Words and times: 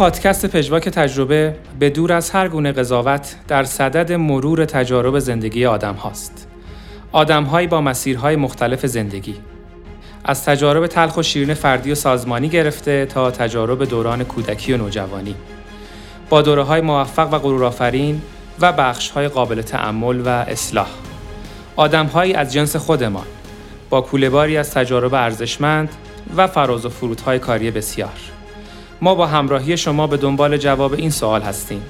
پادکست 0.00 0.46
پژواک 0.46 0.88
تجربه 0.88 1.56
به 1.78 1.90
دور 1.90 2.12
از 2.12 2.30
هر 2.30 2.48
گونه 2.48 2.72
قضاوت 2.72 3.36
در 3.48 3.64
صدد 3.64 4.12
مرور 4.12 4.64
تجارب 4.64 5.18
زندگی 5.18 5.66
آدم 5.66 5.94
هاست. 5.94 6.48
آدمهایی 7.12 7.66
با 7.66 7.80
مسیرهای 7.80 8.36
مختلف 8.36 8.86
زندگی. 8.86 9.34
از 10.24 10.44
تجارب 10.44 10.86
تلخ 10.86 11.16
و 11.16 11.22
شیرین 11.22 11.54
فردی 11.54 11.92
و 11.92 11.94
سازمانی 11.94 12.48
گرفته 12.48 13.06
تا 13.06 13.30
تجارب 13.30 13.84
دوران 13.84 14.24
کودکی 14.24 14.72
و 14.72 14.76
نوجوانی. 14.76 15.34
با 16.28 16.42
دوره 16.42 16.62
های 16.62 16.80
موفق 16.80 17.32
و 17.32 17.38
غرورآفرین 17.38 18.22
و 18.60 18.72
بخش 18.72 19.10
های 19.10 19.28
قابل 19.28 19.62
تعمل 19.62 20.20
و 20.20 20.28
اصلاح. 20.28 20.88
آدمهایی 21.76 22.34
از 22.34 22.52
جنس 22.52 22.76
خودمان 22.76 23.26
با 23.90 24.00
کولهباری 24.00 24.56
از 24.56 24.70
تجارب 24.70 25.14
ارزشمند 25.14 25.88
و 26.36 26.46
فراز 26.46 26.86
و 26.86 26.88
فرودهای 26.88 27.38
کاری 27.38 27.70
بسیار. 27.70 28.39
ما 29.02 29.14
با 29.14 29.26
همراهی 29.26 29.76
شما 29.76 30.06
به 30.06 30.16
دنبال 30.16 30.56
جواب 30.56 30.92
این 30.92 31.10
سوال 31.10 31.42
هستیم. 31.42 31.82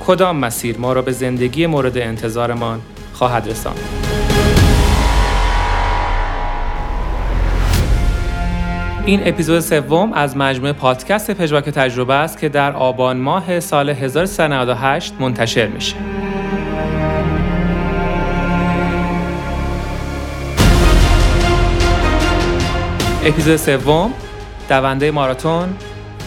کدام 0.00 0.36
مسیر 0.36 0.78
ما 0.78 0.92
را 0.92 1.02
به 1.02 1.12
زندگی 1.12 1.66
مورد 1.66 1.98
انتظارمان 1.98 2.80
خواهد 3.12 3.48
رساند؟ 3.48 3.78
این 9.06 9.20
اپیزود 9.24 9.60
سوم 9.60 10.12
از 10.12 10.36
مجموعه 10.36 10.72
پادکست 10.72 11.30
پژواک 11.30 11.64
تجربه 11.64 12.14
است 12.14 12.38
که 12.38 12.48
در 12.48 12.72
آبان 12.72 13.16
ماه 13.16 13.60
سال 13.60 13.90
1398 13.90 15.14
منتشر 15.20 15.66
میشه. 15.66 15.96
اپیزود 23.24 23.56
سوم 23.56 24.12
دونده 24.68 25.10
ماراتون 25.10 25.68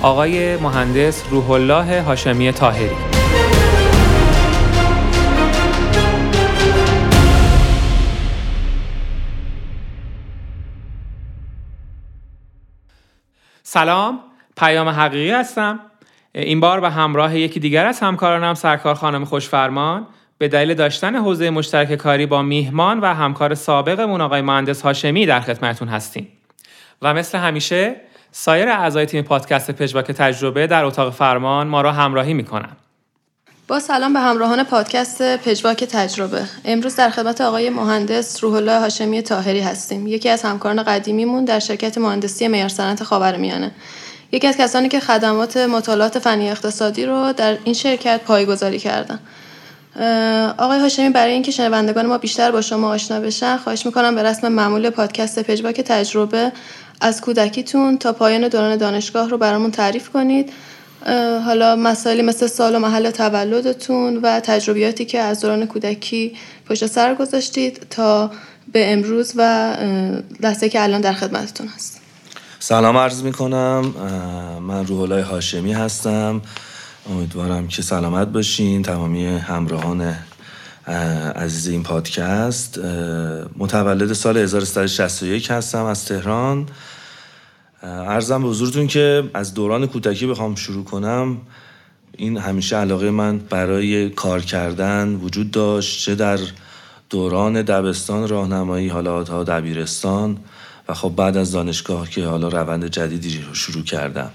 آقای 0.06 0.58
مهندس 0.58 1.24
روح 1.30 1.52
الله 1.52 2.02
هاشمی 2.02 2.52
تاهری 2.52 2.96
سلام 13.64 14.20
پیام 14.58 14.90
حقیقی 14.90 15.32
هستم. 15.32 15.80
این 16.36 16.60
بار 16.60 16.80
به 16.80 16.90
همراه 16.90 17.40
یکی 17.40 17.60
دیگر 17.60 17.86
از 17.86 18.00
همکارانم 18.00 18.54
سرکار 18.54 18.96
خانم 18.96 19.26
خوشفرمان 19.26 20.08
به 20.38 20.48
دلیل 20.48 20.74
داشتن 20.74 21.16
حوزه 21.16 21.50
مشترک 21.50 21.96
کاری 21.96 22.26
با 22.26 22.42
میهمان 22.42 23.00
و 23.00 23.06
همکار 23.06 23.56
سابقمون 23.56 24.22
آقای 24.22 24.42
مهندس 24.42 24.82
هاشمی 24.82 25.26
در 25.26 25.40
خدمتتون 25.40 25.88
هستیم. 25.88 26.28
و 27.02 27.14
مثل 27.14 27.38
همیشه 27.38 27.96
سایر 28.38 28.70
اعضای 28.70 29.06
تیم 29.06 29.24
پادکست 29.24 29.72
پژواک 29.72 30.06
تجربه 30.06 30.68
در 30.68 30.84
اتاق 30.84 31.14
فرمان 31.14 31.68
ما 31.68 31.82
را 31.82 31.92
همراهی 31.92 32.34
می‌کنن 32.34 32.70
با 33.68 33.80
سلام 33.80 34.14
به 34.14 34.20
همراهان 34.20 34.64
پادکست 34.64 35.38
پژواک 35.38 35.84
تجربه. 35.84 36.42
امروز 36.66 36.96
در 36.96 37.10
خدمت 37.10 37.42
آقای 37.42 37.70
مهندس 37.70 38.44
روح 38.44 38.54
الله 38.54 38.80
هاشمی 38.80 39.22
تاهری 39.22 39.60
هستیم. 39.60 40.08
یکی 40.08 40.30
از 40.30 40.42
همکاران 40.42 40.84
قدیمیمون 40.84 41.46
در 41.46 41.60
شرکت 41.60 41.98
مهندسی 41.98 42.48
معیار 42.48 42.70
صنعت 42.70 43.04
خاورمیانه. 43.04 43.72
یکی 44.32 44.48
از 44.48 44.58
کسانی 44.58 44.90
که 44.90 45.00
خدمات 45.00 45.58
مطالعات 45.58 46.20
فنی 46.20 46.50
اقتصادی 46.50 47.06
رو 47.06 47.34
در 47.34 47.58
این 47.64 47.74
شرکت 47.74 48.22
پایگذاری 48.22 48.80
کردن. 48.80 49.20
آقای 50.58 50.80
هاشمی 50.80 51.10
برای 51.10 51.34
اینکه 51.34 51.52
شنوندگان 51.52 52.06
ما 52.06 52.18
بیشتر 52.18 52.52
با 52.52 52.62
شما 52.62 52.90
آشنا 52.90 53.20
بشن 53.20 53.58
خواهش 53.58 53.86
می‌کنم 53.86 54.16
به 54.16 54.24
رسم 54.24 54.48
معمول 54.48 54.90
پادکست 54.90 55.44
پژواک 55.44 55.82
تجربه 55.82 56.52
از 57.02 57.22
کودکیتون 57.22 57.98
تا 57.98 58.14
پایان 58.14 58.48
دوران 58.48 58.78
دانشگاه 58.78 59.30
رو 59.30 59.38
برامون 59.38 59.72
تعریف 59.72 60.10
کنید. 60.10 60.54
حالا 61.46 61.76
مسائلی 61.76 62.22
مثل 62.22 62.48
سال 62.48 62.76
و 62.76 62.80
محل 62.80 63.12
تولدتون 63.12 64.18
و 64.18 64.40
تجربیاتی 64.40 65.06
که 65.06 65.20
از 65.20 65.42
دوران 65.42 65.66
کودکی 65.66 66.36
پشت 66.70 66.86
سر 66.86 67.16
گذاشتید 67.16 67.88
تا 67.90 68.32
به 68.74 68.94
امروز 68.94 69.34
و 69.36 69.74
لحظه 70.40 70.70
که 70.70 70.84
الان 70.84 71.02
در 71.02 71.14
خدمتتون 71.14 71.68
هست. 71.68 72.02
سلام 72.60 72.98
عرض 72.98 73.24
می 73.24 73.32
کنم 73.32 73.94
من 74.62 74.88
روح 74.88 75.02
الله 75.02 75.24
هاشمی 75.24 75.74
هستم. 75.74 76.42
امیدوارم 77.10 77.68
که 77.68 77.82
سلامت 77.82 78.28
باشین. 78.28 78.84
تمامی 78.84 79.26
همراهان 79.26 80.16
عزیز 81.36 81.68
این 81.68 81.84
پادکست 81.84 82.80
متولد 83.58 84.14
سال 84.14 84.38
1361 84.38 85.52
هستم 85.52 85.86
از 85.86 86.06
تهران. 86.06 86.68
ارزم 87.84 88.42
به 88.42 88.48
حضورتون 88.48 88.88
که 88.88 89.24
از 89.34 89.54
دوران 89.54 89.86
کودکی 89.86 90.28
بخوام 90.28 90.56
شروع 90.56 90.84
کنم. 90.84 91.38
این 92.18 92.38
همیشه 92.38 92.76
علاقه 92.76 93.12
من 93.12 93.38
برای 93.38 94.10
کار 94.10 94.42
کردن 94.42 95.16
وجود 95.16 95.52
داشت 95.52 96.06
چه 96.06 96.16
در 96.16 96.40
دوران 97.10 97.62
دبستان 97.62 98.28
راهنمایی 98.28 98.88
حالا 98.88 99.24
تا 99.24 99.44
دبیرستان 99.44 100.38
و 100.90 100.94
خب 100.94 101.14
بعد 101.16 101.38
از 101.38 101.52
دانشگاه 101.52 102.10
که 102.10 102.26
حالا 102.26 102.48
روند 102.48 102.88
جدیدی 102.88 103.42
رو 103.48 103.54
شروع 103.54 103.84
کردم. 103.84 104.32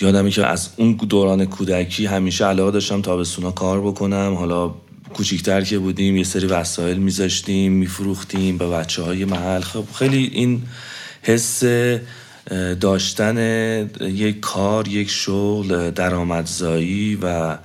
یادمی 0.00 0.30
که 0.30 0.46
از 0.46 0.68
اون 0.76 0.92
دوران 0.92 1.44
کودکی 1.44 2.06
همیشه 2.06 2.44
علاقه 2.46 2.70
داشتم 2.70 3.02
تابستونا 3.02 3.50
کار 3.50 3.80
بکنم. 3.80 4.34
حالا 4.34 4.74
کوچیکتر 5.12 5.60
که 5.60 5.78
بودیم 5.78 6.16
یه 6.16 6.24
سری 6.24 6.46
وسایل 6.46 6.98
میذاشتیم 6.98 7.72
میفروختیم 7.72 8.58
به 8.58 8.68
بچه 8.68 9.02
های 9.02 9.24
محل. 9.24 9.60
خب 9.60 9.84
خیلی 9.94 10.30
این 10.32 10.62
حس 11.22 11.64
داشتن 12.80 13.38
یک 14.00 14.40
کار 14.40 14.88
یک 14.88 15.10
شغل 15.10 15.90
درآمدزایی 15.90 17.18
و 17.22 17.58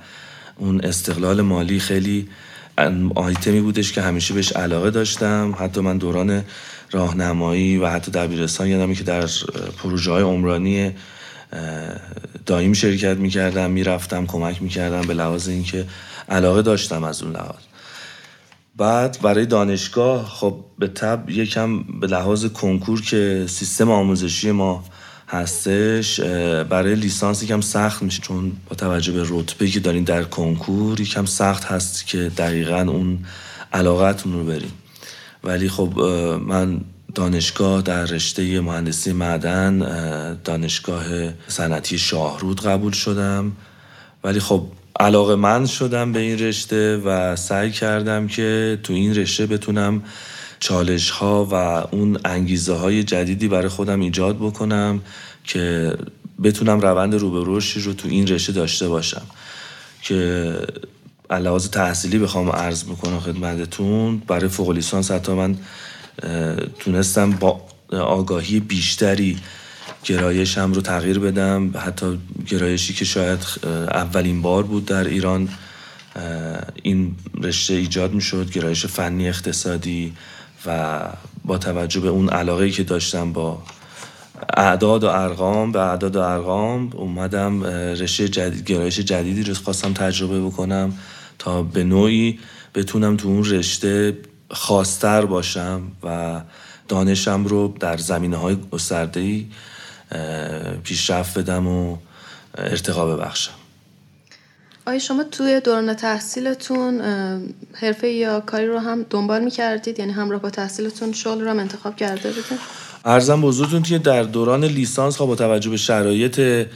اون 0.56 0.80
استقلال 0.80 1.40
مالی 1.40 1.80
خیلی 1.80 2.28
آیتمی 3.14 3.60
بودش 3.60 3.92
که 3.92 4.02
همیشه 4.02 4.34
بهش 4.34 4.52
علاقه 4.52 4.90
داشتم. 4.90 5.54
حتی 5.58 5.80
من 5.80 5.98
دوران 5.98 6.44
راهنمایی 6.90 7.78
و 7.78 7.86
حتی 7.86 8.10
دبیرستان 8.10 8.68
یادمی 8.68 8.94
که 8.94 9.04
در 9.04 9.28
پروژه 9.78 10.10
های 10.10 10.22
عمرانی 10.22 10.92
دایم 12.46 12.72
شرکت 12.72 13.16
می‌کردم 13.16 13.70
می‌رفتم 13.70 14.26
کمک 14.26 14.62
می‌کردم 14.62 15.00
به 15.00 15.14
لحاظ 15.14 15.48
اینکه 15.48 15.84
علاقه 16.28 16.62
داشتم 16.62 17.04
از 17.04 17.22
اون 17.22 17.32
لحاظ. 17.32 17.62
بعد 18.76 19.18
برای 19.22 19.46
دانشگاه 19.46 20.26
خب 20.26 20.64
به 20.78 20.88
تب 20.88 21.30
یکم 21.30 21.82
به 21.82 22.06
لحاظ 22.06 22.46
کنکور 22.46 23.02
که 23.02 23.44
سیستم 23.48 23.90
آموزشی 23.90 24.50
ما 24.50 24.84
هستش 25.28 26.20
برای 26.70 26.94
لیسانس 26.94 27.42
یکم 27.42 27.60
سخت 27.60 28.02
میشه 28.02 28.22
چون 28.22 28.52
با 28.68 28.76
توجه 28.76 29.12
به 29.12 29.26
رتبه 29.28 29.68
که 29.68 29.80
دارین 29.80 30.04
در 30.04 30.22
کنکور 30.22 31.00
یکم 31.00 31.24
سخت 31.24 31.64
هست 31.64 32.06
که 32.06 32.18
دقیقا 32.18 32.80
اون 32.80 33.18
علاقتون 33.72 34.32
رو 34.32 34.44
بریم 34.44 34.72
ولی 35.44 35.68
خب 35.68 35.98
من 36.46 36.80
دانشگاه 37.14 37.82
در 37.82 38.04
رشته 38.04 38.60
مهندسی 38.60 39.12
معدن 39.12 39.78
دانشگاه 40.44 41.04
صنعتی 41.48 41.98
شاهرود 41.98 42.60
قبول 42.60 42.92
شدم. 42.92 43.52
ولی 44.24 44.40
خب 44.40 44.66
علاقه 45.00 45.34
من 45.36 45.66
شدم 45.66 46.12
به 46.12 46.20
این 46.20 46.38
رشته 46.38 46.96
و 46.96 47.36
سعی 47.36 47.70
کردم 47.70 48.26
که 48.26 48.78
تو 48.82 48.92
این 48.92 49.14
رشته 49.14 49.46
بتونم 49.46 50.02
چالش 50.60 51.10
ها 51.10 51.44
و 51.44 51.54
اون 51.96 52.18
انگیزه 52.24 52.72
های 52.72 53.04
جدیدی 53.04 53.48
برای 53.48 53.68
خودم 53.68 54.00
ایجاد 54.00 54.36
بکنم 54.36 55.00
که 55.44 55.94
بتونم 56.42 56.80
روند 56.80 57.14
رو 57.14 57.30
به 57.30 57.44
رو 57.44 57.92
تو 57.92 58.08
این 58.08 58.26
رشته 58.26 58.52
داشته 58.52 58.88
باشم. 58.88 59.22
که 60.02 60.52
علاوه 61.30 61.68
تحصیلی 61.68 62.18
بخوام 62.18 62.50
عرض 62.50 62.84
بکنم 62.84 63.20
خدمتتون 63.20 64.18
برای 64.18 64.48
فوق 64.48 64.70
لیسانس 64.70 65.10
حتی 65.10 65.32
من 65.32 65.56
تونستم 66.78 67.30
با 67.30 67.60
آگاهی 67.92 68.60
بیشتری 68.60 69.38
گرایشم 70.04 70.72
رو 70.72 70.80
تغییر 70.80 71.18
بدم. 71.18 71.70
حتی 71.78 72.18
گرایشی 72.46 72.94
که 72.94 73.04
شاید 73.04 73.38
اولین 73.90 74.42
بار 74.42 74.62
بود 74.62 74.84
در 74.86 75.04
ایران 75.04 75.48
این 76.82 77.16
رشته 77.42 77.74
ایجاد 77.74 78.12
می 78.12 78.20
شد 78.20 78.50
گرایش 78.50 78.86
فنی 78.86 79.28
اقتصادی 79.28 80.12
و 80.66 81.00
با 81.44 81.58
توجه 81.58 82.00
به 82.00 82.08
اون 82.08 82.28
علاقه 82.28 82.70
که 82.70 82.84
داشتم 82.84 83.32
با 83.32 83.62
اعداد 84.56 85.04
و 85.04 85.06
ارقام 85.06 85.72
به 85.72 85.80
اعداد 85.80 86.16
و 86.16 86.20
ارقام 86.20 86.90
اومدم 86.92 87.64
رشته 87.64 88.28
جدید 88.28 88.64
گرایش 88.64 89.00
جدیدی 89.00 89.42
رو 89.42 89.54
خواستم 89.54 89.92
تجربه 89.92 90.40
بکنم 90.40 90.92
تا 91.38 91.62
به 91.62 91.84
نوعی 91.84 92.38
بتونم 92.74 93.16
تو 93.16 93.28
اون 93.28 93.44
رشته 93.44 94.16
خواستر 94.50 95.26
باشم 95.26 95.82
و 96.02 96.40
دانشم 96.88 97.44
رو 97.44 97.74
در 97.80 97.96
زمینه 97.96 98.36
های 98.36 98.56
گسترده 98.70 99.44
پیشرفت 100.84 101.38
بدم 101.38 101.66
و 101.66 101.96
ارتقا 102.58 103.16
ببخشم. 103.16 103.52
آیا 104.86 104.98
شما 104.98 105.24
توی 105.24 105.60
دوران 105.60 105.94
تحصیلتون 105.94 107.00
حرفه 107.74 108.08
یا 108.08 108.40
کاری 108.40 108.66
رو 108.66 108.78
هم 108.78 109.06
دنبال 109.10 109.44
می‌کردید؟ 109.44 109.98
یعنی 109.98 110.12
همراه 110.12 110.40
با 110.40 110.50
تحصیلتون 110.50 111.12
شغل 111.12 111.40
رو 111.40 111.50
هم 111.50 111.58
انتخاب 111.58 111.96
کرده 111.96 112.28
بودید؟ 112.28 112.58
ارزم 113.04 113.40
بزرگتون 113.40 113.82
که 113.82 113.98
در 113.98 114.22
دوران 114.22 114.64
لیسانس 114.64 115.16
خب 115.16 115.24
با 115.24 115.36
توجه 115.36 115.70
به 115.70 115.76
شرایط 115.76 116.66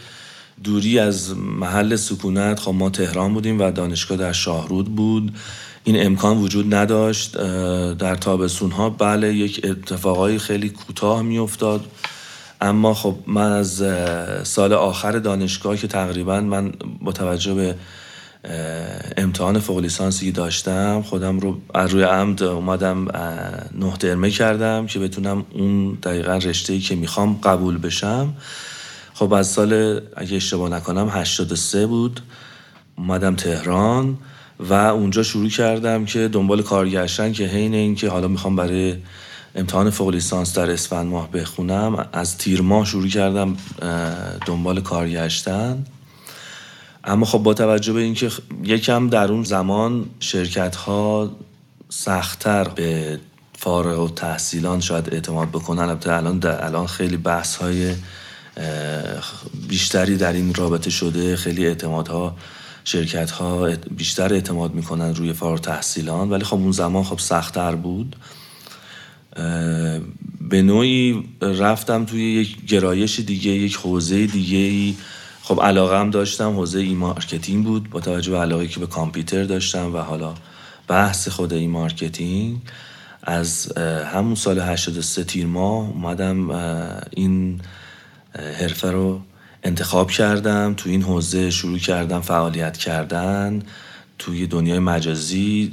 دوری 0.65 0.99
از 0.99 1.37
محل 1.37 1.97
سکونت 1.97 2.61
خب 2.61 2.71
ما 2.71 2.91
تهران 2.91 3.35
بودیم 3.35 3.61
و 3.61 3.71
دانشگاه 3.71 4.19
در 4.19 4.33
شاهرود 4.33 4.95
بود. 4.95 5.33
این 5.85 6.07
امکان 6.07 6.39
وجود 6.39 6.75
نداشت 6.75 7.37
در 7.95 8.15
تابستون 8.15 8.71
ها 8.71 8.91
بله 8.91 9.35
یک 9.35 9.61
اتفاقای 9.65 10.39
خیلی 10.39 10.69
کوتاه 10.69 11.23
میافتاد. 11.23 11.85
اما 12.61 12.95
خب 12.95 13.15
من 13.27 13.53
از 13.53 13.83
سال 14.43 14.73
آخر 14.73 15.13
دانشگاه 15.19 15.77
که 15.77 15.87
تقریبا 15.87 16.41
من 16.41 16.73
با 17.01 17.13
توجه 17.13 17.55
به 17.55 17.75
امتحان 19.17 19.59
فوق 19.59 19.79
لیسانسی 19.79 20.33
داشتم 20.33 21.03
خودم 21.03 21.39
رو 21.39 21.61
از 21.75 21.91
روی 21.91 22.03
عمد 22.03 22.43
اومدم 22.43 23.09
نه 23.75 23.97
درمه 24.01 24.31
کردم 24.31 24.87
که 24.87 24.99
بتونم 24.99 25.45
اون 25.53 25.95
دقیقا 25.95 26.37
رشته 26.37 26.79
که 26.79 26.97
می‌خوام 26.97 27.41
قبول 27.45 27.79
بشم. 27.79 28.35
خب 29.15 29.33
از 29.33 29.47
سال 29.47 30.01
اگه 30.17 30.37
اشتباه 30.37 30.71
نکنم 30.71 31.09
83 31.09 31.87
بود. 31.87 32.21
اومدم 32.97 33.37
تهران. 33.37 34.19
و 34.69 34.73
اونجا 34.75 35.23
شروع 35.23 35.49
کردم 35.49 36.05
که 36.05 36.29
دنبال 36.29 36.63
کار 36.63 36.89
گشتن 36.89 37.33
که 37.33 37.47
حین 37.47 37.95
که 37.95 38.09
حالا 38.09 38.29
می‌خوام 38.29 38.57
برای 38.57 38.97
امتحان 39.55 39.91
فوق 39.91 40.09
لیسانس 40.09 40.59
در 40.59 40.71
اسفند 40.71 41.07
ماه 41.07 41.31
بخونم 41.31 42.09
از 42.13 42.39
تیر 42.39 42.63
ماه 42.63 42.85
شروع 42.87 43.09
کردم 43.09 43.57
دنبال 44.47 44.81
کار 44.81 45.09
گشتن 45.09 45.85
اما 47.05 47.27
خب 47.27 47.39
با 47.39 47.55
توجه 47.55 47.93
به 47.93 48.01
اینکه 48.01 48.31
یکم 48.65 49.09
در 49.09 49.33
اون 49.33 49.45
زمان 49.45 50.07
شرکت 50.21 50.77
ها 50.77 51.31
سختتر 51.89 52.69
به 52.69 53.19
فارغ 53.59 54.01
و 54.01 54.09
تحصیلان 54.09 54.81
شاید 54.81 55.15
اعتماد 55.15 55.49
بکنن 55.49 55.83
البته 55.83 56.13
الان 56.13 56.41
الان 56.45 56.87
خیلی 56.87 57.17
بحث 57.17 57.57
های 57.57 57.95
بیشتری 59.69 60.17
در 60.17 60.33
این 60.33 60.55
رابطه 60.55 60.91
شده 60.91 61.37
خیلی 61.37 61.67
اعتمادها 61.67 62.37
شرکت 62.85 63.31
ها 63.31 63.69
بیشتر 63.97 64.35
اعتماد 64.35 64.75
می‌کنن 64.75 65.15
روی 65.15 65.33
فارغ 65.33 65.61
تحصیلان 65.61 66.31
ولی 66.31 66.45
خب 66.45 66.57
اون 66.57 66.73
زمان 66.73 67.05
خب 67.05 67.19
سختتر 67.19 67.75
بود. 67.75 68.17
به 70.41 70.63
نوعی 70.63 71.25
رفتم 71.41 72.05
توی 72.05 72.23
یک 72.23 72.67
گرایش 72.67 73.21
دیگه 73.21 73.51
یک 73.51 73.75
حوزه 73.77 74.27
دیگه 74.27 74.95
خب 75.43 75.63
علاقه 75.63 75.99
هم 75.99 76.11
داشتم 76.11 76.51
حوزه 76.51 76.79
e-marketing 76.79 77.65
بود 77.65 77.91
با 77.91 78.01
توجه 78.01 78.31
به 78.31 78.39
علاقه 78.39 78.69
که 78.69 78.81
به 78.81 78.87
کامپیوتر 78.87 79.45
داشتم 79.45 79.95
و 79.95 79.99
حالا 79.99 80.35
بحث 80.89 81.29
خود 81.29 81.53
e-marketing. 81.53 82.57
از 83.23 83.79
همون 84.13 84.35
سال 84.35 84.59
83 84.59 85.25
تیر 85.25 85.47
ماه 85.47 85.89
اومدم 85.89 86.51
این 87.11 87.61
حرفه 88.61 88.91
رو 88.91 89.21
انتخاب 89.63 90.11
کردم 90.11 90.75
تو 90.77 90.89
این 90.89 91.03
حوزه 91.03 91.51
شروع 91.51 91.79
کردم 91.79 92.21
فعالیت 92.21 92.77
کردن. 92.77 93.63
توی 94.19 94.47
دنیای 94.47 94.79
مجازی 94.79 95.71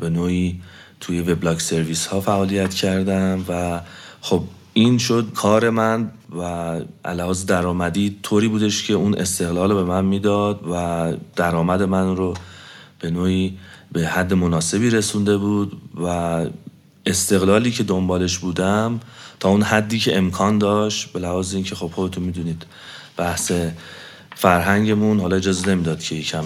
به 0.00 0.10
نوعی 0.10 0.60
توی 1.00 1.20
وبلاگ 1.20 1.58
سرویس 1.58 2.06
ها 2.06 2.20
فعالیت 2.20 2.74
کردم 2.74 3.44
و 3.48 3.80
خب 4.20 4.42
این 4.72 4.98
شد 4.98 5.32
کار 5.34 5.70
من 5.70 6.10
و 6.38 6.42
علاوه 7.04 7.36
درآمدی 7.46 8.16
طوری 8.22 8.48
بودش 8.48 8.86
که 8.86 8.94
اون 8.94 9.14
استقلال 9.14 9.74
به 9.74 9.84
من 9.84 10.04
می‌داد 10.04 10.60
و 10.72 11.12
درآمد 11.36 11.82
من 11.82 12.16
رو 12.16 12.34
به 13.00 13.10
نوعی 13.10 13.58
به 13.92 14.06
حد 14.06 14.34
مناسبی 14.34 14.90
رسونده 14.90 15.36
بود 15.36 15.80
و 16.04 16.06
استقلالی 17.06 17.70
که 17.70 17.82
دنبالش 17.82 18.38
بودم 18.38 19.00
تا 19.40 19.48
اون 19.48 19.62
حدی 19.62 19.98
که 19.98 20.16
امکان 20.16 20.58
داشت 20.58 21.12
به 21.12 21.20
لحاظ 21.20 21.54
اینکه 21.54 21.74
خب 21.74 21.90
خودتون 21.94 22.24
می‌دونید 22.24 22.66
بحث 23.16 23.52
فرهنگمون. 24.36 25.20
حالا 25.20 25.36
اجازه 25.36 25.68
نمی‌داد 25.68 26.00
که 26.00 26.14
یکم 26.14 26.44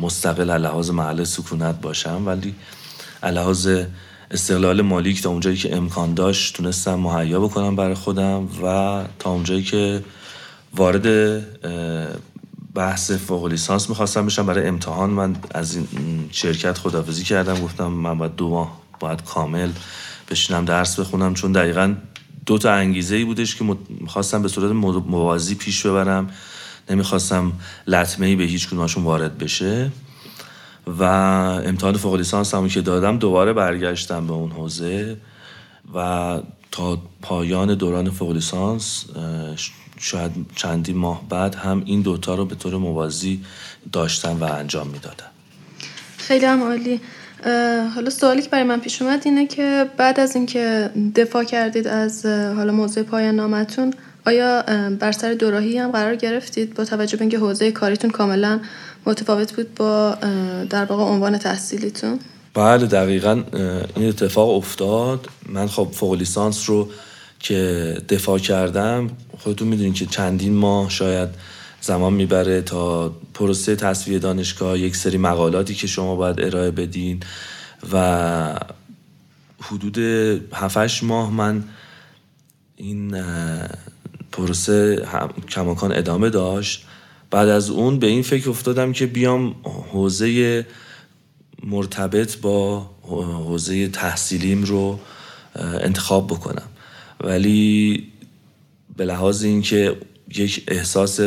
مستقل 0.00 0.58
لحاظ 0.58 0.90
محل 0.90 1.24
سکونت 1.24 1.80
باشم 1.80 2.22
ولی 2.26 2.54
لحاظ 3.22 3.68
استقلال 4.30 4.82
مالی 4.82 5.14
که 5.14 5.22
تا 5.22 5.30
اونجایی 5.30 5.56
که 5.56 5.76
امکان 5.76 6.14
داشت 6.14 6.56
تونستم 6.56 6.94
مهیا 6.94 7.40
بکنم 7.40 7.76
برای 7.76 7.94
خودم 7.94 8.48
و 8.62 9.04
تا 9.18 9.30
اونجایی 9.30 9.62
که 9.62 10.02
وارد 10.76 11.06
بحث 12.74 13.10
فوق 13.10 13.46
لیسانس 13.46 13.88
می‌خواستم 13.88 14.26
بشم 14.26 14.46
برای 14.46 14.68
امتحان 14.68 15.10
من 15.10 15.36
از 15.54 15.76
این 15.76 16.28
شرکت 16.32 16.78
خدافزی 16.78 17.24
کردم. 17.24 17.60
گفتم 17.60 17.86
من 17.86 18.18
باید 18.18 18.36
دو 18.36 18.50
ماه 18.50 18.80
باید 19.00 19.24
کامل 19.24 19.70
بشینم 20.30 20.64
درس 20.64 21.00
بخونم 21.00 21.34
چون 21.34 21.52
دقیقا 21.52 21.94
دو 22.46 22.58
تا 22.58 22.72
انگیزه 22.72 23.16
ای 23.16 23.24
بودش 23.24 23.56
که 23.56 23.76
می‌خواستم 23.88 24.42
به 24.42 24.48
صورت 24.48 24.72
موازی 25.06 25.54
پیش 25.54 25.86
ببرم. 25.86 26.30
نمی‌خواستم 26.90 27.52
لطمه 27.86 28.26
ای 28.26 28.36
به 28.36 28.44
هیچ 28.44 28.68
کدومشون 28.68 29.04
وارد 29.04 29.38
بشه. 29.38 29.90
و 30.86 31.02
امتحان 31.02 31.96
فوق 31.96 32.14
لیسانس 32.14 32.54
هم 32.54 32.68
که 32.68 32.80
دادم 32.80 33.18
دوباره 33.18 33.52
برگشتم 33.52 34.26
به 34.26 34.32
اون 34.32 34.50
حوزه. 34.50 35.16
و 35.94 36.40
تا 36.72 37.02
پایان 37.22 37.74
دوران 37.74 38.10
فوق 38.10 38.32
لیسانس 38.32 39.04
شاید 39.98 40.32
چندی 40.54 40.92
ماه 40.92 41.28
بعد 41.28 41.54
هم 41.54 41.82
این 41.86 42.02
دوتا 42.02 42.34
رو 42.34 42.44
به 42.44 42.54
طور 42.54 42.76
موازی 42.76 43.44
داشتم 43.92 44.40
و 44.40 44.44
انجام 44.44 44.86
می‌دادم. 44.86 45.30
خیلی 46.18 46.44
هم 46.44 46.62
عالی. 46.62 47.00
حالا 47.94 48.10
سوالی 48.10 48.42
که 48.42 48.48
برای 48.48 48.64
من 48.64 48.80
پیش 48.80 49.02
اومد 49.02 49.22
اینه 49.24 49.46
که 49.46 49.90
بعد 49.96 50.20
از 50.20 50.36
اینکه 50.36 50.90
دفاع 51.14 51.44
کردید 51.44 51.88
از 51.88 52.26
حالا 52.26 52.72
موضوع 52.72 53.02
پایان 53.02 53.34
نامتون 53.34 53.94
آیا 54.26 54.62
بر 55.00 55.12
سر 55.12 55.32
دوراهی 55.34 55.78
هم 55.78 55.90
قرار 55.90 56.16
گرفتید 56.16 56.74
با 56.74 56.84
توجه 56.84 57.16
به 57.16 57.22
اینکه 57.22 57.38
حوزه 57.38 57.72
کاریتون 57.72 58.10
کاملا 58.10 58.60
متفاوت 59.06 59.52
بود 59.52 59.74
با 59.74 60.14
در 60.70 60.84
واقع 60.84 61.02
عنوان 61.02 61.38
تحصیلیتون؟ 61.38 62.18
بله 62.54 62.86
دقیقا 62.86 63.42
این 63.96 64.08
اتفاق 64.08 64.50
افتاد. 64.50 65.28
من 65.48 65.66
خب 65.66 65.88
فوق 65.92 66.14
لیسانس 66.14 66.70
رو 66.70 66.88
که 67.38 67.94
دفاع 68.08 68.38
کردم 68.38 69.10
خودتون 69.38 69.68
می‌دونید 69.68 69.94
که 69.94 70.06
چندین 70.06 70.54
ماه 70.54 70.90
شاید 70.90 71.28
زمان 71.86 72.12
می‌بره 72.12 72.62
تا 72.62 73.14
پروسه 73.34 73.76
تصویه 73.76 74.18
دانشگاه 74.18 74.78
یک 74.78 74.96
سری 74.96 75.18
مقالاتی 75.18 75.74
که 75.74 75.86
شما 75.86 76.16
باید 76.16 76.40
ارائه 76.40 76.70
بدین 76.70 77.20
و 77.92 78.60
حدود 79.60 79.98
7 80.52 81.02
ماه 81.02 81.32
من 81.32 81.64
این 82.76 83.22
پروسه 84.32 85.06
کماکان 85.48 85.92
ادامه 85.92 86.30
داشت. 86.30 86.86
بعد 87.30 87.48
از 87.48 87.70
اون 87.70 87.98
به 87.98 88.06
این 88.06 88.22
فکر 88.22 88.50
افتادم 88.50 88.92
که 88.92 89.06
بیام 89.06 89.54
حوزه 89.92 90.66
مرتبط 91.64 92.36
با 92.36 92.90
حوزه 93.02 93.88
تحصیلیم 93.88 94.64
رو 94.64 95.00
انتخاب 95.56 96.26
بکنم. 96.26 96.68
ولی 97.20 98.06
به 98.96 99.04
لحاظ 99.04 99.44
اینکه 99.44 99.96
یک 100.36 100.64
احساس 100.68 101.20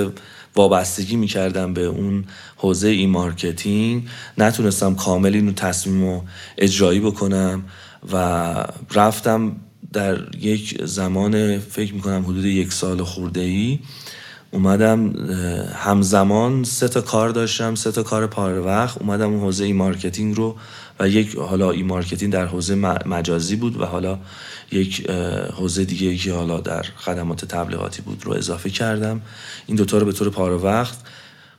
وابستگی 0.56 1.16
می‌کردم 1.16 1.74
به 1.74 1.86
اون 1.86 2.26
حوزه 2.58 2.88
e-marketing. 2.88 4.08
نتونستم 4.38 4.96
کامل 4.96 5.34
اینو 5.34 5.52
تصمیم 5.52 6.04
و 6.04 6.22
اجرایی 6.58 7.00
بکنم 7.00 7.64
و 8.14 8.16
رفتم 8.94 9.56
در 9.94 10.36
یک 10.38 10.86
زمان 10.86 11.60
فکر 11.60 11.94
می‌کنم 11.94 12.24
حدود 12.24 12.46
یک 12.46 12.74
سال 12.74 13.04
خورده 13.04 13.42
ای 13.42 13.80
اومدم 14.52 15.14
همزمان 15.76 16.64
سه 16.64 16.88
تا 16.88 17.02
کار 17.02 17.30
داشتم 17.30 17.76
سه 17.76 17.92
تا 17.92 18.04
کار 18.04 18.28
پاره 18.28 18.60
وقت 18.60 18.98
اومدم 18.98 19.30
اون 19.30 19.40
حوزه 19.40 19.66
e-marketing 19.66 20.38
رو 20.38 20.56
و 21.00 21.10
یک 21.10 21.36
حالا 21.36 21.72
e-marketing 21.72 22.34
در 22.34 22.46
حوزه 22.46 22.76
مجازی 23.06 23.56
بود 23.56 23.82
و 23.82 23.86
حالا 23.86 24.20
یک 24.72 25.10
حوزه 25.56 25.86
دیگه 25.86 26.16
که 26.16 26.34
حالا 26.34 26.60
در 26.60 26.82
خدمات 26.82 27.46
تبلیغاتی 27.46 28.02
بود 28.02 28.26
رو 28.26 28.34
اضافه 28.34 28.70
کردم. 28.70 29.22
این 29.68 29.78
دوتا 29.78 29.98
رو 29.98 30.06
به 30.06 30.12
طور 30.12 30.30
پاره 30.30 30.66
وقت 30.66 30.98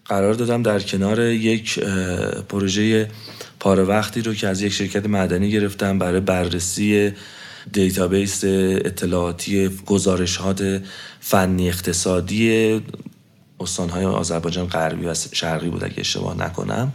قرار 0.05 0.35
دادم 0.35 0.62
در 0.62 0.81
کنار 0.81 1.21
یک 1.21 1.79
پروژه 2.49 3.09
پاره 3.61 3.88
وقتی 3.88 4.23
رو 4.23 4.35
که 4.35 4.49
از 4.49 4.62
یک 4.62 4.73
شرکت 4.73 5.07
مدنی 5.07 5.50
گرفتم 5.50 5.99
برای 5.99 6.21
بررسی 6.21 7.12
database 7.73 8.45
اطلاعاتی 8.45 9.69
گزارشات 9.87 10.83
فنی 11.21 11.69
اقتصادی 11.69 12.81
استانهای 13.61 14.05
آذربایجان 14.05 14.67
غربی 14.67 15.07
و 15.07 15.14
شرقی 15.14 15.69
بود 15.69 15.85
اگه 15.85 15.95
اشتباه 15.99 16.38
نکنم. 16.38 16.93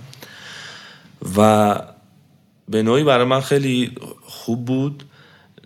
و 1.37 1.79
به 2.69 2.83
نوعی 2.83 3.03
برای 3.03 3.25
من 3.25 3.41
خیلی 3.41 3.91
خوب 4.21 4.65
بود. 4.65 5.03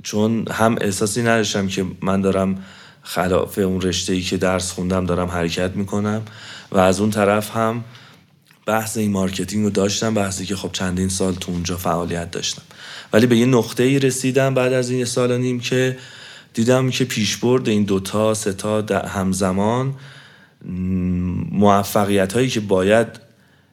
چون 0.03 0.46
هم 0.51 0.75
احساسی 0.82 1.22
نداشتم 1.22 1.68
که 1.68 1.86
من 2.01 2.22
دارم 2.22 2.63
خلاف 3.01 3.58
اون 3.58 3.82
رشته 3.82 4.13
ای 4.13 4.22
که 4.22 4.38
درس 4.38 4.72
خوندم 4.72 5.06
دارم 5.06 5.27
حرکت 5.27 5.75
می‌کنم 5.75 6.22
و 6.72 6.77
از 6.77 7.00
اون 7.00 7.10
طرف 7.10 7.56
هم 7.58 7.84
بحث 8.65 8.98
e-marketing 8.98 9.63
رو 9.63 9.70
داشتم 9.70 10.13
بحثی 10.13 10.46
که 10.46 10.56
خب 10.56 10.70
چندین 10.72 11.10
سال 11.10 11.34
تو 11.34 11.51
اونجا 11.51 11.77
فعالیت 11.77 12.32
داشتم. 12.32 12.62
ولی 13.13 13.27
به 13.27 13.38
یه 13.38 13.46
نقطه 13.46 13.84
ای 13.84 14.00
رسیدم 14.00 14.53
بعد 14.53 14.74
از 14.74 14.89
این 14.89 15.06
سال 15.06 15.38
نیم 15.38 15.60
که 15.60 15.98
دیدم 16.53 16.89
که 16.89 17.06
پیشبرد 17.06 17.70
این 17.70 17.84
دوتا 17.84 18.34
ستا 18.34 18.82
همزمان 19.08 19.96
موفقیت 21.51 22.34
هایی 22.34 22.50
که 22.50 22.60
باید 22.60 23.08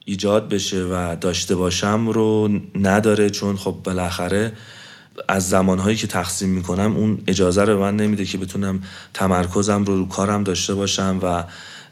ایجاد 0.05 0.49
بشه 0.49 0.83
و 0.83 1.17
داشته 1.21 1.57
باشم 1.57 2.09
رو 2.09 2.51
نداره 2.75 3.31
چون 3.31 3.57
خب 3.57 3.77
بالاخره 3.85 4.53
از 5.29 5.49
زمانهایی 5.49 5.97
که 5.97 6.07
تقسیم 6.07 6.49
می‌کنم 6.49 6.97
اون 6.97 7.19
اجازه 7.27 7.65
رو 7.65 7.81
من 7.81 7.97
نمیده 7.97 8.25
که 8.25 8.39
بتونم 8.39 8.83
تمرکزم 9.15 9.85
رو 9.85 9.97
رو 9.97 10.09
کارم 10.09 10.45
داشته 10.45 10.75
باشم 10.75 11.19
و 11.23 11.45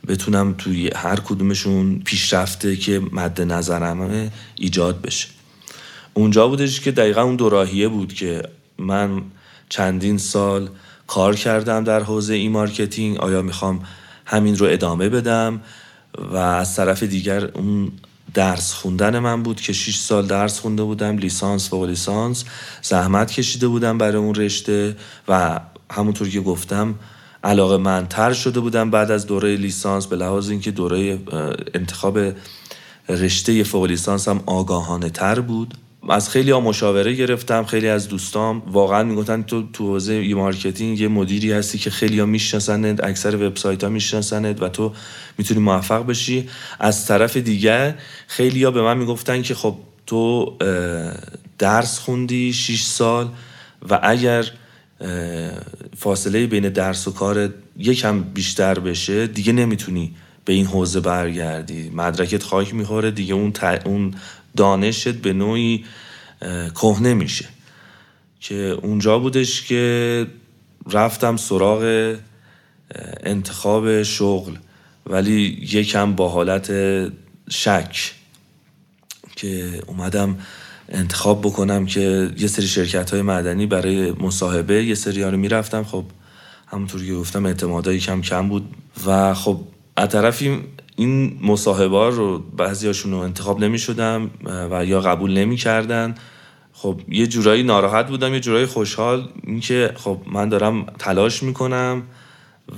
بتونم 0.09 0.55
توی 0.59 0.91
هر 0.97 1.17
کدومشون 1.17 2.03
پیشرفته 2.05 2.77
که 2.77 3.03
مد 3.13 3.41
نظرم 3.41 4.31
ایجاد 4.57 5.01
بشه. 5.01 5.29
اونجا 6.15 6.49
بودش 6.49 6.81
که 6.81 6.93
دقیقا 6.93 7.23
اون 7.23 7.37
دوراهیه 7.37 7.89
بود 7.89 8.13
که 8.13 8.43
من 8.79 9.23
چندین 9.69 10.19
سال 10.19 10.69
کار 11.07 11.37
کردم 11.37 11.85
در 11.85 12.03
حوزه 12.03 12.35
e-marketing 12.35 13.19
آیا 13.19 13.43
می‌خوام 13.43 13.83
همین 14.27 14.57
رو 14.57 14.67
ادامه 14.67 15.09
بدم؟ 15.09 15.61
و 16.33 16.37
از 16.37 16.77
طرف 16.77 17.03
دیگر 17.03 17.45
اون 17.45 17.93
درس 18.35 18.73
خوندن 18.73 19.19
من 19.19 19.43
بود 19.43 19.61
که 19.61 19.73
6 19.73 19.97
سال 19.97 20.27
درس 20.27 20.61
خونده 20.61 20.83
بودم 20.83 21.19
لیسانس 21.19 21.73
و 21.73 21.87
لیسانس. 21.87 22.45
زحمت 22.83 23.33
کشیده 23.33 23.69
بودم 23.69 23.99
برای 23.99 24.17
اون 24.17 24.35
رشته 24.35 24.97
و 25.29 25.61
همونطور 25.93 26.29
که 26.29 26.41
گفتم 26.41 26.95
علاقه 27.45 27.77
مندتر 27.77 28.33
شده 28.33 28.61
بودم 28.61 28.91
بعد 28.91 29.11
از 29.11 29.27
دوره 29.27 29.57
لیسانس 29.57 30.07
به 30.07 30.17
لحاظ 30.17 30.51
اینکه 30.51 30.71
دوره 30.71 31.19
انتخاب 31.75 32.19
رشته 33.09 33.65
فوق 33.65 33.85
لیسانس 33.85 34.29
هم 34.29 34.41
آگاهانه 34.47 35.11
تر 35.11 35.41
بود. 35.41 35.75
از 36.09 36.31
خیلی 36.31 36.51
ها 36.51 36.61
مشاوره 36.61 37.13
گرفتم 37.13 37.65
خیلی 37.65 37.89
از 37.89 38.09
دوستام 38.09 38.63
واقعا 38.67 39.03
می‌گفتن 39.03 39.43
تو 39.43 39.63
تو 39.73 39.87
حوزه 39.87 40.13
e-marketing 40.13 41.01
یه 41.01 41.09
مدیری 41.09 41.53
هستی 41.53 41.79
که 41.79 41.91
خیلی 41.91 42.21
ها 42.21 42.27
می‌شناسند 42.27 43.05
اکثر 43.05 43.37
وبسایت 43.37 43.85
ها 43.85 43.91
می‌شناسند 43.91 44.63
و 44.63 44.69
تو 44.69 44.93
می‌تونی 45.39 45.61
موفق 45.61 46.07
بشی. 46.07 46.49
از 46.81 47.07
طرف 47.07 47.37
دیگه 47.37 47.95
خیلی 48.27 48.65
ها 48.65 48.71
به 48.71 48.83
من 48.83 48.99
می‌گفتن 48.99 49.43
که 49.43 49.55
خب 49.55 49.77
تو 50.07 50.57
درس 51.59 51.99
خوندی 51.99 52.53
6 52.53 52.83
سال 52.83 53.29
و 53.91 54.01
اگر 54.03 54.45
فاصله 55.97 56.47
بین 56.47 56.69
درس 56.69 57.09
و 57.09 57.13
کار 57.13 57.49
یکم 57.79 58.23
بیشتر 58.23 58.79
بشه 58.79 59.27
دیگه 59.27 59.53
نمی‌تونی 59.53 60.15
به 60.45 60.53
این 60.53 60.67
حوزه 60.67 61.01
برگردی. 61.01 61.91
مدرکت 61.95 62.43
خاک 62.43 62.75
می‌خوره 62.75 63.11
دیگه 63.11 63.35
اون, 63.35 63.53
اون 63.85 64.15
دانشت 64.57 65.09
به 65.09 65.33
نوعی 65.33 65.85
کهنه 66.75 67.15
میشه. 67.15 67.49
که 68.41 68.79
اونجا 68.83 69.19
بودش 69.19 69.63
که 69.63 70.27
رفتم 70.93 71.37
سراغ 71.37 72.15
انتخاب 73.23 74.03
شغل 74.03 74.57
ولی 75.07 75.59
یکم 75.73 76.15
با 76.15 76.29
حالت 76.29 76.73
شک 77.51 78.13
که 79.37 79.83
اومدم 79.87 80.39
انتخاب 80.89 81.41
بکنم 81.41 81.87
که 81.87 82.31
یه 82.39 82.47
سری 82.47 82.69
شرکت 82.69 83.11
های 83.11 83.23
مدنی 83.23 83.67
برای 83.67 84.13
مصاحبه 84.13 84.85
یه 84.85 84.95
سری 84.95 85.23
رو 85.23 85.37
می‌رفتم. 85.37 85.85
خب 85.85 86.05
همونطور 86.67 87.05
که 87.07 87.15
گفتم 87.15 87.47
اعتمادایی 87.47 87.99
کم 87.99 88.21
کم 88.21 88.49
بود. 88.49 88.75
و 89.07 89.35
خب 89.35 89.61
از 89.97 90.09
طرفی 90.09 90.61
این 90.97 91.39
مصاحبه 91.43 92.11
رو 92.11 92.39
بعضی 92.39 92.93
رو 92.93 93.17
انتخاب 93.17 93.65
نمی 93.65 93.79
شدم 93.79 94.31
و 94.71 94.85
یا 94.85 95.01
قبول 95.01 95.39
نمی 95.39 95.57
کردن. 95.57 96.15
خب 96.73 97.01
یه 97.09 97.27
جورایی 97.27 97.63
ناراحت 97.63 98.07
بودم 98.09 98.35
یه 98.35 98.41
جورایی 98.41 98.67
خوشحال. 98.67 99.29
اینکه 99.47 99.93
خب 99.97 100.21
من 100.27 100.49
دارم 100.49 100.87
تلاش 100.99 101.43
می‌کنم 101.43 102.03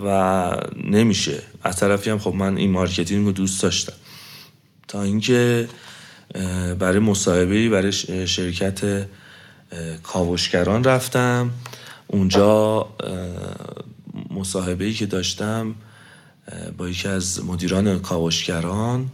و 0.04 0.50
نمیشه. 0.84 1.42
از 1.62 1.76
طرفی 1.76 2.10
هم 2.10 2.18
خب 2.18 2.34
من 2.34 2.56
e-marketing 2.56 3.26
رو 3.26 3.32
دوست 3.32 3.62
داشتم. 3.62 3.92
تا 4.88 5.02
اینکه 5.02 5.68
برای 6.78 6.98
مصاحبه 6.98 7.68
برای 7.68 7.92
شرکت 8.26 9.06
کاوشگران 10.02 10.84
رفتم. 10.84 11.50
اونجا 12.06 12.86
مصاحبه 14.30 14.92
که 14.92 15.06
داشتم 15.06 15.74
با 16.76 16.88
یکی 16.88 17.08
از 17.08 17.44
مدیران 17.44 17.98
کاوشگران. 17.98 19.10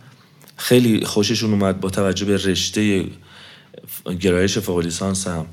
خیلی 0.57 1.05
خوششون 1.05 1.51
اومد 1.51 1.81
با 1.81 1.91
توجه 1.91 2.25
به 2.25 2.37
رشته 2.37 3.05
گرایش 4.21 4.59
فوق 4.59 4.93
هم. 5.27 5.47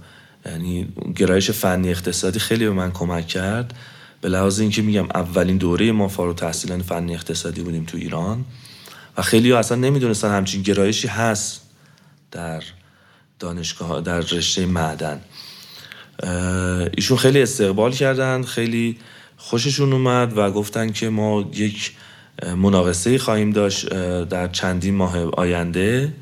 یعنی 0.45 0.87
گرایش 1.15 1.51
فنی 1.51 1.89
اقتصادی 1.89 2.39
خیلی 2.39 2.65
به 2.65 2.71
من 2.71 2.91
کمک 2.91 3.27
کرد. 3.27 3.73
به 4.21 4.29
لحاظ 4.29 4.59
اینکه 4.59 4.81
میگم 4.81 5.05
اولین 5.15 5.57
دوره 5.57 5.91
ما 5.91 6.07
فارغ 6.07 6.35
تحصیلان 6.35 6.81
فنی 6.81 7.13
اقتصادی 7.13 7.61
بودیم 7.61 7.83
تو 7.83 7.97
ایران. 7.97 8.45
و 9.17 9.21
خیلی 9.21 9.51
ها 9.51 9.59
اصلا 9.59 9.77
نمی‌دونستن 9.77 10.29
همچین 10.29 10.61
گرایشی 10.61 11.07
هست 11.07 11.61
در 12.31 12.63
دانشگاه 13.39 14.01
در 14.01 14.19
رشته 14.19 14.65
معدن. 14.65 15.21
ایشون 16.97 17.17
خیلی 17.17 17.41
استقبال 17.41 17.91
کردن 17.91 18.43
خیلی 18.43 18.97
خوششون 19.41 19.93
اومد 19.93 20.37
و 20.37 20.51
گفتن 20.51 20.91
که 20.91 21.09
ما 21.09 21.51
یک 21.55 21.91
مناقصه 22.57 23.17
خواهیم 23.17 23.51
داشت 23.51 23.89
در 24.23 24.47
چندین 24.47 24.95
ماه 24.95 25.23
آینده. 25.23 26.13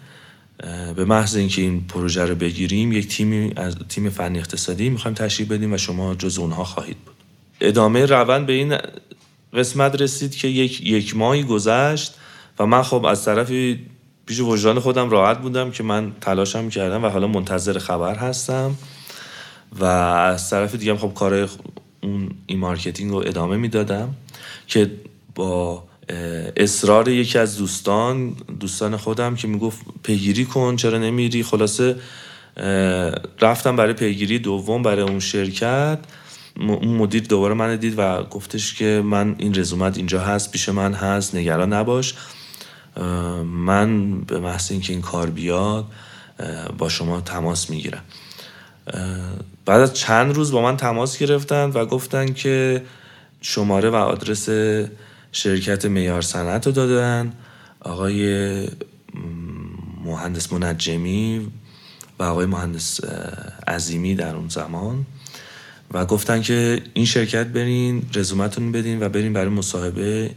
به 0.95 1.05
محض 1.05 1.36
اینکه 1.36 1.62
این 1.62 1.88
پروژه 1.88 2.25
رو 2.25 2.36
بگیریم 2.36 2.91
یک 2.91 3.07
تیمی 3.07 3.53
از 3.55 3.75
تیم 3.89 4.09
فنی 4.09 4.39
اقتصادی 4.39 4.89
می‌خوایم 4.89 5.15
تشریف 5.15 5.51
بدیم 5.51 5.74
و 5.74 5.77
شما 5.77 6.15
جز 6.15 6.38
اونها 6.38 6.63
خواهید 6.63 6.97
بود. 6.97 7.15
ادامه 7.62 8.05
روند 8.05 8.45
به 8.45 8.53
این 8.53 8.77
قسمت 9.53 10.01
رسید 10.01 10.36
که 10.36 10.47
یک 10.47 10.81
یک 10.81 11.17
ماهی 11.17 11.43
گذشت 11.43 12.15
و 12.59 12.65
من 12.65 12.83
خب 12.83 13.05
از 13.05 13.25
طرفی 13.25 13.86
پیش 14.25 14.39
وجدان 14.39 14.79
خودم 14.79 15.09
راحت 15.09 15.41
بودم 15.41 15.71
که 15.71 15.83
من 15.83 16.12
تلاشم 16.21 16.69
کردم 16.69 17.03
و 17.03 17.07
حالا 17.07 17.27
منتظر 17.27 17.79
خبر 17.79 18.15
هستم 18.15 18.75
و 19.79 19.86
از 19.86 20.50
طرف 20.50 20.75
دیگه 20.75 20.97
خب 20.97 21.13
کار 21.13 21.50
اون 22.01 22.29
e-marketing 22.45 23.12
رو 23.11 23.17
ادامه 23.17 23.57
می‌دادم 23.57 24.15
که 24.67 24.91
با 25.35 25.83
اصرار 26.57 27.07
یکی 27.07 27.37
از 27.37 27.57
دوستان 27.57 28.35
دوستان 28.59 28.97
خودم 28.97 29.35
که 29.35 29.47
می‌گفت 29.47 29.81
پیگیری 30.03 30.45
کن 30.45 30.75
چرا 30.75 30.97
نمیری؟ 30.97 31.43
خلاصه 31.43 31.95
رفتم 33.41 33.75
برای 33.75 33.93
پیگیری 33.93 34.39
دوم 34.39 34.83
برای 34.83 35.01
اون 35.01 35.19
شرکت. 35.19 35.99
اون 36.59 36.87
مدیر 36.87 37.23
دوباره 37.23 37.53
من 37.53 37.75
دید 37.75 37.93
و 37.97 38.23
گفتش 38.23 38.73
که 38.73 39.01
من 39.05 39.35
این 39.37 39.59
رزومت 39.59 39.97
اینجا 39.97 40.21
هست 40.21 40.51
پیش 40.51 40.69
من 40.69 40.93
هست 40.93 41.35
نگران 41.35 41.73
نباش. 41.73 42.13
من 43.43 44.21
به 44.21 44.39
محض 44.39 44.71
اینکه 44.71 44.93
این 44.93 45.01
کار 45.01 45.29
بیاد 45.29 45.85
با 46.77 46.89
شما 46.89 47.21
تماس 47.21 47.69
می‌گیرم. 47.69 48.03
بعد 49.65 49.82
از 49.82 49.94
چند 49.94 50.36
روز 50.36 50.51
با 50.51 50.62
من 50.62 50.77
تماس 50.77 51.17
گرفتن 51.17 51.65
و 51.65 51.86
گفتن 51.86 52.34
که 52.34 52.84
شماره 53.41 53.89
و 53.89 53.96
آدرس 53.96 54.50
شرکت 55.32 55.86
میار 55.86 56.22
صنعت 56.22 56.65
رو 56.65 56.72
دادن. 56.72 57.34
آقای 57.79 58.67
مهندس 60.06 60.53
منجمی 60.53 61.48
و 62.20 62.24
آقای 62.24 62.46
مهندس 62.46 63.00
عظیمی 63.67 64.15
در 64.15 64.36
اون 64.36 64.50
زمان 64.50 65.06
و 65.91 66.06
گفتن 66.06 66.41
که 66.41 66.82
این 66.94 67.06
شرکت 67.06 67.48
برین 67.48 68.10
رزومتون 68.15 68.72
بدین 68.72 69.03
و 69.03 69.10
برین 69.10 69.34
برای 69.34 69.50
مصاحبه 69.50 70.32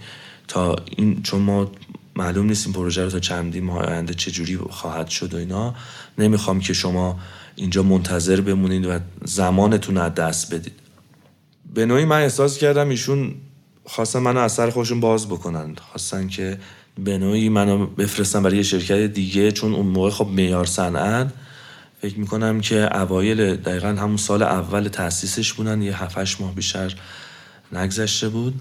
تا 0.48 0.76
این 0.96 1.22
چون 1.22 1.42
ما 1.42 1.70
معلوم 2.16 2.46
نیست 2.46 2.66
این 2.66 2.74
پروژه 2.74 3.04
رو 3.04 3.10
تا 3.10 3.20
چندی 3.20 3.60
ماه 3.60 3.84
آینده 3.84 4.14
چجوری 4.14 4.56
خواهد 4.56 5.08
شد 5.08 5.34
و 5.34 5.36
اینا. 5.36 5.74
نمی‌خوام 6.18 6.60
که 6.60 6.72
شما 6.72 7.20
اینجا 7.56 7.82
منتظر 7.82 8.40
بمونید 8.40 8.86
و 8.86 8.98
زمانتون 9.24 9.96
از 9.96 10.14
دست 10.14 10.54
بدید. 10.54 10.72
به 11.74 11.86
نوعی 11.86 12.04
من 12.04 12.22
احساس 12.22 12.58
کردم 12.58 12.88
ایشون 12.88 13.34
خواستن 13.84 14.18
منو 14.18 14.40
از 14.40 14.52
سر 14.52 14.70
باز 15.00 15.28
بکنن 15.28 15.74
خواستن 15.90 16.28
که 16.28 16.58
به 17.04 17.18
نوعی 17.18 17.48
منو 17.48 17.86
بفرستن 17.86 18.42
برای 18.42 18.56
یه 18.56 18.62
شرکت 18.62 18.98
دیگه 18.98 19.52
چون 19.52 19.74
اون 19.74 19.86
موقع 19.86 20.10
خب 20.10 20.26
میار 20.26 20.66
صنعت. 20.66 21.32
فکر 22.02 22.18
می‌کنم 22.18 22.60
که 22.60 22.96
اوایل 22.96 23.56
دقیقا 23.56 23.88
همون 23.88 24.16
سال 24.16 24.42
اول 24.42 24.88
تاسیسش 24.88 25.52
بودن 25.52 25.82
یه 25.82 26.02
7 26.02 26.40
ماه 26.40 26.54
بیشتر 26.54 26.94
نگذشته 27.72 28.28
بود. 28.28 28.60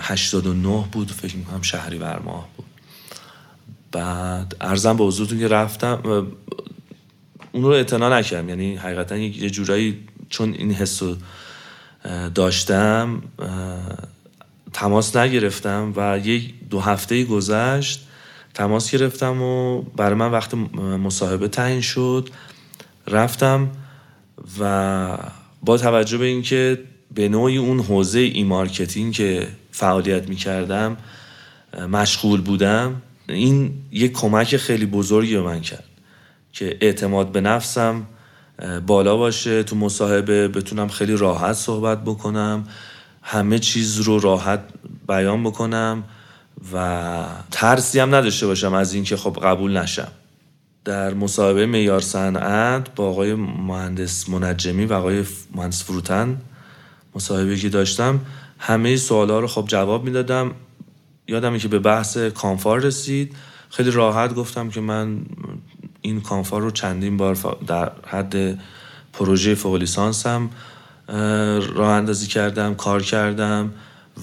89 0.00 0.88
بود 0.92 1.10
فکر 1.10 1.36
می‌کنم 1.36 1.62
شهری 1.62 1.98
ماه 1.98 2.48
بود. 2.56 2.66
بعد 3.92 4.56
ارزم 4.60 4.96
به 4.96 5.04
حضورتون 5.04 5.38
که 5.38 5.48
رفتم 5.48 6.26
اون 7.54 7.62
رو 7.62 7.68
اعتنا 7.68 8.18
نکردم. 8.18 8.48
یعنی 8.48 8.76
حقیقتا 8.76 9.16
یه 9.16 9.50
جورایی 9.50 9.98
چون 10.28 10.54
این 10.54 10.72
حس 10.72 11.02
رو 11.02 11.16
داشتم 12.34 13.22
تماس 14.72 15.16
نگرفتم 15.16 15.92
و 15.96 16.18
یک 16.24 16.54
دو 16.70 16.80
هفته 16.80 17.24
گذشت 17.24 18.06
تماس 18.54 18.90
گرفتم 18.90 19.42
و 19.42 19.82
برای 19.82 20.14
من 20.14 20.30
وقت 20.30 20.54
مصاحبه 20.54 21.48
تعیین 21.48 21.80
شد. 21.80 22.28
رفتم 23.08 23.70
و 24.60 25.18
با 25.62 25.78
توجه 25.78 26.18
به 26.18 26.24
اینکه 26.24 26.78
به 27.14 27.28
نوعی 27.28 27.56
اون 27.56 27.80
حوزه 27.80 28.18
e-marketing 28.18 29.12
که 29.12 29.48
فعالیت 29.70 30.28
می 30.28 30.36
کردم 30.36 30.96
مشغول 31.90 32.40
بودم 32.40 33.02
این 33.28 33.72
یک 33.92 34.12
کمک 34.12 34.56
خیلی 34.56 34.86
بزرگی 34.86 35.34
به 35.34 35.42
من 35.42 35.60
کرد. 35.60 35.93
که 36.54 36.78
اعتماد 36.80 37.32
به 37.32 37.40
نفسم 37.40 38.06
بالا 38.86 39.16
باشه 39.16 39.62
تو 39.62 39.76
مصاحبه 39.76 40.48
بتونم 40.48 40.88
خیلی 40.88 41.16
راحت 41.16 41.52
صحبت 41.52 42.04
بکنم 42.04 42.68
همه 43.22 43.58
چیز 43.58 44.00
رو 44.00 44.18
راحت 44.18 44.60
بیان 45.08 45.44
بکنم 45.44 46.04
و 46.74 47.26
ترسی 47.50 48.00
هم 48.00 48.14
نداشته 48.14 48.46
باشم 48.46 48.74
از 48.74 48.94
اینکه 48.94 49.16
خب 49.16 49.38
قبول 49.42 49.76
نشم. 49.76 50.08
در 50.84 51.14
مصاحبه 51.14 51.66
میار 51.66 52.00
صنعت 52.00 52.94
با 52.94 53.08
آقای 53.08 53.34
مهندس 53.34 54.28
منجمی 54.28 54.84
و 54.84 54.92
آقای 54.92 55.24
مهندس 55.54 55.84
فروتن 55.84 56.40
مصاحبه 57.14 57.56
که 57.56 57.68
داشتم 57.68 58.20
همه 58.58 58.96
سوالا 58.96 59.40
رو 59.40 59.46
خب 59.46 59.64
جواب 59.66 60.04
می‌دادم. 60.04 60.50
یادمه 61.28 61.58
که 61.58 61.68
به 61.68 61.78
بحث 61.78 62.16
کانفار 62.16 62.80
رسید. 62.80 63.36
خیلی 63.70 63.90
راحت 63.90 64.34
گفتم 64.34 64.70
که 64.70 64.80
من 64.80 65.20
این 66.04 66.20
کانفار 66.20 66.62
رو 66.62 66.70
چندین 66.70 67.16
بار 67.16 67.56
در 67.66 67.92
حد 68.06 68.58
پروژه 69.12 69.54
فوق 69.54 69.74
لیسانسم 69.74 70.50
راه 71.74 71.90
اندازی 71.90 72.26
کردم 72.26 72.74
کار 72.74 73.02
کردم 73.02 73.72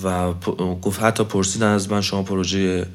و 0.03 0.33
گفت 0.81 1.03
حتی 1.03 1.23
پرسیدن 1.23 1.67
از 1.67 1.91
من 1.91 2.01
شما 2.01 2.23
پروژه 2.23 2.87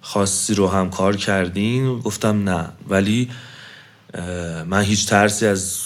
خاصی 0.00 0.54
رو 0.54 0.68
هم 0.68 0.90
کار 0.90 1.16
کردین؟ 1.16 1.98
گفتم 1.98 2.48
نه. 2.48 2.68
ولی 2.88 3.30
من 4.66 4.82
هیچ 4.82 5.06
ترسی 5.08 5.46
از 5.46 5.80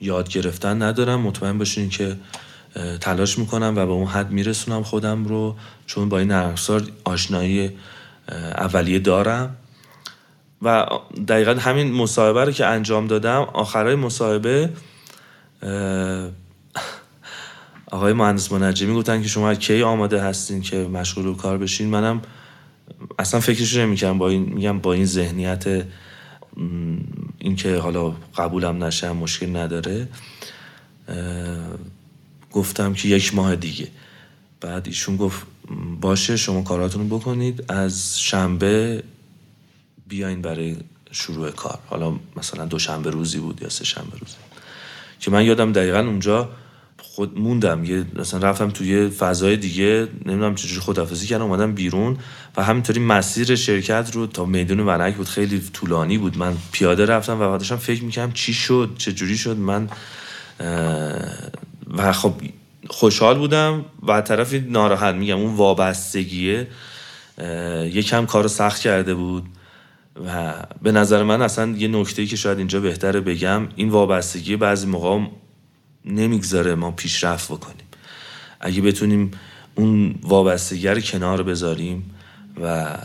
یاد 0.00 0.28
گرفتن 0.28 0.82
ندارم. 0.82 1.20
مطمئن 1.20 1.58
باشین 1.58 1.88
که 1.88 2.16
تلاش 3.00 3.38
می‌کنم 3.38 3.72
و 3.76 3.86
به 3.86 3.92
اون 3.92 4.06
حد 4.06 4.30
میرسونم 4.30 4.82
خودم 4.82 5.24
رو 5.24 5.56
چون 5.86 6.08
با 6.08 6.18
این 6.18 6.28
نرم 6.28 6.54
آشنایی 7.04 7.70
اولیه 8.58 8.98
دارم. 8.98 9.56
و 10.62 10.86
دقیقا 11.28 11.54
همین 11.54 11.92
مصاحبه 11.92 12.44
رو 12.44 12.52
که 12.52 12.66
انجام 12.66 13.06
دادم 13.06 13.40
آخرای 13.52 13.94
مصاحبه 13.94 14.70
آقای 17.90 18.12
مهندس 18.12 18.52
منجمی 18.52 18.94
گفتن 18.94 19.22
که 19.22 19.28
شما 19.28 19.54
کی 19.54 19.82
آماده 19.82 20.22
هستین 20.22 20.60
که 20.60 20.76
مشغول 20.76 21.36
کار 21.36 21.58
بشین؟ 21.58 21.88
منم 21.88 22.22
اصلا 23.18 23.40
فکرش 23.40 23.76
نمی‌کنم 23.76 24.18
با 24.18 24.28
این 24.28 24.42
میگم 24.42 24.78
با 24.78 24.92
این 24.92 25.04
ذهنیت 25.04 25.84
اینکه 27.38 27.76
حالا 27.76 28.12
قبولم 28.36 28.84
نشم 28.84 29.16
مشکل 29.16 29.56
نداره 29.56 30.08
گفتم 32.52 32.94
که 32.94 33.08
یک 33.08 33.34
ماه 33.34 33.56
دیگه. 33.56 33.88
بعد 34.60 34.86
ایشون 34.86 35.16
گفت 35.16 35.46
باشه 36.00 36.36
شما 36.36 36.62
کاراتون 36.62 37.08
بکنید. 37.08 37.64
از 37.68 38.20
شنبه 38.20 39.02
بیاین 40.08 40.42
برای 40.42 40.76
شروع 41.10 41.50
کار. 41.50 41.78
حالا 41.86 42.16
مثلا 42.36 42.64
دو 42.64 42.78
شنبه 42.78 43.10
روزی 43.10 43.38
بود 43.38 43.62
یا 43.62 43.68
سه 43.68 43.84
شنبه 43.84 44.18
روزی. 44.18 44.34
که 45.20 45.30
من 45.30 45.44
یادم 45.44 45.72
دقیقا 45.72 45.98
اونجا 45.98 46.50
خود 46.98 47.38
موندم. 47.38 47.84
یه 47.84 48.04
مثلا 48.14 48.48
رفتم 48.48 48.70
توی 48.70 49.08
فضای 49.08 49.56
دیگه 49.56 50.08
نمی‌دونم 50.26 50.54
چجوری 50.54 50.80
خدافزی 50.80 51.26
کردم 51.26 51.44
اومدم 51.44 51.74
بیرون 51.74 52.18
و 52.56 52.64
همینطوری 52.64 53.00
مسیر 53.00 53.54
شرکت 53.54 54.10
رو 54.12 54.26
تا 54.26 54.44
میدون 54.44 54.80
ونک 54.80 55.16
بود 55.16 55.28
خیلی 55.28 55.62
طولانی 55.72 56.18
بود. 56.18 56.38
من 56.38 56.56
پیاده 56.72 57.06
رفتم 57.06 57.40
و 57.40 57.58
داشتم 57.58 57.76
فکر 57.76 58.04
می‌کردم 58.04 58.32
چی 58.32 58.52
شد 58.52 58.94
چجوری 58.98 59.38
شد. 59.38 59.56
من 59.56 59.88
و 61.96 62.12
خب 62.12 62.34
خوشحال 62.88 63.38
بودم 63.38 63.84
و 64.06 64.20
طرفی 64.20 64.60
ناراحت. 64.60 65.14
میگم 65.14 65.38
اون 65.38 65.54
وابستگیه 65.54 66.66
یکم 67.84 68.26
کار 68.26 68.48
سخت 68.48 68.80
کرده 68.80 69.14
بود. 69.14 69.44
و 70.26 70.54
به 70.82 70.92
نظر 70.92 71.22
من 71.22 71.42
اصلا 71.42 71.74
یه 71.76 71.88
نکته 71.88 72.26
که 72.26 72.36
شاید 72.36 72.58
اینجا 72.58 72.80
بهتره 72.80 73.20
بگم 73.20 73.68
این 73.76 73.88
وابستگی 73.88 74.56
بعضی 74.56 74.86
موقع 74.86 75.26
نمی‌گذاره 76.04 76.74
ما 76.74 76.90
پیشرفت 76.90 77.52
بکنیم. 77.52 77.86
اگه 78.60 78.82
بتونیم 78.82 79.30
اون 79.74 80.14
وابستگی 80.22 80.88
رو 80.88 81.00
کنار 81.00 81.42
بذاریم 81.42 82.10
و 82.62 82.96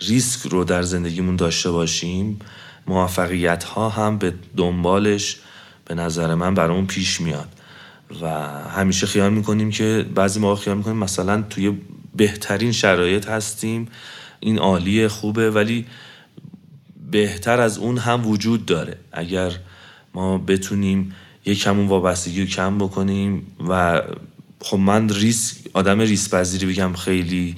ریسک 0.00 0.40
رو 0.40 0.64
در 0.64 0.82
زندگیمون 0.82 1.36
داشته 1.36 1.70
باشیم 1.70 2.38
موفقیت 2.86 3.64
ها 3.64 3.88
هم 3.88 4.18
به 4.18 4.34
دنبالش 4.56 5.36
به 5.84 5.94
نظر 5.94 6.34
من 6.34 6.54
برامون 6.54 6.86
پیش 6.86 7.20
میاد. 7.20 7.48
و 8.22 8.28
همیشه 8.68 9.06
خیال 9.06 9.32
می‌کنیم 9.32 9.70
که 9.70 10.06
بعضی 10.14 10.40
موقع 10.40 10.62
خیال 10.62 10.76
می‌کنیم 10.76 10.96
مثلا 10.96 11.42
توی 11.50 11.78
بهترین 12.16 12.72
شرایط 12.72 13.28
هستیم 13.28 13.88
این 14.40 14.58
عالی 14.58 15.08
خوبه 15.08 15.50
ولی 15.50 15.86
بهتر 17.10 17.60
از 17.60 17.78
اون 17.78 17.98
هم 17.98 18.26
وجود 18.26 18.66
داره. 18.66 18.96
اگر 19.12 19.52
ما 20.14 20.38
بتونیم 20.38 21.14
یک 21.44 21.62
کم 21.62 21.76
اون 21.76 21.86
وابستگی 21.86 22.40
رو 22.40 22.46
کم 22.46 22.78
بکنیم 22.78 23.56
و 23.68 24.02
خب 24.60 24.78
من 24.78 25.08
ریسک 25.08 25.58
آدم 25.72 26.00
ریسک 26.00 26.34
پذیری 26.34 26.66
بگم 26.66 26.92
خیلی 26.92 27.56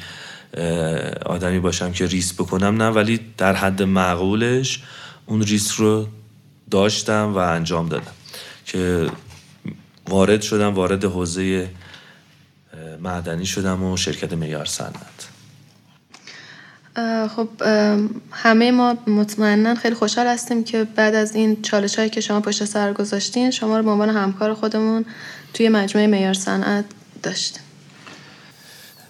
آدمی 1.26 1.60
باشم 1.60 1.92
که 1.92 2.06
ریسک 2.06 2.32
بکنم 2.32 2.82
نه 2.82 2.88
ولی 2.88 3.20
در 3.38 3.54
حد 3.54 3.82
معقولش 3.82 4.82
اون 5.26 5.42
ریسک 5.42 5.80
رو 5.80 6.08
داشتم 6.70 7.32
و 7.34 7.38
انجام 7.38 7.88
دادم 7.88 8.12
که 8.66 9.10
وارد 10.08 10.42
شدم 10.42 10.74
وارد 10.74 11.04
حوزه 11.04 11.70
معدنی 13.00 13.46
شدم 13.46 13.82
و 13.82 13.96
شرکت 13.96 14.32
معیار 14.32 14.64
صنعت. 14.64 15.27
خب 17.36 17.48
همه 18.30 18.70
ما 18.70 18.96
مطمئنا 19.06 19.74
خیلی 19.74 19.94
خوشحال 19.94 20.26
هستیم 20.26 20.64
که 20.64 20.84
بعد 20.84 21.14
از 21.14 21.34
این 21.34 21.62
چالش 21.62 21.96
هایی 21.96 22.10
که 22.10 22.20
شما 22.20 22.40
پشت 22.40 22.64
سر 22.64 22.92
گذاشتین 22.92 23.50
شما 23.50 23.76
رو 23.76 23.82
به 23.82 23.90
عنوان 23.90 24.08
همکار 24.08 24.54
خودمون 24.54 25.04
توی 25.54 25.68
مجموعه 25.68 26.06
میار 26.06 26.34
صنعت 26.34 26.84
داشتیم. 27.22 27.62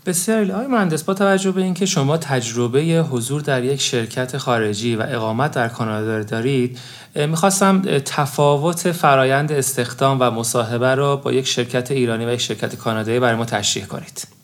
بسیار 0.07 0.53
آقای 0.53 0.67
مهندس 0.67 1.03
با 1.03 1.15
توجه 1.15 1.53
به 1.53 1.63
اینکه 1.63 1.87
شما 1.87 2.17
تجربه 2.17 2.81
حضور 3.11 3.41
در 3.41 3.65
یک 3.65 3.81
شرکت 3.81 4.39
خارجی 4.39 4.97
و 4.97 5.03
اقامت 5.09 5.51
در 5.51 5.69
کانادا 5.69 6.23
دارید 6.23 6.79
می‌خواستم 7.15 7.83
تفاوت 8.05 8.93
فرایند 8.93 9.53
استخدام 9.53 10.17
و 10.21 10.31
مصاحبه 10.31 10.95
رو 10.95 11.17
با 11.17 11.33
یک 11.33 11.47
شرکت 11.47 11.91
ایرانی 11.91 12.27
و 12.27 12.33
یک 12.33 12.41
شرکت 12.41 12.77
کانادایی 12.77 13.21
برای 13.21 13.37
ما 13.37 13.45
تشریح 13.45 13.87
کنید. 13.87 14.38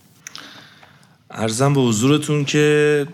ارزم 1.35 1.75
به 1.75 1.81
حضورتون 1.81 2.45
که 2.45 3.07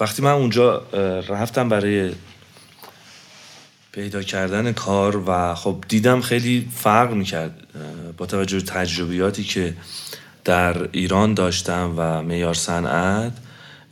وقتی 0.00 0.22
من 0.22 0.30
اونجا 0.30 0.82
رفتم 1.28 1.68
برای 1.68 2.12
پیدا 3.92 4.22
کردن 4.22 4.72
کار 4.72 5.22
و 5.26 5.54
خب 5.54 5.84
دیدم 5.88 6.20
خیلی 6.20 6.68
فرق 6.74 7.12
می‌کرد 7.12 7.66
با 8.16 8.26
توجه 8.26 8.60
تجربیاتی 8.60 9.44
که 9.44 9.74
در 10.44 10.88
ایران 10.92 11.34
داشتم 11.34 11.94
و 11.96 12.22
میار 12.22 12.54
صنعت 12.54 13.32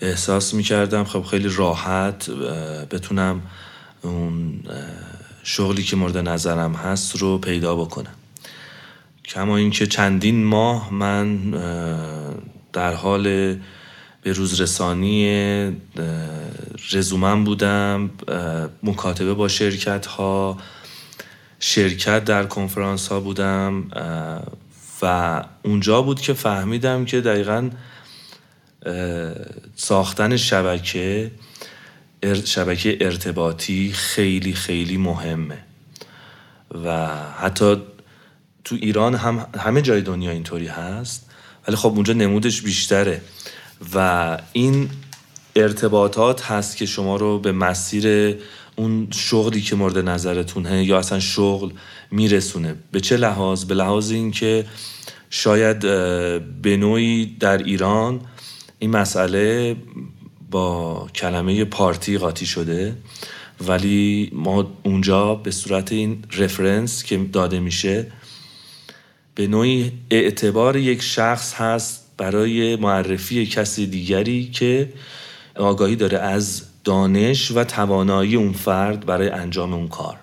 احساس 0.00 0.54
می‌کردم 0.54 1.04
خب 1.04 1.22
خیلی 1.22 1.48
راحت 1.48 2.30
بتونم 2.90 3.42
اون 4.02 4.60
شغلی 5.42 5.82
که 5.82 5.96
مورد 5.96 6.18
نظرم 6.18 6.72
هست 6.74 7.16
رو 7.16 7.38
پیدا 7.38 7.76
بکنم. 7.76 8.14
کما 9.24 9.56
اینکه 9.56 9.86
چندین 9.86 10.44
ماه 10.44 10.94
من 10.94 11.54
در 12.74 12.94
حال 12.94 13.22
به 14.22 14.32
روزرسانی 14.32 15.26
رزومن 16.92 17.44
بودم 17.44 18.10
مکاتبه 18.82 19.34
با 19.34 19.48
شرکت 19.48 20.06
ها 20.06 20.58
شرکت 21.60 22.24
در 22.24 22.44
کنفرانس 22.44 23.08
ها 23.08 23.20
بودم 23.20 23.84
و 25.02 25.44
اونجا 25.62 26.02
بود 26.02 26.20
که 26.20 26.32
فهمیدم 26.32 27.04
که 27.04 27.20
دقیقا 27.20 27.70
ساختن 29.76 30.36
شبکه 30.36 31.30
شبکه 32.44 32.98
ارتباطی 33.00 33.92
خیلی 33.92 34.52
خیلی 34.52 34.96
مهمه. 34.96 35.58
و 36.84 37.08
حتی 37.40 37.82
تو 38.64 38.74
ایران 38.74 39.14
هم 39.14 39.46
همه 39.58 39.82
جای 39.82 40.00
دنیا 40.00 40.30
اینطوری 40.30 40.66
هست. 40.66 41.30
ولی 41.68 41.76
خب 41.76 41.92
اونجا 41.94 42.14
نمودش 42.14 42.62
بیشتره. 42.62 43.20
و 43.94 44.38
این 44.52 44.88
ارتباطات 45.56 46.42
هست 46.42 46.76
که 46.76 46.86
شما 46.86 47.16
رو 47.16 47.38
به 47.38 47.52
مسیر 47.52 48.36
اون 48.76 49.08
شغلی 49.10 49.60
که 49.60 49.76
مورد 49.76 49.98
نظرتونه 49.98 50.84
یا 50.84 50.98
اصلا 50.98 51.20
شغل 51.20 51.70
میرسونه. 52.10 52.74
به 52.92 53.00
چه 53.00 53.16
لحاظ؟ 53.16 53.64
به 53.64 53.74
لحاظ 53.74 54.10
اینکه 54.10 54.66
شاید 55.30 55.78
به 56.62 56.76
نوعی 56.76 57.36
در 57.40 57.58
ایران 57.58 58.20
این 58.78 58.90
مسئله 58.90 59.76
با 60.50 61.08
کلمه 61.14 61.64
پارتی 61.64 62.18
قاطی 62.18 62.46
شده. 62.46 62.96
ولی 63.68 64.30
ما 64.32 64.72
اونجا 64.82 65.34
به 65.34 65.50
صورت 65.50 65.92
این 65.92 66.24
reference 66.32 67.02
که 67.02 67.16
داده 67.16 67.60
میشه 67.60 68.06
به 69.34 69.46
نوعی 69.46 69.92
اعتبار 70.10 70.76
یک 70.76 71.02
شخص 71.02 71.54
هست 71.54 72.04
برای 72.16 72.76
معرفی 72.76 73.46
کسی 73.46 73.86
دیگری 73.86 74.50
که 74.50 74.92
آگاهی 75.54 75.96
داره 75.96 76.18
از 76.18 76.62
دانش 76.84 77.50
و 77.50 77.64
توانایی 77.64 78.36
اون 78.36 78.52
فرد 78.52 79.06
برای 79.06 79.28
انجام 79.28 79.72
اون 79.72 79.88
کار. 79.88 80.16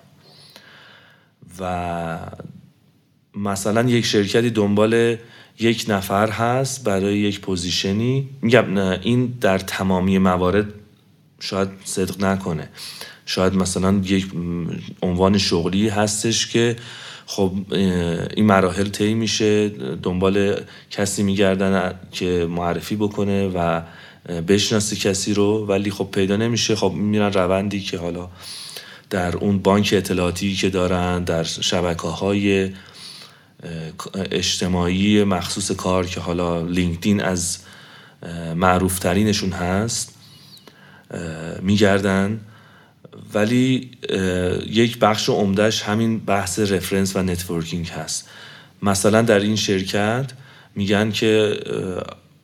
و 1.60 2.18
مثلا 3.34 3.90
یک 3.90 4.04
شرکتی 4.04 4.50
دنبال 4.50 5.16
یک 5.58 5.84
نفر 5.88 6.30
هست 6.30 6.84
برای 6.84 7.18
یک 7.18 7.40
position 7.40 8.10
ی. 8.10 8.28
میگم 8.42 8.78
این 8.78 9.26
در 9.40 9.58
تمامی 9.58 10.18
موارد 10.18 10.66
شاید 11.40 11.68
صدق 11.84 12.24
نکنه. 12.24 12.68
شاید 13.26 13.54
مثلا 13.54 14.00
یک 14.04 14.26
عنوان 15.02 15.38
شغلی 15.38 15.88
هستش 15.88 16.46
که 16.46 16.76
خب 17.26 17.52
این 18.36 18.46
مراحل 18.46 18.88
طی 18.88 19.14
میشه 19.14 19.68
دنبال 20.02 20.60
کسی 20.90 21.22
میگردن 21.22 21.94
که 22.10 22.46
معرفی 22.50 22.96
بکنه 22.96 23.48
و 23.48 23.82
بشناسه 24.48 24.96
کسی 24.96 25.34
رو 25.34 25.66
ولی 25.66 25.90
خب 25.90 26.08
پیدا 26.12 26.36
نمیشه. 26.36 26.76
خب 26.76 26.92
میرن 26.92 27.32
روندی 27.32 27.80
که 27.80 27.98
حالا 27.98 28.28
در 29.10 29.36
اون 29.36 29.58
بانک 29.58 29.94
اطلاعاتی 29.96 30.54
که 30.54 30.70
دارن 30.70 31.24
در 31.24 31.42
شبکه 31.42 32.08
های 32.08 32.70
اجتماعی 34.14 35.24
مخصوص 35.24 35.70
کار 35.72 36.06
که 36.06 36.20
حالا 36.20 36.62
لینکدین 36.62 37.22
از 37.22 37.58
معروفترینشون 38.56 39.50
هست 39.50 40.14
میگردن. 41.60 42.40
ولی 43.34 43.90
یک 44.66 44.98
بخش 44.98 45.28
عمدهش 45.28 45.82
همین 45.82 46.18
بحث 46.18 46.58
reference 46.58 47.16
و 47.16 47.22
networking 47.22 47.88
هست. 47.88 48.28
مثلا 48.82 49.22
در 49.22 49.40
این 49.40 49.56
شرکت 49.56 50.32
میگن 50.74 51.10
که 51.10 51.60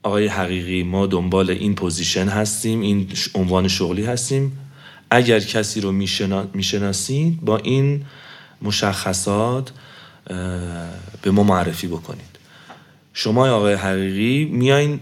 آقای 0.03 0.27
حقیقی 0.27 0.83
ما 0.83 1.07
دنبال 1.07 1.51
این 1.51 1.75
position 1.75 2.29
هستیم 2.29 2.81
این 2.81 3.09
عنوان 3.35 3.69
شغلی 3.69 4.05
هستیم. 4.05 4.59
اگر 5.11 5.41
کسی 5.41 5.81
رو 5.81 5.93
می‌شناسید 6.55 7.41
با 7.41 7.59
این 7.59 8.05
مشخصات 8.63 9.71
به 11.23 11.31
ما 11.31 11.43
معرفی 11.43 11.87
بکنید. 11.87 12.39
شما 13.13 13.51
آقای 13.51 13.75
حقیقی 13.75 14.45
میاین 14.45 15.01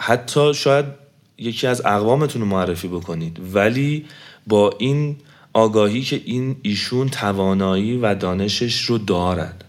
حتی 0.00 0.54
شاید 0.54 0.84
یکی 1.38 1.66
از 1.66 1.80
اقوامتون 1.80 2.42
رو 2.42 2.48
معرفی 2.48 2.88
بکنید 2.88 3.40
ولی 3.54 4.04
با 4.46 4.74
این 4.78 5.16
آگاهی 5.52 6.02
که 6.02 6.20
این 6.24 6.56
ایشون 6.62 7.08
توانایی 7.08 7.96
و 7.96 8.14
دانشش 8.14 8.84
رو 8.84 8.98
دارد 8.98 9.64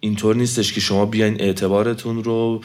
اینطور 0.00 0.36
نیستش 0.36 0.72
که 0.72 0.80
شما 0.80 1.06
بیاین 1.06 1.40
اعتبارتون 1.40 2.24
رو 2.24 2.60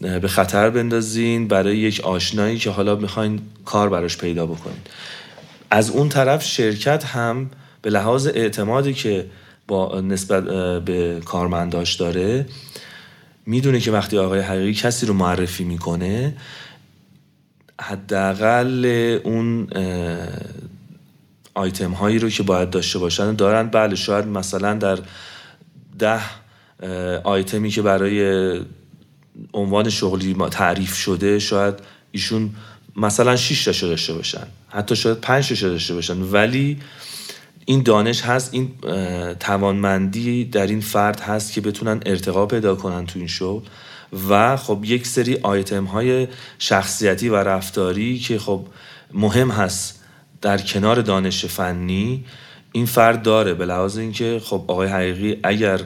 به 0.00 0.28
خطر 0.28 0.70
بندازین 0.70 1.48
برای 1.48 1.78
یک 1.78 2.00
آشنایی 2.00 2.58
که 2.58 2.70
حالا 2.70 2.96
می‌خواین 2.96 3.40
کار 3.64 3.88
براش 3.88 4.18
پیدا 4.18 4.46
بکنید 4.46 4.90
از 5.70 5.90
اون 5.90 6.08
طرف 6.08 6.44
شرکت 6.44 7.04
هم 7.04 7.50
به 7.82 7.90
لحاظ 7.90 8.26
اعتمادی 8.26 8.94
که 8.94 9.26
با 9.68 10.00
نسبت 10.00 10.44
به 10.84 11.20
کارمنداش 11.24 11.94
داره 11.94 12.46
می‌دونه 13.46 13.80
که 13.80 13.92
وقتی 13.92 14.18
آقای 14.18 14.40
حقیقی 14.40 14.74
کسی 14.74 15.06
رو 15.06 15.14
معرفی 15.14 15.64
می‌کنه 15.64 16.36
حداقل 17.80 18.84
اون 19.24 19.68
آیتم 21.60 21.90
هایی 21.90 22.18
رو 22.18 22.30
که 22.30 22.42
باید 22.42 22.70
داشته 22.70 22.98
باشن 22.98 23.34
دارن. 23.34 23.68
بله 23.68 23.94
شاید 23.94 24.26
مثلا 24.26 24.74
در 24.74 24.98
ده 25.98 26.20
آیتمی 27.24 27.70
که 27.70 27.82
برای 27.82 28.60
عنوان 29.52 29.90
شغلی 29.90 30.36
تعریف 30.50 30.94
شده 30.94 31.38
شاید 31.38 31.74
ایشون 32.12 32.50
مثلا 32.96 33.36
6 33.36 33.64
تاشو 33.64 33.86
داشته 33.86 34.12
باشن. 34.12 34.46
حتی 34.68 34.96
شاید 34.96 35.20
5 35.20 35.48
تاشو 35.48 35.68
داشته 35.68 35.94
باشن. 35.94 36.22
ولی 36.22 36.78
این 37.64 37.82
دانش 37.82 38.22
هست 38.22 38.54
این 38.54 38.70
توانمندی 39.40 40.44
در 40.44 40.66
این 40.66 40.80
فرد 40.80 41.20
هست 41.20 41.52
که 41.52 41.60
بتونن 41.60 42.00
ارتقا 42.06 42.46
پیدا 42.46 42.74
کنن 42.74 43.06
تو 43.06 43.18
این 43.18 43.28
شغل. 43.28 43.62
و 44.28 44.56
خب 44.56 44.84
یک 44.84 45.06
سری 45.06 45.38
آیتم 45.42 45.84
های 45.84 46.28
شخصیتی 46.58 47.28
و 47.28 47.36
رفتاری 47.36 48.18
که 48.18 48.38
خب 48.38 48.66
مهم 49.14 49.50
هست 49.50 49.99
در 50.42 50.58
کنار 50.58 51.00
دانش 51.00 51.44
فنی 51.44 52.24
این 52.72 52.86
فرد 52.86 53.22
داره 53.22 53.54
به 53.54 53.66
لحاظ 53.66 53.98
اینکه 53.98 54.40
خب 54.44 54.64
آقای 54.66 54.88
حقیقی 54.88 55.40
اگر 55.42 55.80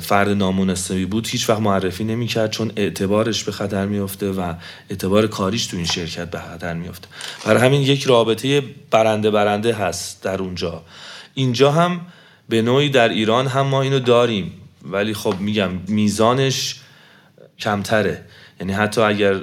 فرد 0.00 0.28
نامناسبی 0.28 1.04
بود 1.04 1.26
هیچ 1.26 1.50
وقت 1.50 1.60
معرفی 1.60 2.04
نمی‌کرد 2.04 2.50
چون 2.50 2.72
اعتبارش 2.76 3.44
به 3.44 3.52
خطر 3.52 3.86
میفته 3.86 4.30
و 4.30 4.54
اعتبار 4.90 5.26
کاریش 5.26 5.66
تو 5.66 5.76
این 5.76 5.86
شرکت 5.86 6.30
به 6.30 6.38
خطر 6.38 6.74
میفته 6.74 7.08
برای 7.44 7.62
همین 7.62 7.82
یک 7.82 8.04
رابطه 8.04 8.62
برنده 8.90 9.30
برنده 9.30 9.74
هست 9.74 10.22
در 10.22 10.42
اونجا. 10.42 10.82
اینجا 11.34 11.72
هم 11.72 12.00
به 12.48 12.62
نوعی 12.62 12.88
در 12.88 13.08
ایران 13.08 13.46
هم 13.46 13.66
ما 13.66 13.82
اینو 13.82 13.98
داریم 13.98 14.52
ولی 14.82 15.14
خب 15.14 15.40
میگم 15.40 15.70
میزانش 15.88 16.80
کمتره. 17.58 18.24
یعنی 18.60 18.72
حتی 18.72 19.00
اگر 19.00 19.40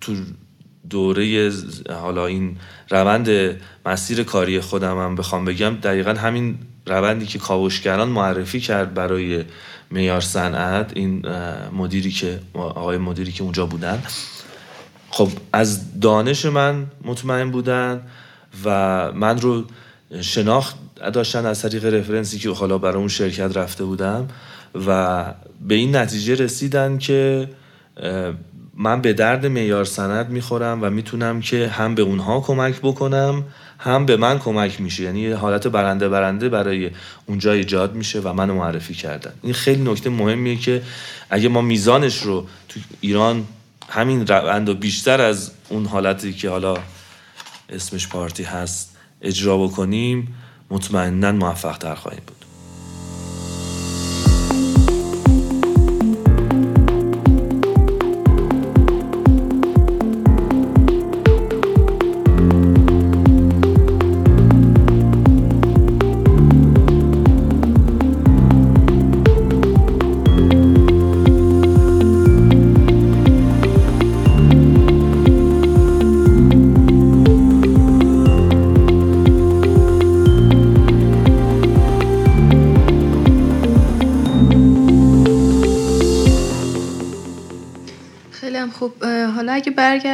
تو 0.00 0.14
دوره 0.90 1.52
حالا 1.90 2.26
این 2.26 2.56
روند 2.90 3.56
مسیر 3.86 4.22
کاری 4.22 4.60
خودم 4.60 4.98
هم 4.98 5.16
بخوام 5.16 5.44
بگم 5.44 5.76
دقیقا 5.76 6.10
همین 6.10 6.58
روندی 6.86 7.26
که 7.26 7.38
کاوشگران 7.38 8.08
معرفی 8.08 8.60
کرد 8.60 8.94
برای 8.94 9.44
میار 9.90 10.20
صنعت 10.20 10.90
این 10.94 11.26
مدیری 11.72 12.10
که 12.10 12.40
آقای 12.54 12.98
مدیری 12.98 13.32
که 13.32 13.42
اونجا 13.42 13.66
بودن. 13.66 14.02
خب 15.10 15.28
از 15.52 16.00
دانش 16.00 16.46
من 16.46 16.86
مطمئن 17.04 17.50
بودن 17.50 18.00
و 18.64 19.12
من 19.12 19.40
رو 19.40 19.64
شناخت 20.20 20.76
داشتن 21.12 21.46
از 21.46 21.62
طریق 21.62 21.84
رفرنسی 21.84 22.38
که 22.38 22.50
حالا 22.50 22.78
برای 22.78 22.96
اون 22.96 23.08
شرکت 23.08 23.56
رفته 23.56 23.84
بودم 23.84 24.28
و 24.86 25.24
به 25.68 25.74
این 25.74 25.96
نتیجه 25.96 26.34
رسیدن 26.34 26.98
که 26.98 27.48
من 28.78 29.00
به 29.00 29.12
درد 29.12 29.46
میار 29.46 29.84
سند 29.84 30.30
می‌خورم 30.30 30.82
و 30.82 30.90
می‌تونم 30.90 31.40
که 31.40 31.68
هم 31.68 31.94
به 31.94 32.02
اونها 32.02 32.40
کمک 32.40 32.80
بکنم 32.82 33.44
هم 33.78 34.06
به 34.06 34.16
من 34.16 34.38
کمک 34.38 34.80
میشه. 34.80 35.02
یعنی 35.02 35.20
یه 35.20 35.36
حالت 35.36 35.66
برنده 35.66 36.08
برنده 36.08 36.48
برای 36.48 36.90
اونجا 37.26 37.52
ایجاد 37.52 37.94
میشه 37.94 38.20
و 38.20 38.32
منو 38.32 38.54
معرفی 38.54 38.94
کردن. 38.94 39.32
این 39.42 39.52
خیلی 39.52 39.90
نکته 39.90 40.10
مهمیه 40.10 40.56
که 40.56 40.82
اگه 41.30 41.48
ما 41.48 41.60
میزانش 41.60 42.22
رو 42.22 42.46
تو 42.68 42.80
ایران 43.00 43.44
همین 43.88 44.26
روند 44.26 44.68
و 44.68 44.74
بیشتر 44.74 45.20
از 45.20 45.50
اون 45.68 45.86
حالتی 45.86 46.32
که 46.32 46.50
حالا 46.50 46.74
اسمش 47.68 48.08
پارتی 48.08 48.42
هست 48.42 48.96
اجرا 49.22 49.58
بکنیم 49.58 50.34
مطمئنا 50.70 51.32
موفق 51.32 51.78
تر 51.78 51.94
خواهیم 51.94 52.22
بود. 52.26 52.37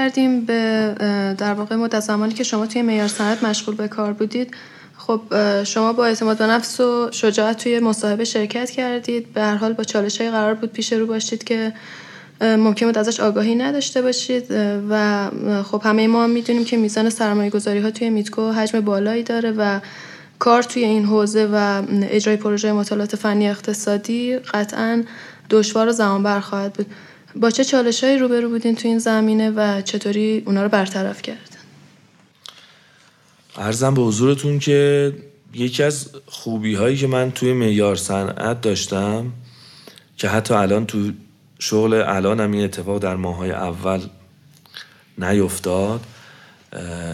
برگردیم 0.04 0.44
به 0.44 0.94
در 1.38 1.54
واقع 1.54 1.76
مدت 1.76 2.00
زمانی 2.00 2.34
که 2.34 2.44
شما 2.44 2.66
توی 2.66 2.82
معیار 2.82 3.08
سند 3.08 3.44
مشغول 3.44 3.74
به 3.74 3.88
کار 3.88 4.12
بودید. 4.12 4.54
خب 4.98 5.20
شما 5.64 5.92
با 5.92 6.06
اعتماد 6.06 6.38
به 6.38 6.46
نفس 6.46 6.80
و 6.80 7.08
شجاعت 7.12 7.62
توی 7.62 7.80
مصاحبه 7.80 8.24
شرکت 8.24 8.70
کردید. 8.70 9.32
به 9.32 9.42
هر 9.42 9.56
حال 9.56 9.72
با 9.72 9.84
چالش 9.84 10.20
های 10.20 10.30
قرار 10.30 10.54
بود 10.54 10.72
پیش 10.72 10.92
رو 10.92 11.06
باشید 11.06 11.44
که 11.44 11.72
ممکن 12.40 12.86
بود 12.86 12.98
ازش 12.98 13.20
آگاهی 13.20 13.54
نداشته 13.54 14.02
باشید. 14.02 14.44
و 14.90 15.30
خب 15.62 15.82
همه 15.84 16.06
ما 16.06 16.26
می‌دونیم 16.26 16.64
که 16.64 16.76
میزان 16.76 17.10
سرمایه 17.10 17.50
گذاری 17.50 17.80
ها 17.80 17.90
توی 17.90 18.10
میتکو 18.10 18.50
حجم 18.50 18.80
بالایی 18.80 19.22
داره 19.22 19.50
و 19.50 19.80
کار 20.38 20.62
توی 20.62 20.84
این 20.84 21.04
حوزه 21.04 21.48
و 21.52 21.82
اجرای 22.02 22.36
پروژه 22.36 22.72
مطالعات 22.72 23.16
فنی 23.16 23.48
اقتصادی 23.48 24.38
قطعا 24.38 25.02
دشوار 25.50 25.88
و 25.88 25.92
زمان 25.92 26.40
خواهد 26.40 26.72
بود. 26.72 26.86
با 27.40 27.50
چه 27.50 27.64
چالش 27.64 28.04
هایی 28.04 28.18
روبرو 28.18 28.48
بودین 28.48 28.74
تو 28.74 28.88
این 28.88 28.98
زمینه 28.98 29.50
و 29.50 29.82
چطوری 29.82 30.42
اونا 30.46 30.62
رو 30.62 30.68
برطرف 30.68 31.22
کردن 31.22 31.40
ارزم 33.56 33.94
به 33.94 34.02
حضورتون 34.02 34.58
که 34.58 35.12
یکی 35.54 35.82
از 35.82 36.10
خوبی 36.26 36.74
هایی 36.74 36.96
که 36.96 37.06
من 37.06 37.30
توی 37.30 37.52
معیار 37.52 37.96
صنعت 37.96 38.60
داشتم 38.60 39.32
که 40.16 40.28
حتی 40.28 40.54
الان 40.54 40.86
تو 40.86 41.12
شغل 41.58 41.94
الانم 41.94 42.52
این 42.52 42.64
اتفاق 42.64 42.98
در 42.98 43.16
ماهای 43.16 43.50
اول 43.50 44.00
نیفتاد 45.18 46.00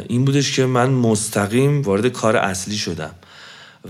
این 0.08 0.24
بودش 0.24 0.56
که 0.56 0.66
من 0.66 0.90
مستقیم 0.90 1.82
وارد 1.82 2.06
کار 2.06 2.36
اصلی 2.36 2.76
شدم 2.76 3.14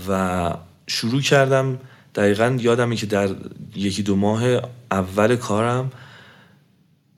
و 0.09 0.53
شروع 0.87 1.21
کردم 1.21 1.79
دقیقا 2.15 2.57
یادمه 2.59 2.95
که 2.95 3.05
در 3.05 3.29
یکی 3.75 4.03
دو 4.03 4.15
ماه 4.15 4.43
اول 4.91 5.35
کارم 5.35 5.91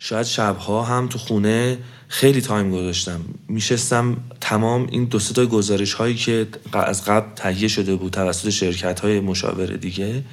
شاید 0.06 0.26
شبها 0.26 0.84
هم 0.84 1.08
تو 1.08 1.20
خونه 1.20 1.78
خیلی 2.08 2.42
تایم 2.42 2.72
گذاشتم. 2.72 3.22
میشستم 3.48 4.18
تمام 4.42 4.88
این 4.92 5.06
دو 5.06 5.20
تا 5.20 5.46
گزارش 5.46 5.94
هایی 5.94 6.16
که 6.16 6.48
از 6.74 7.06
قبل 7.06 7.36
تهیه 7.36 7.68
شده 7.68 7.96
بود 7.96 8.12
توسط 8.14 8.50
شرکت 8.50 9.00
های 9.00 9.20
مشاور 9.20 9.66
دیگه 9.66 10.24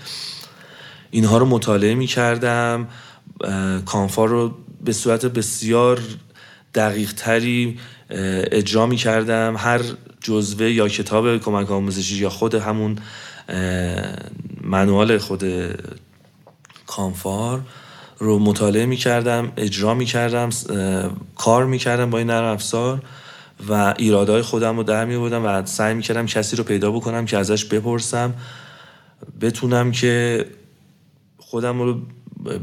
اینها 1.11 1.39
رو 1.39 1.47
مطالعه 1.47 1.95
می‌کردم. 1.95 2.89
کانفار 3.87 4.29
رو 4.29 4.55
به 4.85 4.93
صورت 4.93 5.27
بسیار 5.27 6.01
دقیق 6.75 7.13
تری 7.13 7.79
اجرا 8.53 8.87
می 8.87 8.97
کردم 8.97 9.55
هر 9.59 9.81
جزوه 10.21 10.71
یا 10.71 10.89
کتاب 10.89 11.39
کمک 11.39 11.71
آموزشی 11.71 12.17
یا 12.17 12.31
خود 12.31 12.55
همون 12.55 12.99
منوال 14.61 15.19
خود 15.19 15.45
کانفار 16.87 17.63
رو 18.21 18.39
مطالعه 18.39 18.87
می 18.87 18.97
کردم 18.97 19.53
اجرا 19.57 19.95
می 19.95 20.05
کردم 20.05 20.51
کار 21.37 21.67
می 21.67 21.79
کردم 21.79 22.11
با 22.11 22.19
این 22.19 22.27
نرم 22.27 22.45
افزار 22.45 23.03
و 23.69 23.95
ایرادهای 23.99 24.43
خودم 24.43 24.77
رو 24.77 24.83
در 24.83 25.05
می 25.05 25.17
بودم 25.17 25.45
و 25.45 25.67
سعی 25.67 25.95
می 25.95 26.03
کردم 26.03 26.27
کسی 26.27 26.57
رو 26.57 26.65
پیدا 26.65 26.91
بکنم 26.91 27.27
که 27.27 27.39
ازش 27.39 27.65
بپرسم 27.65 28.35
بتونم 29.41 29.93
که 29.93 30.45
خودم 31.39 31.83
رو 31.83 32.01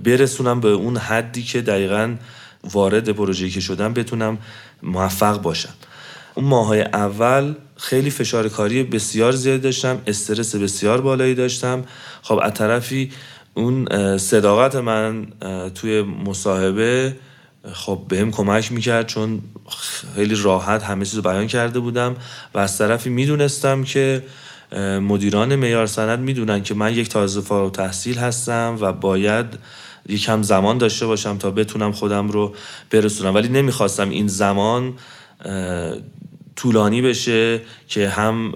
برسونم 0.04 0.60
به 0.60 0.70
اون 0.70 0.98
حدی 0.98 1.44
که 1.44 1.62
دقیقا 1.62 2.16
وارد 2.72 3.10
پروژه‌ای 3.10 3.52
که 3.52 3.60
شدم 3.60 3.94
بتونم 3.94 4.38
موفق 4.84 5.42
باشم. 5.42 5.74
اون 6.36 6.46
ماهای 6.46 6.82
اول 6.82 7.54
خیلی 7.76 8.10
فشار 8.10 8.50
کاری 8.50 8.84
بسیار 8.84 9.32
زیاد 9.32 9.62
داشتم 9.62 10.02
استرس 10.08 10.56
بسیار 10.56 11.02
بالایی 11.02 11.36
داشتم. 11.36 11.84
خب 12.22 12.40
از 12.44 12.54
طرفی 12.54 13.12
اون 13.58 13.88
صداقت 14.18 14.76
من 14.76 15.28
توی 15.76 16.02
مصاحبه 16.02 17.16
خب 17.74 18.02
بهم 18.10 18.32
کمک 18.32 18.72
می‌کرد 18.72 19.08
چون 19.08 19.42
خیلی 20.16 20.36
راحت 20.36 20.84
همه 20.84 21.06
چیز 21.06 21.20
بیان 21.20 21.48
کرده 21.48 21.80
بودم 21.80 22.16
و 22.54 22.60
از 22.60 22.78
طرفی 22.78 23.10
می‌دونستم 23.10 23.84
که 23.84 24.24
مدیران 25.02 25.56
میار 25.56 25.86
سند 25.86 26.20
می‌دونن 26.20 26.64
که 26.64 26.74
من 26.74 26.94
یک 26.94 27.10
تازه 27.10 27.42
فارغ 27.42 27.72
تحصیل 27.72 28.18
هستم 28.18 28.78
و 28.82 28.94
باید 28.94 29.46
یکم 30.10 30.42
زمان 30.42 30.78
داشته 30.78 31.06
باشم 31.06 31.38
تا 31.38 31.52
بتونم 31.52 31.92
خودم 31.92 32.28
رو 32.28 32.56
برسونم. 32.92 33.36
ولی 33.36 33.48
نمی‌خواستم 33.48 34.10
این 34.10 34.28
زمان 34.28 34.94
طولانی 36.56 37.02
بشه 37.02 37.62
که 37.88 38.10
هم 38.10 38.54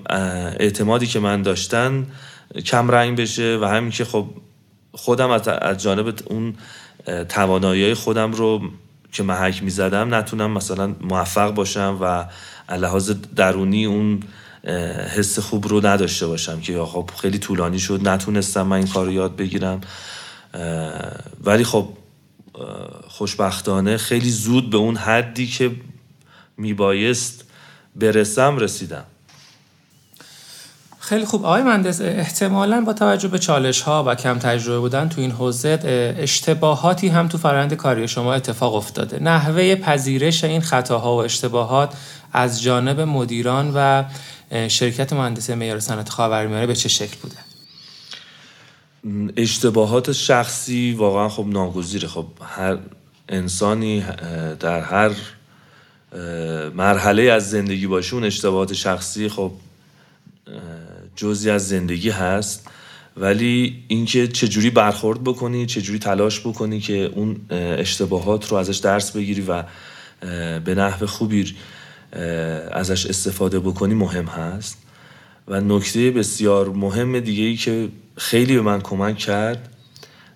اعتمادی 0.60 1.08
که 1.08 1.20
من 1.20 1.42
داشتن 1.42 2.06
کم 2.66 2.92
رنگ 2.92 3.20
بشه 3.20 3.60
و 3.62 3.66
همین 3.66 3.92
که 3.92 4.06
خب 4.06 4.26
خودم 4.94 5.30
از 5.62 5.84
جانب 5.84 6.14
اون 6.26 6.56
توانایی 7.30 7.94
خودم 7.94 8.32
رو 8.32 8.62
که 9.12 9.24
محک 9.24 9.64
می‌زدم 9.64 10.16
نتونم 10.16 10.52
مثلا 10.52 10.96
موفق 11.02 11.54
باشم 11.54 11.98
و 12.02 12.26
لحاظ 12.76 13.12
درونی 13.36 13.86
اون 13.86 14.20
حس 15.16 15.40
خوب 15.40 15.68
رو 15.68 15.86
نداشته 15.86 16.28
باشم 16.28 16.60
که 16.60 16.80
خب 16.80 17.10
خیلی 17.22 17.38
طولانی 17.38 17.80
شد 17.80 18.08
نتونستم 18.08 18.62
من 18.62 18.78
این 18.78 18.88
کار 18.88 19.06
رو 19.06 19.12
یاد 19.12 19.36
بگیرم. 19.36 19.82
ولی 21.44 21.64
خب 21.64 21.90
خوشبختانه 23.08 23.98
خیلی 23.98 24.30
زود 24.30 24.70
به 24.70 24.78
اون 24.78 24.96
حدی 24.96 25.48
که 25.48 25.72
میبایست 26.58 27.44
برسم 27.96 28.58
رسیدم. 28.58 29.04
خیلی 31.12 31.26
خوب. 31.26 31.46
آقای 31.46 31.64
مهندس 31.64 32.02
احتمالا 32.02 32.82
با 32.82 32.94
توجه 32.94 33.28
به 33.28 33.40
چالش 33.40 33.82
ها 33.82 34.04
و 34.08 34.16
کم 34.16 34.40
تجربه 34.40 34.80
بودن 34.80 35.10
تو 35.10 35.22
این 35.22 35.32
حوزه 35.32 35.80
اشتباهاتی 36.18 37.08
هم 37.08 37.28
تو 37.28 37.38
فرآیند 37.38 37.74
کاری 37.74 38.08
شما 38.08 38.34
اتفاق 38.34 38.76
افتاده. 38.76 39.20
نحوه 39.24 39.76
پذیرش 39.76 40.44
این 40.44 40.62
خطاها 40.62 41.16
و 41.16 41.20
اشتباهات 41.20 41.94
از 42.34 42.62
جانب 42.62 43.00
مدیران 43.00 43.72
و 43.76 44.04
شرکت 44.68 45.14
مهندسی 45.14 45.54
معیار 45.54 45.80
صنعت 45.80 46.10
خاورمیانه 46.10 46.68
به 46.68 46.76
چه 46.76 46.90
شکل 46.90 47.18
بوده؟ 47.22 47.36
اشتباهات 49.38 50.12
شخصی 50.12 50.94
واقعا 50.94 51.30
خب 51.30 51.46
ناگزیره. 51.48 52.08
خب 52.08 52.26
هر 52.42 52.78
انسانی 53.30 54.06
در 54.60 54.80
هر 54.80 55.12
مرحله 56.76 57.24
از 57.24 57.50
زندگی 57.50 57.88
باشه 57.88 58.14
اون 58.14 58.24
اشتباهات 58.24 58.74
شخصی 58.74 59.30
خب 59.30 59.52
جزی 61.16 61.50
از 61.50 61.68
زندگی 61.68 62.10
هست 62.10 62.68
ولی 63.18 63.84
اینکه 63.88 64.28
چجوری 64.28 64.70
برخورد 64.70 65.24
بکنی 65.24 65.66
چجوری 65.66 66.00
تلاش 66.00 66.40
بکنی 66.40 66.80
که 66.80 67.12
اون 67.16 67.42
اشتباهات 67.50 68.52
رو 68.52 68.58
ازش 68.58 68.78
درس 68.78 69.12
بگیری 69.12 69.42
و 69.42 69.64
به 70.60 70.76
نحو 70.76 71.06
خوبی 71.06 71.56
ازش 72.72 73.06
استفاده 73.06 73.60
بکنی 73.60 73.94
مهم 73.94 74.26
هست. 74.26 74.78
و 75.48 75.62
نکته 75.62 76.12
بسیار 76.12 76.70
مهم 76.70 77.20
دیگه 77.20 77.44
ای 77.44 77.56
که 77.56 77.90
خیلی 78.18 78.56
به 78.56 78.62
من 78.62 78.82
کمک 78.82 79.18
کرد 79.18 79.70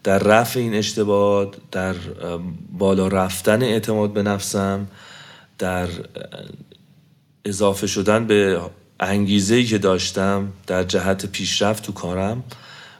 در 0.04 0.20
رفع 0.20 0.60
این 0.60 0.74
اشتباهات 0.74 1.56
در 1.72 1.96
بالا 2.78 3.08
رفتن 3.08 3.64
اعتماد 3.64 4.14
به 4.14 4.24
نفسم 4.24 4.88
در 5.58 5.88
اضافه 7.46 7.88
شدن 7.88 8.28
به 8.28 8.62
انگیزه 9.00 9.64
که 9.64 9.78
داشتم 9.78 10.52
در 10.68 10.84
جهت 10.84 11.26
پیشرفت 11.26 11.84
تو 11.84 11.92
کارم 11.92 12.44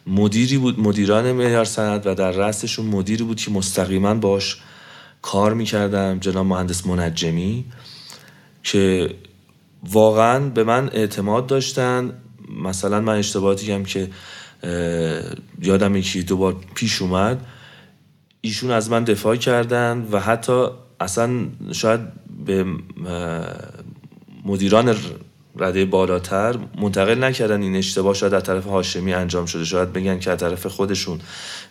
مدیری 0.08 0.58
بود 0.58 0.80
مدیران 0.80 1.32
معیار 1.32 1.66
سند 1.66 2.08
و 2.08 2.16
در 2.16 2.32
رأسشون 2.32 2.86
مدیری 2.86 3.24
بود 3.24 3.38
که 3.38 3.52
مستقیما 3.52 4.14
باش 4.14 4.58
کار 5.22 5.54
می‌کردم 5.54 6.20
جناب 6.20 6.46
مهندس 6.46 6.88
منجمی 6.88 7.66
که 8.64 9.10
واقعا 9.84 10.40
به 10.40 10.64
من 10.64 10.90
اعتماد 10.94 11.48
داشتن. 11.48 12.14
مثلا 12.64 13.02
من 13.02 13.18
اشتباهاتی 13.18 13.72
هم 13.72 13.86
که 13.86 14.10
یادم 15.62 15.96
یکی 15.96 16.24
دوبار 16.24 16.56
پیش 16.76 17.02
اومد. 17.02 17.46
ایشون 18.42 18.72
از 18.72 18.90
من 18.90 19.04
دفاع 19.04 19.36
کردن 19.36 20.08
و 20.12 20.20
حتی 20.20 20.68
اصلا 21.00 21.46
شاید 21.72 22.00
به 22.46 22.66
مدیران 24.46 24.96
رده 25.58 25.86
بالاتر. 25.86 26.56
منتقل 26.82 27.24
نکردن 27.24 27.62
این 27.62 27.76
اشتباه. 27.76 28.14
شاید 28.14 28.34
از 28.34 28.44
طرف 28.44 28.66
هاشمی 28.66 29.14
انجام 29.14 29.46
شده. 29.46 29.66
شاید 29.66 29.94
بگن 29.94 30.20
که 30.20 30.32
از 30.32 30.40
طرف 30.40 30.66
خودشون. 30.66 31.20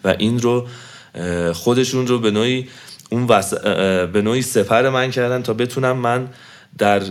و 0.05 0.15
این 0.19 0.41
رو 0.41 0.67
خودشون 1.53 2.07
رو 2.07 2.19
به 2.19 2.31
نوعی 2.31 2.69
اون 3.11 3.27
به 4.07 4.23
نوعی 4.23 4.43
سپر 4.43 4.89
من 4.89 5.11
کردن 5.11 5.43
تا 5.43 5.55
بتونم 5.55 5.97
من 5.97 6.29
در 6.79 7.03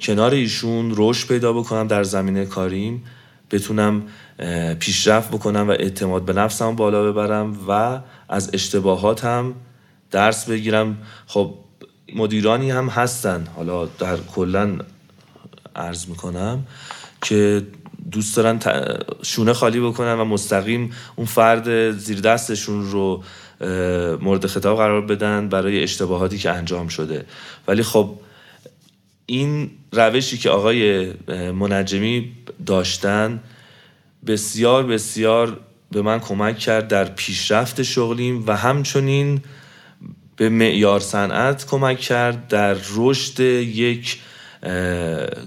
کنار 0.00 0.34
ایشون 0.34 0.92
رشد 0.96 1.28
پیدا 1.28 1.52
بکنم 1.52 1.86
در 1.86 2.02
زمینه 2.02 2.46
کاریم. 2.46 3.04
بتونم 3.50 4.02
پیشرفت 4.78 5.30
بکنم 5.30 5.68
و 5.68 5.70
اعتماد 5.70 6.24
به 6.24 6.32
نفسم 6.32 6.76
بالا 6.76 7.12
ببرم 7.12 7.56
و 7.68 8.00
از 8.28 8.50
اشتباهاتم 8.52 9.54
درس 10.10 10.44
بگیرم. 10.48 10.98
خب 11.26 11.54
مدیرانی 12.14 12.70
هم 12.70 12.88
هستن. 12.88 13.46
حالا 13.56 13.86
در 13.86 14.16
کلا 14.16 14.78
عرض 15.76 16.08
می‌کنم 16.08 16.66
که 17.22 17.62
دوست 18.12 18.36
دارن 18.36 18.60
شونه 19.22 19.52
خالی 19.52 19.80
بکنن 19.80 20.14
و 20.14 20.24
مستقیم 20.24 20.92
اون 21.16 21.26
فرد 21.26 21.90
زیر 21.90 22.20
دستشون 22.20 22.90
رو 22.90 23.22
مورد 24.20 24.46
خطاب 24.46 24.76
قرار 24.76 25.00
بدن 25.00 25.48
برای 25.48 25.82
اشتباهاتی 25.82 26.38
که 26.38 26.50
انجام 26.50 26.88
شده. 26.88 27.24
ولی 27.68 27.82
خب 27.82 28.18
این 29.26 29.70
روشی 29.92 30.38
که 30.38 30.50
آقای 30.50 31.12
منجمی 31.52 32.32
داشتن 32.66 33.40
بسیار 34.26 34.86
بسیار 34.86 35.60
به 35.92 36.02
من 36.02 36.20
کمک 36.20 36.58
کرد 36.58 36.88
در 36.88 37.04
پیشرفت 37.04 37.82
شغلیم 37.82 38.44
و 38.46 38.56
همچنین 38.56 39.42
به 40.36 40.48
معیار 40.48 41.00
صنعت 41.00 41.66
کمک 41.66 42.00
کرد 42.00 42.48
در 42.48 42.76
رشد 42.94 43.40
یک 43.40 44.18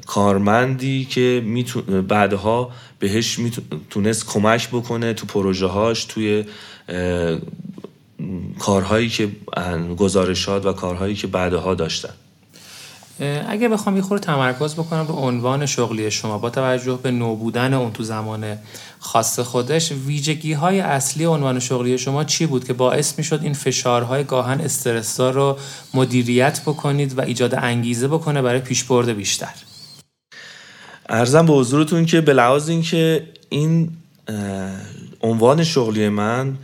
کارمندی 0.08 1.06
که 1.06 1.43
بعدها 2.08 2.71
بهش 2.99 3.39
می‌تونست 3.39 4.28
کمک 4.28 4.69
بکنه 4.69 5.13
تو 5.13 5.26
پروژه 5.26 5.65
هاش 5.65 6.06
توی 6.06 6.45
کارهایی 8.60 9.10
که 9.10 9.30
گزارشات 9.97 10.65
و 10.65 10.73
کارهایی 10.73 11.15
که 11.15 11.28
بعدها 11.28 11.73
داشتن. 11.73 12.13
اگه 13.47 13.69
بخوام 13.69 13.95
یه 13.95 14.02
خورده 14.02 14.26
تمرکز 14.26 14.73
بکنم 14.73 15.08
رو 15.08 15.15
عنوان 15.15 15.65
شغلی 15.65 16.12
شما 16.12 16.38
با 16.38 16.49
توجه 16.49 16.99
به 17.04 17.12
نو 17.12 17.36
بودن 17.36 17.73
اون 17.73 17.91
تو 17.91 18.04
زمان 18.04 18.58
خاص 18.99 19.39
خودش 19.39 19.91
ویژگی 19.91 20.54
های 20.54 20.80
اصلی 20.80 21.26
عنوان 21.26 21.60
شغلی 21.60 21.97
شما 21.97 22.23
چی 22.23 22.45
بود 22.45 22.63
که 22.63 22.73
باعث 22.73 23.17
می 23.17 23.23
شد 23.23 23.39
این 23.43 23.54
فشارهای 23.54 24.23
گاهن 24.23 24.62
استرسا 24.62 25.30
رو 25.30 25.58
مدیریت 25.93 26.62
بکنید 26.62 27.17
و 27.17 27.21
ایجاد 27.21 27.56
انگیزه 27.56 28.08
بکنه 28.08 28.41
برای 28.41 28.60
پیشبرد 28.60 29.10
بیشتر؟ 29.10 29.54
ارزم 31.10 31.45
به 31.45 31.54
حضورتون 31.54 32.06
که 32.06 32.21
به 32.21 32.34
لحاظ 32.34 32.69
اینکه 32.69 33.28
این 33.49 33.91
عنوان 35.21 35.63
شغلی 35.63 36.10
من 36.10 36.58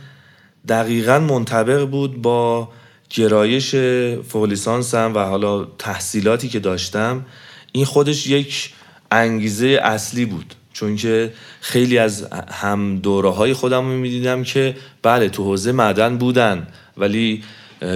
دقیقا 0.68 1.18
منطبق 1.18 1.84
بود 1.84 2.22
با 2.22 2.68
گرایش 3.10 3.74
فوق 4.28 4.48
و 5.14 5.18
حالا 5.18 5.64
تحصیلاتی 5.64 6.48
که 6.48 6.60
داشتم 6.60 7.26
این 7.72 7.84
خودش 7.84 8.26
یک 8.26 8.72
انگیزه 9.10 9.80
اصلی 9.82 10.24
بود. 10.24 10.54
چون 10.72 10.96
که 10.96 11.32
خیلی 11.60 11.98
از 11.98 12.28
هم 12.52 12.96
دوره 12.96 13.30
های 13.30 13.52
خودم 13.52 13.88
رو 13.88 13.96
می‌دیدم 13.96 14.42
که 14.42 14.76
بله 15.02 15.28
تو 15.28 15.44
حوزه 15.44 15.72
معدن 15.72 16.18
بودن 16.18 16.66
ولی 16.96 17.42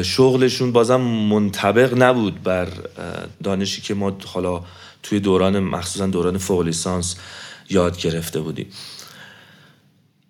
شغلشون 0.02 0.72
بازم 0.72 1.00
منطبق 1.00 2.02
نبود 2.02 2.42
بر 2.42 2.68
دانشی 3.42 3.82
که 3.82 3.94
ما 3.94 4.16
حالا 4.26 4.62
توی 5.02 5.20
دوران 5.20 5.58
مخصوصا 5.58 6.06
دوران 6.06 6.38
فوق 6.38 6.72
یاد 7.70 7.98
گرفته 7.98 8.40
بودیم. 8.40 8.66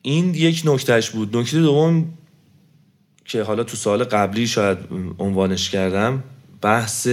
این 0.02 0.34
یک 0.34 0.62
نکتهش 0.64 1.10
بود. 1.10 1.36
نکته 1.36 1.60
دوم 1.60 2.12
که 3.24 3.42
حالا 3.42 3.64
تو 3.64 3.76
سال 3.76 4.04
قبلی 4.04 4.46
شاید 4.46 4.78
عنوانش 5.18 5.70
کردم 5.70 6.22
بحث 6.62 7.08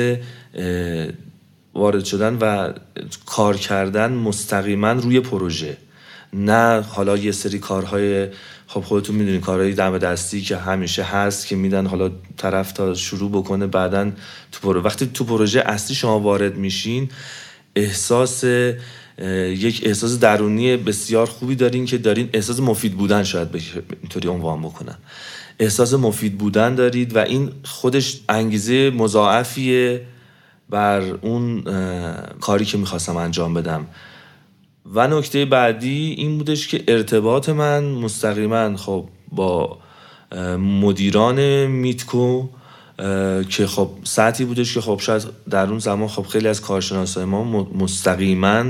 وارد 1.74 2.06
شدن 2.06 2.38
و 2.41 2.74
کار 3.26 3.58
کردن 3.58 4.12
مستقیما 4.12 4.91
روی 4.91 5.19
پروژه. 5.19 5.78
نه 6.34 6.82
حالا 6.82 7.17
یه 7.17 7.32
سری 7.32 7.60
کارهای 7.60 8.28
خب 8.67 8.82
خودتون 8.82 9.15
می‌دونید 9.15 9.41
کارهای 9.41 9.74
دم 9.74 9.97
دستی 9.97 10.41
که 10.41 10.58
همیشه 10.58 11.04
هست 11.04 11.47
که 11.47 11.56
میدن 11.56 11.86
حالا 11.86 12.12
طرف 12.38 12.71
تا 12.71 12.93
شروع 12.93 13.32
بکنه 13.32 13.67
بعدا 13.67 14.12
تو 14.52 14.60
پروژه 14.62 14.86
وقتی 14.86 15.10
تو 15.13 15.24
پروژه 15.24 15.60
اصلی 15.60 15.95
شما 15.95 16.19
وارد 16.19 16.58
میشین 16.58 17.10
احساس 17.76 18.43
یک 18.43 19.82
احساس 19.86 20.19
درونی 20.19 20.78
بسیار 20.78 21.26
خوبی 21.26 21.56
دارین 21.56 21.86
که 21.86 21.97
دارین 21.97 22.30
احساس 22.34 22.60
مفید 22.60 22.97
بودن 22.97 23.24
شاید 23.24 23.47
اینطوری 24.02 24.28
عنوان 24.28 24.62
بکنن. 24.62 24.97
احساس 25.62 25.93
مفید 25.93 26.38
بودن 26.38 26.76
دارید 26.76 27.15
و 27.15 27.19
این 27.19 27.52
خودش 27.63 28.21
انگیزه 28.30 28.89
مضاعفیه 28.89 30.02
بر 30.69 31.02
اون 31.02 31.63
کاری 32.39 32.65
که 32.65 32.78
می‌خواستم 32.78 33.17
انجام 33.17 33.54
بدم. 33.54 33.88
و 34.93 35.08
نکته 35.08 35.45
بعدی 35.45 36.15
این 36.17 36.38
بودش 36.38 36.67
که 36.67 36.84
ارتباط 36.88 37.50
من 37.50 37.84
مستقیما 37.84 38.78
خب 38.78 39.06
با 39.32 39.78
مدیران 40.58 41.65
میتکو 41.65 42.47
که 43.50 43.67
خب 43.67 43.89
سطحی 44.04 44.45
بودش 44.45 44.74
که 44.74 44.82
خب 44.82 45.00
شاید 45.00 45.24
در 45.50 45.67
اون 45.69 45.80
زمان 45.80 46.08
خب 46.08 46.26
خیلی 46.26 46.47
از 46.47 46.62
کارشناسای 46.62 47.26
ما 47.26 47.43
مستقیما 47.63 48.63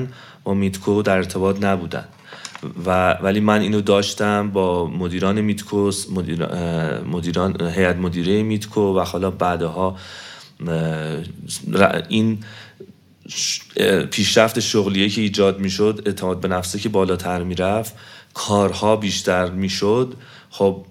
با 0.43 0.53
میتکو 0.53 1.01
در 1.01 1.17
ارتباط 1.17 1.63
نبودن. 1.63 2.05
و 2.85 3.11
ولی 3.13 3.39
من 3.39 3.61
اینو 3.61 3.81
داشتم 3.81 4.49
با 4.51 4.87
مدیران 4.87 5.41
میتکوس 5.41 6.05
مدیران 7.05 7.61
هیئت 7.61 7.95
مدیره 7.95 8.43
میتکو 8.43 8.97
و 8.97 8.99
حالا 8.99 9.31
بعدها 9.31 9.97
این 12.09 12.37
پیشرفت 14.11 14.59
شغلیه 14.59 15.09
که 15.09 15.21
ایجاد 15.21 15.59
می‌شد 15.59 16.01
اعتماد 16.05 16.39
به 16.39 16.47
نفسه 16.47 16.79
که 16.79 16.89
بالاتر 16.89 17.43
می‌رفت 17.43 17.95
کارها 18.33 18.95
بیشتر 18.95 19.49
می‌شد. 19.49 20.13
خب 20.49 20.85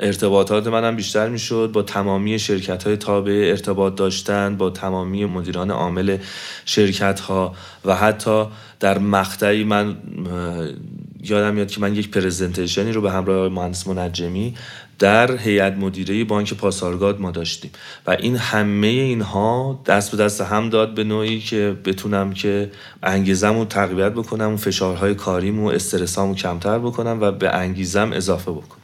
ارتباطات 0.00 0.66
منم 0.66 0.96
بیشتر 0.96 1.28
می‌شد 1.28 1.70
با 1.72 1.82
تمامی 1.82 2.38
شرکت 2.38 2.84
های 2.84 2.96
تابع 2.96 3.32
ارتباط 3.32 3.94
داشتن 3.94 4.56
با 4.56 4.70
تمامی 4.70 5.24
مدیران 5.24 5.70
عامل 5.70 6.16
شرکت 6.64 7.20
ها 7.20 7.54
و 7.84 7.96
حتی 7.96 8.44
در 8.80 8.98
مقطعی 8.98 9.64
من 9.64 9.96
یادم 11.22 11.54
میاد 11.54 11.70
که 11.70 11.80
من 11.80 11.96
یک 11.96 12.10
پرزنتیشنی 12.10 12.92
رو 12.92 13.00
به 13.00 13.10
همراه 13.10 13.48
مهندس 13.48 13.86
منجمی 13.86 14.54
در 14.98 15.36
هیئت 15.36 15.72
مدیره 15.72 16.24
بانک 16.24 16.54
پاسارگاد 16.54 17.20
ما 17.20 17.30
داشتیم 17.30 17.70
و 18.06 18.10
این 18.10 18.36
همه 18.36 18.86
اینها 18.86 19.82
دست 19.86 20.10
به 20.10 20.16
دست 20.16 20.40
هم 20.40 20.68
داد 20.70 20.94
به 20.94 21.04
نوعی 21.04 21.40
که 21.40 21.76
بتونم 21.84 22.32
که 22.32 22.70
انگیزم 23.02 23.58
رو 23.58 23.64
تقویت 23.64 24.12
بکنم 24.12 24.52
و 24.52 24.56
فشارهای 24.56 25.14
کاریم 25.14 25.60
و 25.60 25.66
استرسام 25.66 26.34
کمتر 26.34 26.78
بکنم 26.78 27.18
و 27.20 27.32
به 27.32 27.54
انگیزم 27.54 28.12
اضافه 28.12 28.50
بکنم. 28.50 28.83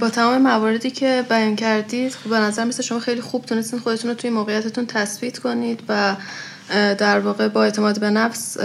با 0.00 0.10
تمام 0.10 0.42
مواردی 0.42 0.90
که 0.90 1.24
بیان 1.28 1.56
کردید 1.56 2.12
خب 2.12 2.30
به 2.30 2.38
نظر 2.38 2.64
مثل 2.64 2.82
شما 2.82 2.98
خیلی 2.98 3.20
خوب 3.20 3.44
تونستین 3.44 3.78
خودتون 3.78 4.10
رو 4.10 4.16
توی 4.16 4.30
موقعیتتون 4.30 4.86
تثبیت 4.86 5.38
کنید 5.38 5.82
و 5.88 6.16
در 6.98 7.18
واقع 7.18 7.48
با 7.48 7.64
اعتماد 7.64 8.00
به 8.00 8.10
نفس 8.10 8.56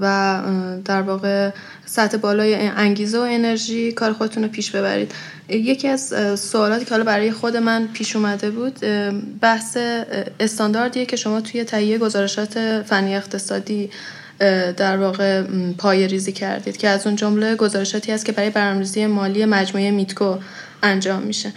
و 0.00 0.42
در 0.84 1.02
واقع 1.02 1.50
سطح 1.86 2.16
بالای 2.16 2.54
انگیزه 2.54 3.18
و 3.18 3.22
انرژی 3.22 3.92
کار 3.92 4.12
خودتون 4.12 4.42
رو 4.42 4.48
پیش 4.48 4.70
ببرید. 4.70 5.12
یکی 5.48 5.88
از 5.88 6.14
سوالاتی 6.40 6.84
که 6.84 6.90
حالا 6.90 7.04
برای 7.04 7.32
خود 7.32 7.56
من 7.56 7.86
پیش 7.86 8.16
اومده 8.16 8.50
بود 8.50 8.78
بحث 9.40 9.76
استانداردیه 10.40 11.06
که 11.06 11.16
شما 11.16 11.40
توی 11.40 11.64
تهیه 11.64 11.98
گزارشات 11.98 12.82
فنی 12.82 13.16
اقتصادی 13.16 13.90
در 14.76 14.96
واقع 14.96 15.42
پای 15.78 16.08
ریزی 16.08 16.32
کردید 16.32 16.76
که 16.76 16.88
از 16.88 17.06
اون 17.06 17.16
جمله 17.16 17.56
گزارشاتی 17.56 18.12
هست 18.12 18.24
که 18.24 18.32
برای 18.32 18.50
برنامه‌ریزی 18.50 19.06
مالی 19.06 19.44
مجموعه 19.44 19.90
میتکو 19.90 20.36
انجام 20.82 21.22
میشه. 21.22 21.52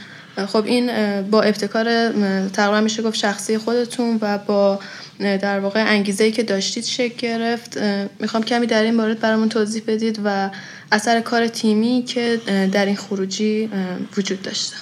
خب 0.48 0.66
این 0.66 0.92
با 1.22 1.42
ابتکار 1.42 2.12
تقریبا 2.50 2.82
میشه 2.82 3.04
گفت 3.04 3.16
شخصی 3.16 3.58
خودتون 3.58 4.18
و 4.22 4.38
با 4.38 4.80
در 5.20 5.60
واقع 5.60 5.84
انگیزه 5.88 6.32
که 6.32 6.44
داشتید 6.44 6.84
شکل 6.84 7.16
گرفت. 7.18 7.78
می‌خوام 8.20 8.44
کمی 8.44 8.66
در 8.66 8.84
این 8.84 8.96
مورد 8.96 9.20
برامون 9.20 9.50
توضیح 9.50 9.84
بدید 9.88 10.20
و 10.26 10.50
اثر 10.92 11.22
کار 11.22 11.48
تیمی 11.48 12.04
که 12.08 12.40
در 12.72 12.86
این 12.86 12.96
خروجی 12.96 13.70
وجود 14.18 14.42
داشته. 14.42 14.76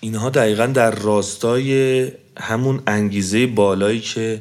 اینها 0.00 0.30
دقیقا 0.30 0.66
در 0.66 0.90
راستای 0.90 2.02
همون 2.36 2.82
انگیزه 2.86 3.46
بالایی 3.46 4.00
که 4.00 4.40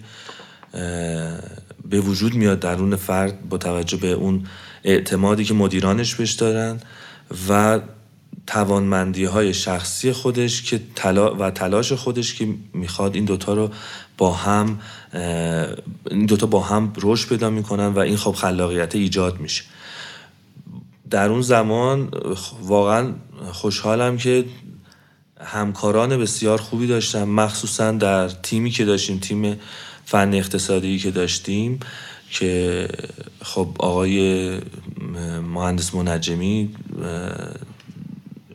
به 1.89 1.99
وجود 1.99 2.33
میاد 2.33 2.59
درون 2.59 2.95
فرد 2.95 3.49
با 3.49 3.57
توجه 3.57 3.97
به 3.97 4.11
اون 4.11 4.43
اعتمادی 4.83 5.43
که 5.45 5.53
مدیرانش 5.53 6.15
بهش 6.15 6.31
دارن 6.31 6.79
و 7.49 7.79
توانمندی 8.47 9.25
های 9.25 9.53
شخصی 9.53 10.11
خودش 10.11 10.63
که 10.63 10.81
تلا 10.95 11.35
و 11.35 11.51
تلاش 11.51 11.93
خودش 11.93 12.33
که 12.33 12.47
می‌خواد 12.73 13.15
این 13.15 13.25
دوتا 13.25 13.53
رو 13.53 13.69
با 14.17 14.33
هم 14.33 14.79
این 16.11 16.25
دوتا 16.25 16.45
با 16.45 16.61
هم 16.61 16.93
رشد 17.01 17.29
پیدا 17.29 17.49
می‌کنن 17.49 17.87
و 17.87 17.99
این 17.99 18.17
خب 18.17 18.31
خلاقیت 18.31 18.95
ایجاد 18.95 19.39
میشه. 19.39 19.63
در 21.09 21.29
اون 21.29 21.41
زمان 21.41 22.11
واقعا 22.61 23.13
خوشحالم 23.51 24.17
که 24.17 24.45
همکاران 25.41 26.17
بسیار 26.17 26.61
خوبی 26.61 26.87
داشتم 26.87 27.23
مخصوصا 27.23 27.91
در 27.91 28.29
تیمی 28.29 28.71
که 28.71 28.85
داشتیم 28.85 29.19
تیم 29.19 29.59
فن 30.09 30.33
اقتصادی 30.33 30.99
که 30.99 31.11
داشتیم 31.11 31.79
که 32.31 32.87
خب 33.43 33.67
آقای 33.79 34.51
مهندس 35.53 35.95
منجمی 35.95 36.69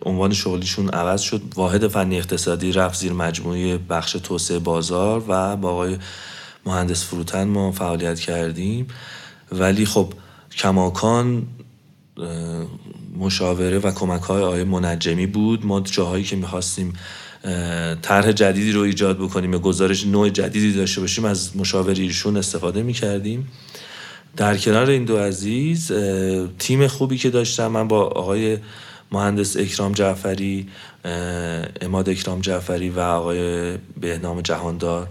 عنوان 0.02 0.32
شغلیشون 0.32 0.88
عوض 0.88 1.20
شد. 1.20 1.42
واحد 1.54 1.88
فنی 1.88 2.18
اقتصادی 2.18 2.72
رفت 2.72 2.98
زیر 2.98 3.12
مجموعه 3.12 3.78
بخش 3.78 4.12
توسعه 4.12 4.58
بازار 4.58 5.24
و 5.28 5.56
با 5.56 5.70
آقای 5.70 5.98
مهندس 6.66 7.04
فروتن 7.04 7.44
ما 7.44 7.72
فعالیت 7.72 8.20
کردیم. 8.20 8.86
ولی 9.52 9.86
خب 9.86 10.12
کماکان 10.56 11.46
مشاوره 13.18 13.78
و 13.78 13.90
کمک 13.90 14.22
های 14.22 14.42
آقای 14.42 14.64
منجمی 14.64 15.26
بود. 15.26 15.66
ما 15.66 15.80
جاهایی 15.80 16.24
که 16.24 16.36
می‌خواستیم 16.36 16.92
طرح 18.02 18.32
جدیدی 18.32 18.72
رو 18.72 18.80
ایجاد 18.80 19.18
بکنیم 19.18 19.52
یا 19.52 19.58
گزارش 19.58 20.06
نوع 20.06 20.28
جدیدی 20.28 20.72
داشته 20.72 21.00
باشیم 21.00 21.24
از 21.24 21.56
مشاوره 21.56 22.02
ایشون 22.02 22.36
استفاده 22.36 22.82
می‌کردیم. 22.82 23.48
در 24.36 24.56
کنار 24.56 24.90
این 24.90 25.04
دو 25.04 25.18
عزیز 25.18 25.92
تیم 26.58 26.86
خوبی 26.86 27.18
که 27.18 27.30
داشتم 27.30 27.66
من 27.66 27.88
با 27.88 28.00
آقای 28.00 28.58
مهندس 29.12 29.56
اکرام 29.56 29.92
جعفری 29.92 30.68
اماد 31.80 32.08
اکرام 32.08 32.40
جعفری 32.40 32.90
و 32.90 33.00
آقای 33.00 33.76
بهنام 34.00 34.40
جهاندار 34.40 35.08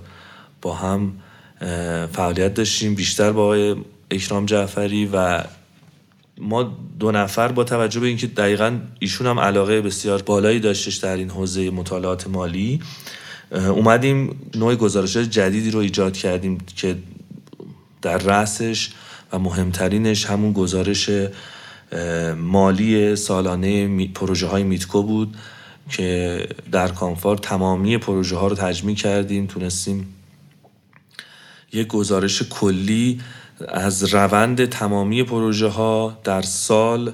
با 0.61 0.75
هم 0.75 1.13
فعالیت 2.13 2.53
داشتیم. 2.53 2.95
بیشتر 2.95 3.31
با 3.31 3.43
آقای 3.43 3.75
اکرام 4.11 4.45
جعفری 4.45 5.09
و 5.13 5.43
ما 6.41 6.77
دو 6.99 7.11
نفر 7.11 7.47
با 7.47 7.63
توجه 7.63 7.99
به 7.99 8.07
اینکه 8.07 8.27
دقیقا 8.27 8.79
ایشون 8.99 9.27
هم 9.27 9.39
علاقه 9.39 9.81
بسیار 9.81 10.21
بالایی 10.21 10.59
داشتش 10.59 10.95
در 10.95 11.15
این 11.15 11.29
حوزه 11.29 11.69
مطالعات 11.69 12.27
مالی 12.27 12.79
اومدیم 13.51 14.39
نوع 14.55 14.75
گزارش 14.75 15.17
جدیدی 15.17 15.71
رو 15.71 15.79
ایجاد 15.79 16.17
کردیم 16.17 16.57
که 16.75 16.95
در 18.01 18.17
رأسش 18.17 18.89
و 19.33 19.39
مهمترینش 19.39 20.25
همون 20.25 20.53
گزارش 20.53 21.09
مالی 22.37 23.15
سالانه 23.15 24.07
پروژه 24.07 24.47
های 24.47 24.63
میتکو 24.63 25.03
بود 25.03 25.35
که 25.89 26.47
در 26.71 26.87
کانفار 26.87 27.37
تمامی 27.37 27.97
پروژه 27.97 28.35
ها 28.35 28.47
رو 28.47 28.55
تجمیع 28.55 28.95
کردیم. 28.95 29.45
تونستیم 29.45 30.15
یک 31.73 31.87
گزارش 31.87 32.43
کلی 32.43 33.21
از 33.69 34.13
روند 34.13 34.65
تمامی 34.65 35.23
پروژه 35.23 35.67
ها 35.67 36.17
در 36.23 36.41
سال 36.41 37.11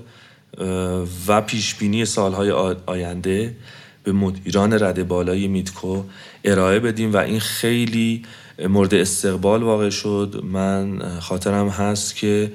و 1.28 1.42
پیش 1.42 1.76
بینی 1.76 2.06
سالهای 2.06 2.52
آینده 2.86 3.56
به 4.04 4.12
مدیران 4.12 4.74
رده 4.74 5.04
بالای 5.04 5.48
میتکو 5.48 6.04
ارائه 6.44 6.80
بدیم 6.80 7.14
و 7.14 7.18
این 7.18 7.40
خیلی 7.40 8.24
مورد 8.70 8.94
استقبال 8.94 9.64
واقع 9.64 9.90
شد. 9.90 10.42
من 10.44 11.02
خاطرم 11.20 11.70
هست 11.70 12.16
که 12.16 12.52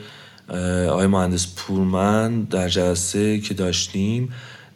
آقای 0.89 1.07
مهندس 1.07 1.47
پورمن 1.57 2.43
در 2.43 2.69
جلسه 2.69 3.39
که 3.39 3.55
داشتیم 3.55 4.33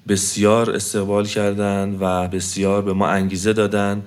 بسیار 0.09 0.71
استقبال 0.71 1.27
کردند 1.27 1.99
و 2.01 2.29
بسیار 2.29 2.83
به 2.83 2.93
ما 2.93 3.09
انگیزه 3.09 3.53
دادن 3.53 4.03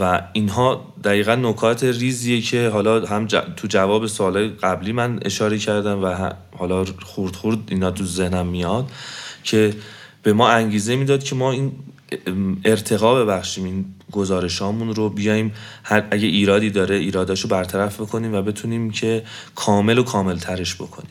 و 0.00 0.22
اینها 0.32 0.94
دقیقا 1.04 1.34
نکات 1.34 1.84
ریزیه 1.84 2.40
که 2.40 2.68
حالا 2.68 3.06
هم 3.06 3.26
تو 3.26 3.68
جواب 3.68 4.06
سوال 4.06 4.48
قبلی 4.48 4.92
من 4.92 5.20
اشاره 5.22 5.58
کردم 5.58 6.04
و 6.04 6.32
حالا 6.58 6.84
خورد 6.84 7.36
خورد 7.36 7.58
اینا 7.68 7.90
تو 7.90 8.04
ذهنم 8.04 8.46
میاد 8.46 8.90
که 9.42 9.74
به 10.22 10.32
ما 10.32 10.48
انگیزه 10.48 10.96
می‌داد 10.96 11.22
که 11.22 11.34
ما 11.34 11.52
این 11.52 11.72
ارتقا 12.64 13.24
ببخشیم 13.24 13.64
این 13.64 13.84
گزارشامون 14.12 14.94
رو 14.94 15.08
بیایم. 15.08 15.52
هر 15.84 16.04
اگه 16.10 16.26
ایرادی 16.26 16.70
داره 16.70 16.96
ایراداشو 16.96 17.48
برطرف 17.48 18.00
بکنیم 18.00 18.34
و 18.34 18.42
بتونیم 18.42 18.90
که 18.90 19.22
کامل 19.54 19.98
و 19.98 20.02
کامل 20.02 20.36
ترش 20.36 20.74
بکنیم. 20.74 21.10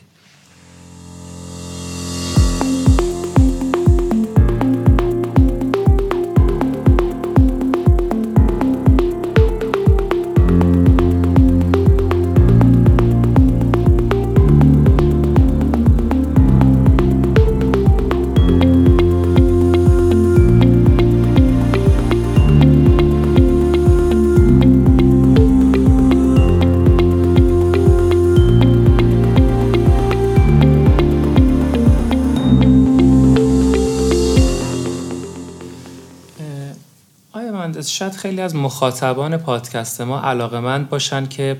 خیلی 38.22 38.40
از 38.40 38.56
مخاطبان 38.56 39.36
پادکست 39.36 40.00
ما 40.00 40.20
علاقه 40.20 40.60
مند 40.60 40.88
باشن 40.88 41.26
که 41.26 41.56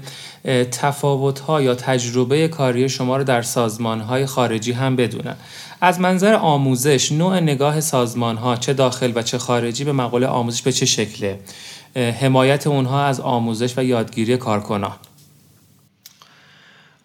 تفاوت 0.70 1.42
یا 1.48 1.74
تجربه 1.74 2.48
کاری 2.48 2.88
شما 2.88 3.16
رو 3.16 3.24
در 3.24 3.42
سازمان 3.42 4.00
های 4.00 4.26
خارجی 4.26 4.72
هم 4.72 4.96
بدونن. 4.96 5.36
از 5.80 6.00
منظر 6.00 6.34
آموزش 6.34 7.12
نوع 7.12 7.40
نگاه 7.40 7.80
سازمان 7.80 8.36
ها 8.36 8.56
چه 8.56 8.72
داخل 8.72 9.12
و 9.14 9.22
چه 9.22 9.38
خارجی 9.38 9.84
به 9.84 9.92
مقوله 9.92 10.26
آموزش 10.26 10.62
به 10.62 10.72
چه 10.72 10.86
شکله؟ 10.86 11.40
حمایت 11.96 12.66
اونها 12.66 13.04
از 13.04 13.20
آموزش 13.20 13.78
و 13.78 13.84
یادگیری 13.84 14.36
کارکنان. 14.36 14.96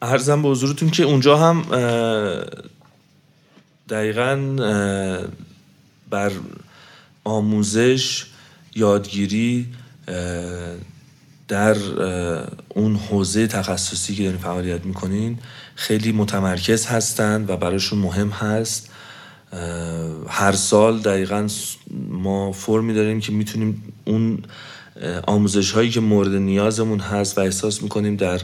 ارزم 0.01 0.41
به 0.41 0.49
حضورتون 0.49 0.89
که 0.89 1.03
اونجا 1.03 1.37
هم 1.37 1.61
دقیقا 3.89 4.35
بر 6.09 6.31
آموزش 7.23 8.25
یادگیری 8.77 9.67
در 11.47 11.77
اون 12.69 12.95
حوزه 12.95 13.47
تخصصی 13.47 14.15
که 14.15 14.23
دارین 14.23 14.37
فعالیت 14.37 14.85
می‌کنین 14.85 15.37
خیلی 15.75 16.11
متمرکز 16.11 16.85
هستند 16.85 17.49
و 17.49 17.57
براشون 17.57 17.99
مهم 17.99 18.29
هست. 18.29 18.89
هر 20.27 20.51
سال 20.51 20.99
دقیقا 20.99 21.47
ما 22.09 22.51
فرمی 22.51 22.93
داریم 22.93 23.19
که 23.19 23.31
می‌تونیم 23.31 23.93
اون 24.05 24.43
آموزش 25.27 25.71
هایی 25.71 25.89
که 25.89 25.99
مورد 25.99 26.35
نیازمون 26.35 26.99
هست 26.99 27.37
و 27.37 27.41
احساس 27.41 27.83
می‌کنیم 27.83 28.15
در 28.15 28.41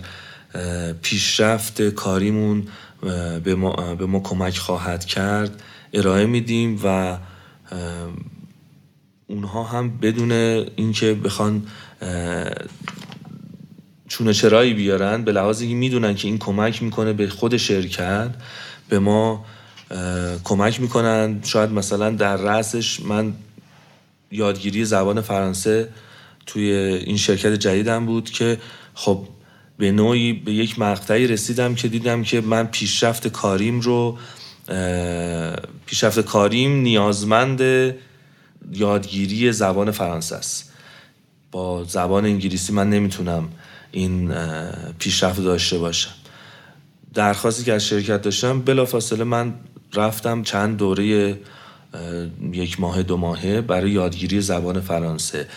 پیشرفت 1.02 1.90
کاریمون 1.90 2.68
به 3.44 3.56
ما, 3.56 3.96
به 3.96 4.06
ما 4.06 4.20
کمک 4.20 4.58
خواهد 4.58 5.06
کرد 5.06 5.64
ارائه 5.94 6.26
میدیم 6.26 6.80
و 6.84 7.18
اونها 9.28 9.64
هم 9.64 9.98
بدون 9.98 10.32
اینکه 10.76 11.14
بخوان 11.14 11.68
چونه 14.08 14.34
چرایی 14.34 14.74
بیارن 14.74 15.24
به 15.24 15.32
لحاظ 15.32 15.62
اینکه 15.62 15.76
می‌دونن 15.76 16.16
که 16.16 16.28
این 16.28 16.38
کمک 16.38 16.84
می‌کنه 16.84 17.14
به 17.14 17.28
خود 17.28 17.58
شرکت 17.58 18.30
به 18.90 19.00
ما 19.00 19.46
کمک 20.44 20.82
می‌کنن. 20.82 21.40
شاید 21.44 21.72
مثلا 21.72 22.10
در 22.10 22.38
رأسش 22.38 23.00
من 23.00 23.34
یادگیری 24.32 24.86
زبان 24.86 25.22
فرانسه 25.22 25.90
توی 26.46 26.72
این 26.74 27.18
شرکت 27.18 27.54
جدیدم 27.54 28.06
بود 28.06 28.30
که 28.30 28.58
خب 28.94 29.28
به 29.78 29.92
نوعی 29.92 30.34
به 30.34 30.54
یک 30.54 30.80
مقطعی 30.80 31.28
رسیدم 31.28 31.76
که 31.76 31.88
دیدم 31.88 32.24
که 32.24 32.42
من 32.42 32.68
پیشرفت 32.68 33.28
کاریم 33.28 33.80
رو 33.80 34.18
پیشرفت 35.86 36.20
کاریم 36.20 36.82
نیازمند 36.82 37.62
یادگیری 38.72 39.52
زبان 39.52 39.92
فرانسه 39.92 40.36
است. 40.36 40.72
با 41.52 41.84
زبان 41.84 42.26
انگلیسی 42.26 42.74
من 42.74 42.90
نمی‌تونم 42.90 43.50
این 43.92 44.34
پیشرفت 45.00 45.42
داشته 45.42 45.78
باشم. 45.78 46.12
درخواستی 47.14 47.64
که 47.64 47.74
از 47.74 47.86
شرکت 47.86 48.22
داشتم 48.22 48.62
بلافاصله 48.62 49.24
من 49.24 49.54
رفتم 49.94 50.44
چند 50.44 50.78
دوره 50.78 51.38
یک 52.52 52.80
ماه 52.80 53.04
دو 53.04 53.18
ماهه 53.18 53.62
برای 53.62 53.92
یادگیری 53.92 54.42
زبان 54.42 54.82
فرانسه. 54.82 55.48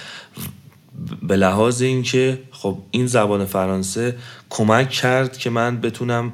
به 1.23 1.37
لحاظ 1.37 1.83
اینکه 1.83 2.39
خب 2.51 2.79
این 2.91 3.07
زبان 3.07 3.45
فرانسه 3.45 4.17
کمک 4.51 4.91
کرد 4.91 5.39
که 5.39 5.51
من 5.51 5.81
بتونم 5.81 6.33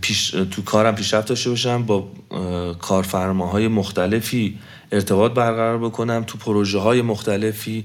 پیش، 0.00 0.30
تو 0.30 0.62
کارم 0.62 0.94
پیشرفت 0.94 1.28
داشته 1.28 1.50
باشم 1.50 1.82
با 1.82 2.08
کارفرماهای 2.80 3.68
مختلفی 3.68 4.58
ارتباط 4.92 5.32
برقرار 5.32 5.78
بکنم 5.78 6.24
تو 6.26 6.38
پروژه 6.38 6.78
های 6.78 7.02
مختلفی 7.02 7.84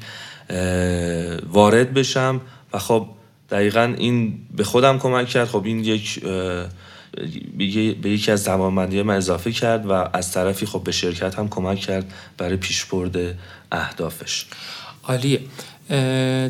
وارد 1.50 1.94
بشم. 1.94 2.42
و 2.74 2.80
خب 2.80 3.08
دقیقا 3.50 3.96
این 3.98 4.40
به 4.56 4.64
خودم 4.64 5.00
کمک 5.00 5.28
کرد. 5.28 5.48
خب 5.48 5.66
این 5.66 5.84
یک 5.84 6.20
به 8.02 8.10
یکی 8.10 8.32
از 8.32 8.44
زمانبندی 8.44 9.02
من 9.02 9.16
اضافه 9.16 9.52
کرد 9.52 9.86
و 9.86 9.92
از 10.14 10.32
طرفی 10.32 10.66
خب 10.66 10.84
به 10.84 10.92
شرکت 10.92 11.36
هم 11.36 11.50
کمک 11.50 11.80
کرد 11.80 12.14
برای 12.38 12.56
پیشبرد 12.56 13.38
اهدافش. 13.72 14.46
عالیه. 15.04 15.40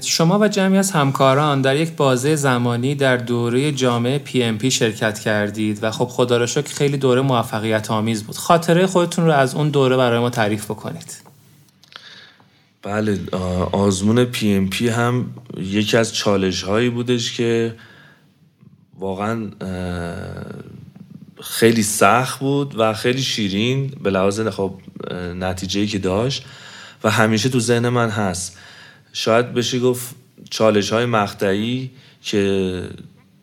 شما 0.03 0.39
و 0.39 0.47
جمعی 0.47 0.77
از 0.77 0.91
همکاران 0.91 1.61
در 1.61 1.75
یک 1.75 1.91
بازه 1.91 2.35
زمانی 2.35 2.95
در 2.95 3.17
دوره 3.17 3.71
جامعه 3.71 4.17
PMP 4.17 4.71
شرکت 4.71 5.19
کردید 5.19 5.83
و 5.83 5.91
خب 5.91 6.05
خدا 6.05 6.37
را 6.37 6.45
شکر 6.45 6.73
خیلی 6.73 6.97
دوره 6.97 7.21
موفقیت 7.21 7.91
آمیز 7.91 8.23
بود. 8.23 8.37
خاطره 8.37 8.87
خودتون 8.87 9.25
رو 9.25 9.31
از 9.31 9.55
اون 9.55 9.69
دوره 9.69 9.97
برای 9.97 10.19
ما 10.19 10.29
تعریف 10.29 10.65
بکنید. 10.65 11.27
بله 12.83 13.19
آزمون 13.71 14.25
PMP 14.25 14.89
هم 14.89 15.25
یکی 15.57 15.97
از 15.97 16.15
چالش 16.15 16.63
هایی 16.63 16.89
بودش 16.89 17.33
که 17.33 17.75
واقعا 18.99 19.51
خیلی 21.41 21.83
سخت 21.83 22.39
بود 22.39 22.79
و 22.79 22.93
خیلی 22.93 23.21
شیرین 23.21 23.91
به 24.03 24.09
لحاظ 24.09 24.41
خب 24.41 24.73
نتیجه 25.35 25.85
که 25.85 25.99
داشت 25.99 26.45
و 27.03 27.11
همیشه 27.11 27.49
تو 27.49 27.59
ذهن 27.59 27.89
من 27.89 28.09
هست. 28.09 28.57
شاید 29.17 29.53
بشه 29.53 29.79
گفت 29.79 30.15
چالش 30.49 30.93
های 30.93 31.05
مقطعی 31.05 31.91
که 32.21 32.83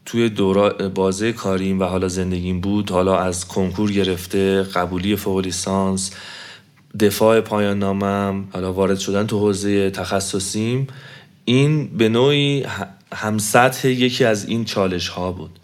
توی 0.06 0.28
دورا 0.28 0.70
بازه 0.70 1.32
کاریم 1.32 1.80
و 1.80 1.84
حالا 1.84 2.08
زندگیم 2.08 2.60
بود 2.60 2.90
حالا 2.90 3.18
از 3.18 3.48
کنکور 3.48 3.92
گرفته 3.92 4.62
قبولی 4.62 5.16
فوق 5.16 5.38
لیسانس 5.38 6.10
دفاع 7.00 7.40
پایان 7.40 7.78
نامم 7.78 8.44
حالا 8.52 8.72
وارد 8.72 8.98
شدن 8.98 9.26
تو 9.26 9.38
حوزه 9.38 9.90
تخصصیم 9.90 10.86
این 11.44 11.86
به 11.86 12.08
نوعی 12.08 12.66
هم 13.14 13.38
سطح 13.38 13.88
یکی 13.88 14.24
از 14.24 14.48
این 14.48 14.64
چالش 14.64 15.08
ها 15.08 15.32
بود. 15.32 15.58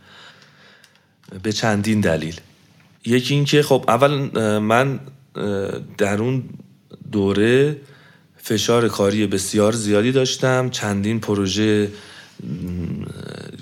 به 1.43 1.53
چندین 1.53 2.01
دلیل. 2.01 2.41
یکی 3.05 3.35
اینکه 3.35 3.63
خب 3.63 3.85
اول 3.89 4.11
من 4.59 5.01
در 5.99 6.23
اون 6.23 6.45
دوره 7.13 7.77
فشار 8.43 8.89
کاری 8.89 9.27
بسیار 9.27 9.73
زیادی 9.73 10.13
داشتم. 10.13 10.71
چندین 10.71 11.21
پروژه 11.21 11.89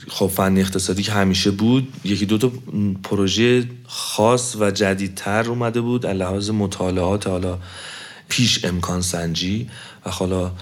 خب 0.09 0.27
فنی 0.27 0.61
اقتصادی 0.61 1.03
که 1.03 1.13
همیشه 1.13 1.51
بود 1.51 1.93
یکی 2.05 2.27
دو 2.27 2.39
تا 2.39 2.53
پروژه 3.03 3.65
خاص 3.87 4.57
و 4.61 4.71
جدیدتر 4.71 5.49
اومده 5.49 5.81
بود 5.81 6.07
لحاظ 6.07 6.51
مطالعات 6.51 7.27
حالا 7.27 7.59
پیش 8.29 8.65
امکان 8.65 9.01
سنجی 9.01 9.71
و 10.07 10.11
حالا 10.11 10.53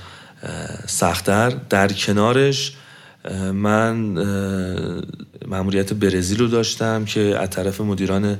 سختتر. 0.86 1.50
در 1.50 1.92
کنارش 1.92 2.72
من 3.54 3.96
مأموریت 5.48 5.92
برزیل 5.92 6.38
رو 6.38 6.46
داشتم 6.46 7.04
که 7.04 7.20
از 7.20 7.50
طرف 7.50 7.80
مدیران 7.80 8.38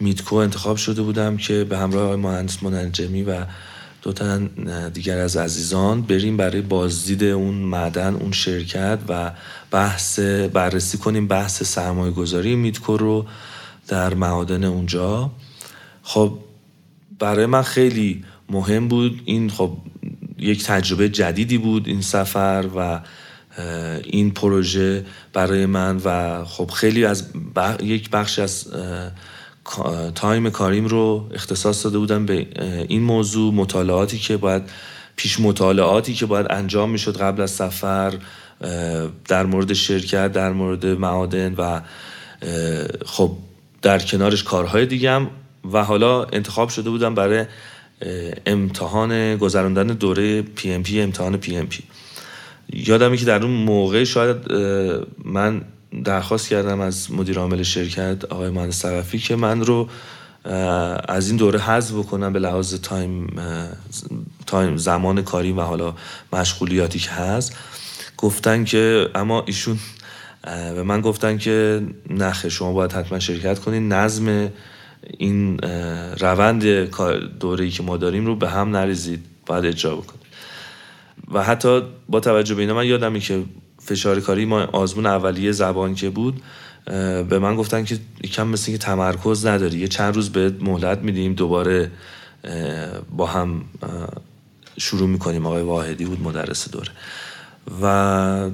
میتکو 0.00 0.36
انتخاب 0.36 0.76
شده 0.76 1.02
بودم 1.02 1.36
که 1.36 1.64
به 1.64 1.78
همراه 1.78 2.16
مهندس 2.16 2.62
منجمی 2.62 3.22
و 3.22 3.44
دو 4.06 4.12
تن 4.12 4.50
دیگر 4.88 5.18
از 5.18 5.36
عزیزان 5.36 6.02
بریم 6.02 6.36
برای 6.36 6.60
بازدید 6.60 7.24
اون 7.24 7.54
معدن 7.54 8.14
اون 8.14 8.32
شرکت 8.32 8.98
و 9.08 9.32
بحث 9.70 10.18
بررسی 10.52 10.98
کنیم 10.98 11.26
بحث 11.26 11.62
سرمایه 11.62 12.12
گذاری 12.12 12.56
میتکو 12.56 12.96
رو 12.96 13.26
در 13.88 14.14
معادن 14.14 14.64
اونجا. 14.64 15.30
خب 16.02 16.38
برای 17.18 17.46
من 17.46 17.62
خیلی 17.62 18.24
مهم 18.50 18.88
بود 18.88 19.22
این 19.24 19.50
خب 19.50 19.76
یک 20.38 20.64
تجربه 20.64 21.08
جدیدی 21.08 21.58
بود 21.58 21.88
این 21.88 22.00
سفر 22.00 22.64
و 22.76 23.00
این 24.04 24.30
پروژه 24.30 25.04
برای 25.32 25.66
من 25.66 25.96
و 26.04 26.44
خب 26.44 26.70
خیلی 26.70 27.04
از 27.04 27.24
یک 27.82 28.10
بخش 28.10 28.38
از 28.38 28.66
تایم 30.14 30.50
کاریم 30.50 30.86
رو 30.86 31.28
اختصاص 31.34 31.84
داده 31.84 31.98
بودم 31.98 32.26
به 32.26 32.46
این 32.88 33.02
موضوع 33.02 33.54
مطالعاتی 33.54 34.18
که 34.18 34.36
باید 34.36 34.62
پیش 35.16 35.40
مطالعاتی 35.40 36.14
که 36.14 36.26
باید 36.26 36.46
انجام 36.50 36.90
می‌شد 36.90 37.16
قبل 37.16 37.42
از 37.42 37.50
سفر 37.50 38.14
در 39.28 39.46
مورد 39.46 39.72
شرکت 39.72 40.32
در 40.32 40.52
مورد 40.52 40.86
معادن 40.86 41.54
و 41.54 41.80
خب 43.06 43.30
در 43.82 43.98
کنارش 43.98 44.44
کارهای 44.44 44.86
دیگم 44.86 45.26
و 45.72 45.84
حالا 45.84 46.24
انتخاب 46.24 46.68
شده 46.68 46.90
بودم 46.90 47.14
برای 47.14 47.44
امتحان 48.46 49.36
گذراندن 49.36 49.86
دوره 49.86 50.42
پی 50.42 50.72
ام 50.72 50.82
پی 50.82 51.00
امتحان 51.00 51.36
پی 51.36 51.56
ام 51.56 51.66
پی 51.66 51.82
یادمه 52.72 53.16
که 53.16 53.24
در 53.24 53.42
اون 53.42 53.50
موقع 53.50 54.04
شاید 54.04 54.52
من 55.24 55.62
درخواست 56.04 56.48
کردم 56.48 56.80
از 56.80 57.12
مدیر 57.12 57.38
عامل 57.38 57.62
شرکت 57.62 58.24
آقای 58.24 58.50
مهندس 58.50 58.76
صرفی 58.76 59.18
که 59.18 59.36
من 59.36 59.64
رو 59.64 59.88
از 61.08 61.28
این 61.28 61.36
دوره 61.36 61.58
حذف 61.58 61.94
بکنم 61.94 62.32
به 62.32 62.38
لحاظ 62.38 62.74
time 62.74 63.26
time 64.46 64.76
زمان 64.76 65.22
کاری 65.22 65.52
و 65.52 65.60
حالا 65.60 65.94
مشغولیاتی 66.32 66.98
که 66.98 67.10
هست. 67.10 67.56
گفتن 68.16 68.64
که 68.64 69.10
اما 69.14 69.42
ایشون 69.46 69.78
به 70.44 70.82
من 70.82 71.00
گفتن 71.00 71.38
که 71.38 71.82
نخه 72.10 72.48
شما 72.48 72.72
باید 72.72 72.92
حتما 72.92 73.18
شرکت 73.18 73.58
کنین. 73.58 73.92
نظم 73.92 74.50
این 75.18 75.58
روند 76.18 76.64
دوره 77.38 77.64
ای 77.64 77.70
که 77.70 77.82
ما 77.82 77.96
داریم 77.96 78.26
رو 78.26 78.36
به 78.36 78.50
هم 78.50 78.76
نریزید. 78.76 79.24
باید 79.46 79.64
اجرا 79.64 79.96
بکنید. 79.96 80.26
و 81.32 81.42
حتی 81.42 81.82
با 82.08 82.20
توجه 82.20 82.54
به 82.54 82.60
اینا 82.62 82.74
من 82.74 82.86
یادمی 82.86 83.20
که 83.20 83.44
فشار 83.86 84.20
کاری 84.20 84.44
ما 84.44 84.60
آزمون 84.60 85.06
اولیه 85.06 85.52
زبان 85.52 85.94
که 85.94 86.10
بود 86.10 86.42
به 87.28 87.38
من 87.38 87.56
گفتن 87.56 87.84
که 87.84 87.98
یکم 88.24 88.48
مثل 88.48 88.72
که 88.72 88.78
تمرکز 88.78 89.46
نداری. 89.46 89.78
یه 89.78 89.88
چند 89.88 90.14
روز 90.14 90.30
به 90.30 90.52
مهلت 90.60 90.98
میدیم 90.98 91.34
دوباره 91.34 91.90
با 93.16 93.26
هم 93.26 93.64
شروع 94.78 95.08
می‌کنیم. 95.08 95.46
آقای 95.46 95.62
واحدی 95.62 96.04
بود 96.04 96.22
مدرس 96.22 96.70
دوره. 96.70 96.90
و 97.82 98.50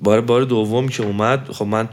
بار 0.00 0.20
بار 0.20 0.44
دوم 0.44 0.88
که 0.88 1.02
اومد 1.02 1.48
خب 1.52 1.64
من 1.64 1.88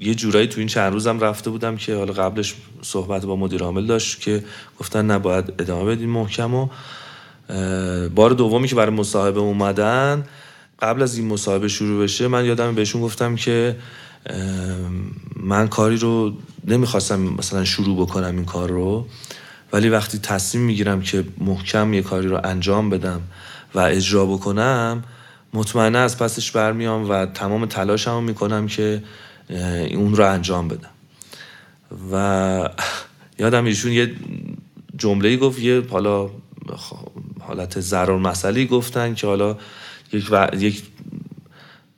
یه 0.00 0.14
جورایی 0.14 0.46
تو 0.46 0.58
این 0.58 0.68
چند 0.68 0.92
روزم 0.92 1.20
رفته 1.20 1.50
بودم 1.50 1.76
که 1.76 1.94
حالا 1.94 2.12
قبلش 2.12 2.54
صحبت 2.82 3.26
با 3.26 3.36
مدیر 3.36 3.62
عامل 3.62 3.86
داشت 3.86 4.20
که 4.20 4.44
گفتن 4.80 5.10
نباید 5.10 5.52
ادامه 5.58 5.84
بدین 5.84 6.08
محکم 6.08 6.54
و 6.54 6.68
بار 8.14 8.30
دومی 8.30 8.68
که 8.68 8.74
برای 8.74 8.94
مصاحبه 8.94 9.40
اومدن 9.40 10.24
قبل 10.82 11.02
از 11.02 11.18
این 11.18 11.28
مصاحبه 11.28 11.68
شروع 11.68 12.02
بشه 12.02 12.28
من 12.28 12.44
یادم 12.44 12.74
بهشون 12.74 13.02
گفتم 13.02 13.36
که 13.36 13.76
من 15.36 15.68
کاری 15.68 15.96
رو 15.96 16.32
نمی‌خواستم 16.66 17.20
مثلا 17.20 17.64
شروع 17.64 17.96
بکنم 17.96 18.36
این 18.36 18.44
کار 18.44 18.70
رو 18.70 19.06
ولی 19.72 19.88
وقتی 19.88 20.18
تصمیم 20.18 20.64
می‌گیرم 20.64 21.00
که 21.02 21.24
محکم 21.38 21.94
یه 21.94 22.02
کاری 22.02 22.28
رو 22.28 22.40
انجام 22.44 22.90
بدم 22.90 23.20
و 23.74 23.78
اجرا 23.78 24.26
بکنم 24.26 25.04
مطمئنا 25.54 25.98
از 25.98 26.18
پسش 26.18 26.50
برمیام 26.50 27.10
و 27.10 27.26
تمام 27.26 27.66
تلاشمو 27.66 28.20
می‌کنم 28.20 28.66
که 28.66 29.02
اون 29.90 30.16
رو 30.16 30.32
انجام 30.32 30.68
بدم. 30.68 30.90
و 32.12 32.68
یادم 33.38 33.64
ایشون 33.64 33.92
یه 33.92 34.14
جمله 34.96 35.36
گفت 35.36 35.58
یه 35.58 35.82
حالا 35.90 36.30
حالت 37.40 37.80
ضرر 37.80 38.16
مسئله 38.16 38.64
گفتن 38.64 39.14
که 39.14 39.26
حالا 39.26 39.56
یک, 40.12 40.28
و... 40.30 40.48
یک 40.58 40.82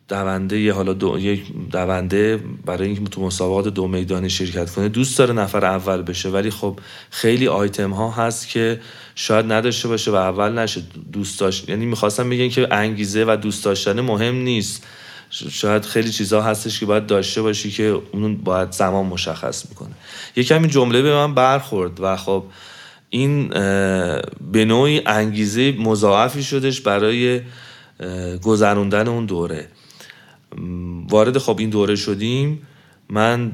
دونده 0.08 0.72
حالا 0.72 0.92
دو... 0.92 1.18
یک 1.18 1.42
دونده 1.70 2.40
برای 2.66 2.86
اینکه 2.86 3.04
تو 3.04 3.20
مسابقات 3.20 3.68
دو 3.68 3.88
میدانی 3.88 4.30
شرکت 4.30 4.70
کنه 4.70 4.88
دوست 4.88 5.18
داره 5.18 5.32
نفر 5.32 5.64
اول 5.64 6.02
بشه 6.02 6.28
ولی 6.28 6.50
خب 6.50 6.78
خیلی 7.10 7.48
آیتم 7.48 7.90
ها 7.90 8.10
هست 8.10 8.48
که 8.48 8.80
شاید 9.14 9.52
نداشته 9.52 9.88
باشه 9.88 10.10
و 10.10 10.14
اول 10.14 10.58
نشه. 10.58 10.82
دوست 11.12 11.40
داشت 11.40 11.68
یعنی 11.68 11.86
می‌خواستم 11.86 12.30
بگم 12.30 12.48
که 12.48 12.74
انگیزه 12.74 13.24
و 13.28 13.36
دوست 13.36 13.64
داشتن 13.64 14.00
مهم 14.00 14.34
نیست. 14.34 14.86
شاید 15.30 15.84
خیلی 15.84 16.10
چیزها 16.10 16.42
هستش 16.42 16.80
که 16.80 16.86
باید 16.86 17.06
داشته 17.06 17.42
باشی 17.42 17.70
که 17.70 18.02
اون 18.12 18.36
باید 18.36 18.72
زمان 18.72 19.06
مشخص 19.06 19.68
می‌کنه. 19.68 19.90
یکم 20.36 20.62
این 20.62 20.70
جمله 20.70 21.02
به 21.02 21.14
من 21.14 21.34
برخورد 21.34 22.00
و 22.00 22.16
خب 22.16 22.44
این 23.10 23.48
به 24.52 24.64
نوعی 24.64 25.02
انگیزه 25.06 25.72
مضاعفی 25.72 26.42
شدش 26.42 26.80
برای 26.80 27.40
گذروندن 28.42 29.08
اون 29.08 29.26
دوره. 29.26 29.68
وارد 31.08 31.38
خب 31.38 31.58
این 31.58 31.70
دوره 31.70 31.96
شدیم 31.96 32.66
من 33.08 33.52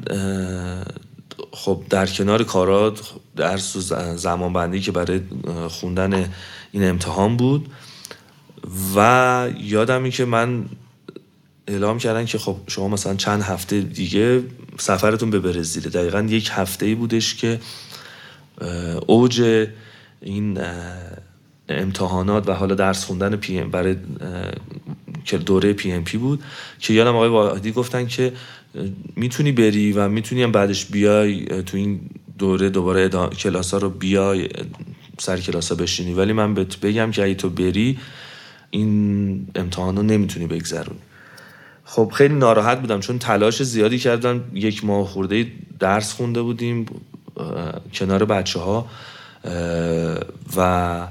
خب 1.53 1.83
در 1.91 2.07
کنار 2.07 2.45
کارات 2.45 3.01
درس 3.37 3.77
و 3.77 3.81
زمان 4.17 4.53
بندی 4.53 4.81
که 4.81 4.93
برای 4.93 5.21
خوندن 5.69 6.33
این 6.73 6.89
امتحان 6.89 7.37
بود 7.37 7.69
و 8.97 9.49
یادمی 9.61 10.11
که 10.11 10.25
من 10.25 10.65
اعلام 11.69 11.99
کردن 11.99 12.25
که 12.25 12.39
خب 12.39 12.57
شما 12.67 12.89
مثلا 12.89 13.15
چند 13.15 13.43
هفته 13.43 13.81
دیگه 13.81 14.43
سفرتون 14.79 15.31
به 15.31 15.39
برزیل. 15.39 15.83
دقیقا 15.89 16.21
یک 16.21 16.51
هفته 16.53 16.95
بودش 16.95 17.35
که 17.35 17.61
اوج 19.07 19.67
این 20.21 20.59
امتحانات 21.69 22.49
و 22.49 22.53
حالا 22.53 22.75
درس 22.75 23.05
خوندن 23.05 23.37
پی 23.37 23.59
ام 23.59 23.71
برای 23.71 23.97
دوره 25.47 25.73
پی 25.73 25.93
ام 25.93 26.05
پی 26.05 26.19
بود 26.19 26.43
که 26.79 26.95
یادم 26.95 27.17
آقای 27.17 27.29
واحدی 27.29 27.73
گفتن 27.73 28.07
که 28.07 28.33
می‌تونی 29.17 29.53
بری 29.53 29.93
و 29.93 30.09
می‌تونی 30.09 30.43
هم 30.43 30.53
بعدش 30.53 30.87
بیای 30.87 31.63
تو 31.63 31.77
این 31.77 32.01
دوره 32.39 32.71
دوباره 32.71 33.09
کلاس 33.09 33.75
ها 33.75 33.79
رو 33.79 33.91
بیای 33.91 34.49
سر 35.19 35.37
کلاس 35.37 35.69
ها 35.69 35.75
بشینی. 35.75 36.15
ولی 36.15 36.33
من 36.33 36.55
بهت 36.55 36.81
بگم 36.81 37.11
که 37.11 37.25
اگه 37.25 37.35
تو 37.35 37.51
بری 37.51 37.99
این 38.71 39.49
امتحان 39.55 39.97
رو 39.97 40.03
نمی‌تونی 40.03 40.47
بگذرونی. 40.47 40.99
خب 41.85 42.13
خیلی 42.15 42.35
ناراحت 42.35 42.81
بودم 42.81 43.01
چون 43.01 43.19
تلاش 43.19 43.63
زیادی 43.63 43.99
کردم. 43.99 44.45
یک 44.55 44.85
ماه 44.85 45.07
خورده 45.07 45.47
درس 45.79 46.13
خونده 46.13 46.43
بودیم 46.43 46.87
کنار 47.95 48.25
بچه 48.25 48.61
ها 48.61 48.87
و 50.57 51.09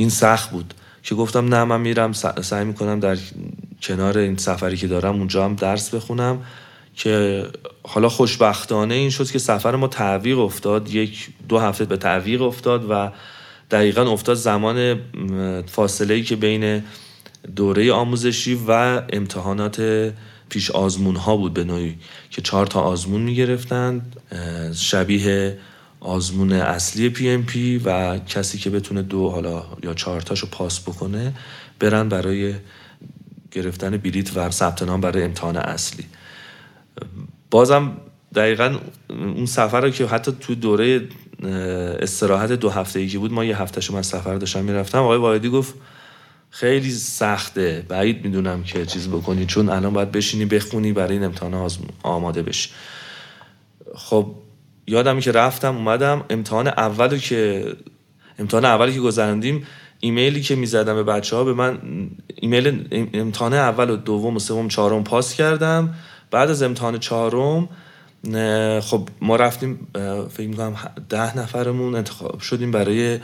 این 0.00 0.10
سخت 0.10 0.50
بود. 0.50 0.74
که 1.02 1.14
گفتم 1.14 1.54
نه 1.54 1.64
من 1.64 1.80
میرم 1.80 2.12
سعی 2.42 2.64
می‌کنم 2.64 3.00
در 3.00 3.16
کنار 3.82 4.18
این 4.18 4.36
سفری 4.36 4.76
که 4.76 4.86
دارم 4.86 5.16
اونجا 5.16 5.44
هم 5.44 5.54
درس 5.54 5.94
بخونم. 5.94 6.38
که 6.94 7.44
حالا 7.82 8.08
خوشبختانه 8.08 8.94
این 8.94 9.10
شد 9.10 9.30
که 9.30 9.38
سفر 9.38 9.76
ما 9.76 9.88
تعویق 9.88 10.38
افتاد. 10.38 10.94
یک 10.94 11.28
دو 11.48 11.58
هفته 11.58 11.84
به 11.84 11.96
تعویق 11.96 12.42
افتاد 12.42 12.86
و 12.90 13.10
دقیقا 13.70 14.02
افتاد 14.02 14.36
زمان 14.36 15.00
فاصله 15.66 16.14
ای 16.14 16.22
که 16.22 16.36
بین 16.36 16.82
دوره 17.56 17.92
آموزشی 17.92 18.58
و 18.68 19.02
امتحانات 19.12 20.12
پیش 20.48 20.70
آزمون 20.70 21.16
ها 21.16 21.36
بود 21.36 21.54
به 21.54 21.64
نوعی. 21.64 21.94
که 22.30 22.42
چهار 22.42 22.66
تا 22.66 22.80
آزمون 22.80 23.20
می 23.20 23.34
گرفتن 23.34 24.02
شبیه 24.74 25.58
آزمون 26.00 26.52
اصلی 26.52 27.08
پی 27.08 27.28
ام 27.28 27.44
پی 27.44 27.78
و 27.78 28.18
کسی 28.18 28.58
که 28.58 28.70
بتونه 28.70 29.02
دو 29.02 29.28
حالا 29.28 29.64
یا 29.82 29.94
چهار 29.94 30.20
تاشو 30.20 30.46
پاس 30.50 30.80
بکنه 30.80 31.34
برن 31.78 32.08
برای 32.08 32.54
گرفتن 33.50 33.96
بلیت 33.96 34.36
و 34.36 34.50
ثبت 34.50 34.82
نام 34.82 35.00
برای 35.00 35.22
امتحان 35.22 35.56
اصلی. 35.56 36.04
بازم 37.50 37.92
دقیقا 38.34 38.78
اون 39.08 39.46
سفر 39.46 39.90
که 39.90 40.06
حتی 40.06 40.32
تو 40.40 40.54
دوره 40.54 41.08
استراحت 42.00 42.52
دو 42.52 42.70
هفته 42.70 42.98
ای 42.98 43.08
که 43.08 43.18
بود 43.18 43.32
ما 43.32 43.44
یه 43.44 43.62
هفته 43.62 43.92
من 43.92 44.02
سفر 44.02 44.34
داشتم 44.34 44.64
می‌رفتم. 44.64 44.98
آقای 44.98 45.18
واحدی 45.18 45.48
گفت 45.48 45.74
خیلی 46.50 46.90
سخته. 46.90 47.86
بعید 47.88 48.24
می‌دونم 48.24 48.62
که 48.62 48.86
چیز 48.86 49.08
بکنی 49.08 49.46
چون 49.46 49.68
الان 49.68 49.92
باید 49.92 50.12
بشینی 50.12 50.44
بخونی 50.44 50.92
برای 50.92 51.12
این 51.12 51.24
امتحان 51.24 51.70
آماده 52.02 52.42
بشی. 52.42 52.70
خب 53.94 54.34
یادم 54.86 55.20
که 55.20 55.32
رفتم 55.32 55.76
اومدم. 55.76 56.24
امتحان 56.30 56.68
اولو 56.68 57.18
که 57.18 57.72
امتحان 58.38 58.64
اولی 58.64 58.92
که 58.92 59.00
گذراندیم 59.00 59.66
ایمیلی 60.00 60.40
که 60.40 60.56
می‌زدم 60.56 60.94
به 60.94 61.02
بچه 61.02 61.36
ها 61.36 61.44
به 61.44 61.52
من 61.52 61.78
ایمیل 62.34 62.88
امتحان 63.14 63.54
اول 63.54 63.90
و 63.90 63.96
دوم 63.96 64.36
و 64.36 64.38
سوم 64.38 64.68
چهارم 64.68 65.04
پاس 65.04 65.34
کردم. 65.34 65.94
بعد 66.30 66.50
از 66.50 66.62
امتحان 66.62 66.98
چهارم 66.98 67.68
خب 68.80 69.08
ما 69.20 69.36
رفتیم 69.36 69.88
فکر 70.30 70.48
می‌کنم 70.48 70.76
ده 71.08 71.38
نفرمون 71.38 71.94
انتخاب 71.94 72.40
شدیم 72.40 72.70
برای 72.70 73.18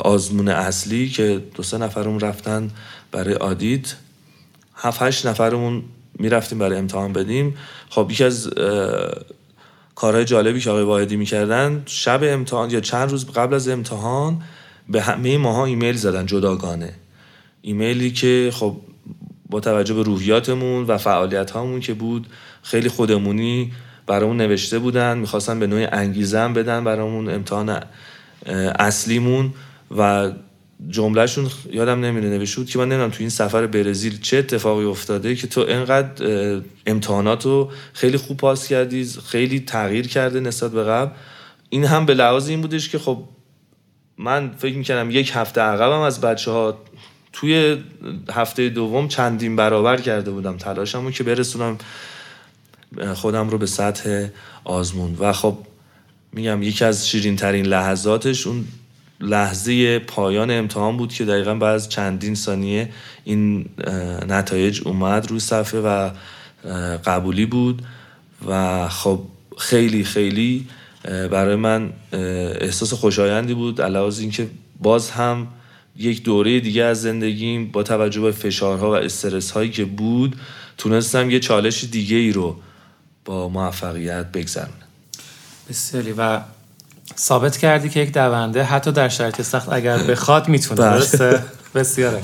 آزمون 0.00 0.48
اصلی 0.48 1.08
که 1.08 1.42
دو 1.54 1.62
سه 1.62 1.78
نفرمون 1.78 2.20
رفتن 2.20 2.70
برای 3.12 3.34
آدید 3.34 3.94
هفت 4.76 5.02
هشت 5.02 5.26
نفرمون 5.26 5.82
می‌رفتیم 6.18 6.58
برای 6.58 6.78
امتحان 6.78 7.12
بدیم. 7.12 7.56
خب 7.90 8.08
یکی 8.10 8.24
از 8.24 8.50
کارهای 10.02 10.24
جالبی 10.24 10.60
که 10.60 10.70
آقای 10.70 10.82
واحدی 10.82 11.16
می‌کردن. 11.16 11.82
شب 11.86 12.20
امتحان 12.22 12.70
یا 12.70 12.80
چند 12.80 13.10
روز 13.10 13.26
قبل 13.26 13.54
از 13.54 13.68
امتحان 13.68 14.42
به 14.88 15.02
همه 15.02 15.38
ماها 15.38 15.64
ایمیل 15.64 15.96
زدن 15.96 16.26
جداگانه. 16.26 16.92
ایمیلی 17.60 18.10
که 18.10 18.50
خب 18.54 18.76
با 19.50 19.60
توجه 19.60 19.94
به 19.94 20.02
روحیاتمون 20.02 20.84
و 20.84 20.98
فعالیت 20.98 21.50
هامون 21.50 21.80
که 21.80 21.94
بود 21.94 22.26
خیلی 22.62 22.88
خودمونی 22.88 23.72
برامون 24.06 24.36
نوشته 24.36 24.78
بودن 24.78 25.18
می‌خواستن 25.18 25.60
به 25.60 25.66
نوعی 25.66 25.84
انگیزه 25.84 26.48
بدن 26.48 26.84
برامون 26.84 27.30
امتحان 27.30 27.80
اصلیمون 28.78 29.54
و 29.96 30.30
جملهشون 30.88 31.50
یادم 31.70 32.00
نمیره 32.00 32.28
نوشته 32.28 32.64
که 32.64 32.78
من 32.78 32.88
نمی‌دونم 32.88 33.10
تو 33.10 33.16
این 33.20 33.28
سفر 33.28 33.66
برزیل 33.66 34.20
چه 34.20 34.36
اتفاقی 34.36 34.84
افتاده 34.84 35.34
که 35.34 35.46
تو 35.46 35.64
انقدر 35.68 36.60
امتحانات 36.86 37.44
رو 37.44 37.70
خیلی 37.92 38.16
خوب 38.16 38.36
پاس 38.36 38.68
کردی 38.68 39.04
خیلی 39.26 39.60
تغییر 39.60 40.08
کرده 40.08 40.40
نسبت 40.40 40.70
به 40.70 40.84
قبل. 40.84 41.10
این 41.68 41.84
هم 41.84 42.06
به 42.06 42.14
لحاظ 42.14 42.48
این 42.48 42.60
بودش 42.60 42.88
که 42.88 42.98
خب 42.98 43.24
من 44.18 44.50
فکر 44.58 44.76
می‌کنم 44.76 45.08
یک 45.10 45.30
هفته 45.34 45.60
عقبم 45.60 46.00
از 46.00 46.20
بچه 46.20 46.50
ها 46.50 46.78
توی 47.32 47.82
هفته 48.30 48.68
دوم 48.68 49.08
چندین 49.08 49.56
برابر 49.56 50.00
کرده 50.00 50.30
بودم 50.30 50.56
تلاشمو 50.56 51.10
که 51.10 51.24
برسونم 51.24 51.78
خودم 53.14 53.48
رو 53.48 53.58
به 53.58 53.66
سطح 53.66 54.26
آزمون. 54.64 55.16
و 55.20 55.32
خب 55.32 55.58
میگم 56.32 56.62
یکی 56.62 56.84
از 56.84 57.08
شیرین 57.08 57.36
ترین 57.36 57.66
لحظاتش 57.66 58.46
اون 58.46 58.64
لحظه 59.22 59.98
پایان 59.98 60.50
امتحان 60.50 60.96
بود 60.96 61.12
که 61.12 61.24
دقیقا 61.24 61.54
بعد 61.54 61.74
از 61.74 61.88
چندین 61.88 62.34
ثانیه 62.34 62.88
این 63.24 63.66
نتایج 64.28 64.82
اومد 64.84 65.30
روی 65.30 65.40
صفحه 65.40 65.80
و 65.80 66.10
قبولی 67.04 67.46
بود 67.46 67.82
و 68.48 68.88
خب 68.88 69.20
خیلی 69.58 70.04
خیلی 70.04 70.66
برای 71.04 71.56
من 71.56 71.92
احساس 72.12 72.92
خوشایندی 72.92 73.54
بود 73.54 73.80
علاوه 73.80 74.18
اینکه 74.18 74.48
باز 74.80 75.10
هم 75.10 75.46
یک 75.96 76.22
دوره 76.22 76.60
دیگه 76.60 76.84
از 76.84 77.02
زندگیم 77.02 77.70
با 77.70 77.82
توجه 77.82 78.20
به 78.20 78.32
فشارها 78.32 78.90
و 78.90 78.94
استرس 78.94 79.50
هایی 79.50 79.70
که 79.70 79.84
بود 79.84 80.36
تونستم 80.78 81.30
یه 81.30 81.40
چالش 81.40 81.84
دیگه 81.84 82.16
ای 82.16 82.32
رو 82.32 82.56
با 83.24 83.48
موفقیت 83.48 84.32
بگذرونم. 84.32 84.72
بسیاری. 85.68 86.14
و 86.18 86.40
ثابت 87.18 87.56
کردی 87.56 87.88
که 87.88 88.00
یک 88.00 88.12
دونده 88.12 88.62
حتی 88.62 88.92
در 88.92 89.08
شرایط 89.08 89.42
سخت 89.42 89.72
اگر 89.72 89.98
بخواد 89.98 90.48
می‌تونه 90.48 90.80
بله. 90.80 90.90
درسته 90.90 91.44
بسیاره 91.74 92.22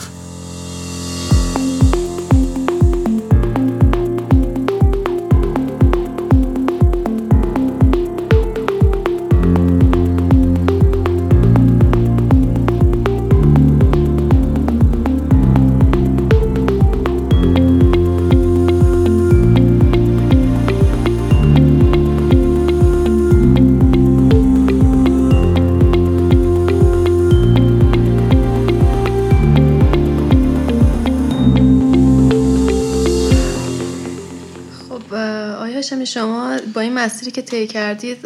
مسیری 36.99 37.31
که 37.31 37.43
طی 37.43 37.67
کردید 37.67 38.23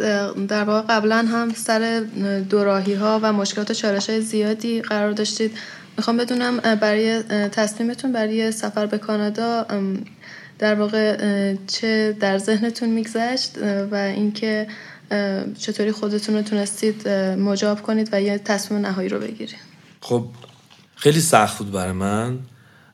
در 0.47 0.63
واقع 0.63 0.81
قبلا 0.89 1.17
هم 1.17 1.53
سر 1.53 2.03
دوراهی 2.49 2.93
ها 2.93 3.19
و 3.23 3.33
مشکلات 3.33 3.71
و 3.71 3.73
چالش 3.73 4.09
های 4.09 4.21
زیادی 4.21 4.81
قرار 4.81 5.11
داشتید. 5.11 5.57
می‌خوام 5.97 6.17
بدونم 6.17 6.57
برای 6.57 7.23
تصمیمتون 7.49 8.11
برای 8.11 8.51
سفر 8.51 8.85
به 8.85 8.97
کانادا 8.97 9.65
در 10.59 10.75
واقع 10.75 11.55
چه 11.67 12.17
در 12.19 12.37
ذهنتون 12.37 12.89
میگذشت 12.89 13.57
و 13.91 13.95
اینکه 13.95 14.67
چطوری 15.59 15.91
خودتون 15.91 16.35
رو 16.35 16.41
تونستید 16.41 17.09
مجاب 17.09 17.81
کنید 17.81 18.09
و 18.11 18.21
یه 18.21 18.37
تصمیم 18.37 18.81
نهایی 18.81 19.09
رو 19.09 19.19
بگیرید؟ 19.19 19.55
خب 20.01 20.25
خیلی 20.95 21.19
سخت 21.19 21.57
بود 21.57 21.71
برای 21.71 21.91
من. 21.91 22.39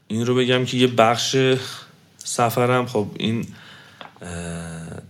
این 0.07 0.25
رو 0.25 0.35
بگم 0.35 0.65
که 0.65 0.77
یه 0.77 0.87
بخش 0.87 1.35
سفرم 2.17 2.85
خب 2.85 3.07
این 3.17 3.45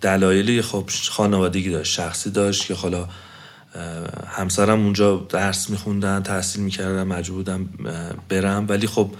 دلایلی 0.02 0.62
خب 0.62 0.90
خانوادگی 1.10 1.70
داشت 1.70 1.94
شخصی 1.94 2.30
داشت 2.32 2.66
که 2.66 2.74
حالا 2.74 3.08
همسرم 4.28 4.80
اونجا 4.80 5.18
درس 5.30 5.70
میخوندن 5.70 6.24
تحصیل 6.24 6.64
می‌کردن 6.64 7.04
مجبور 7.04 7.38
بودم 7.38 7.70
برم. 8.30 8.66
ولی 8.70 8.88
خب 8.88 9.12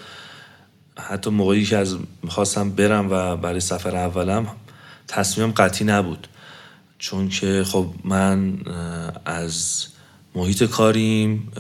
حتی 0.98 1.30
موقعی 1.30 1.66
که 1.66 1.78
از 1.78 1.98
می‌خواستم 2.24 2.70
برم 2.70 3.08
و 3.12 3.36
برای 3.36 3.60
سفر 3.60 3.96
اولم 3.96 4.48
تصمیمم 5.08 5.52
قطعی 5.52 5.88
نبود. 5.88 6.28
چون 6.98 7.30
که 7.30 7.64
خب 7.68 7.88
من 8.04 8.58
از 9.26 9.86
محیط 10.36 10.64
کاریم 10.64 11.52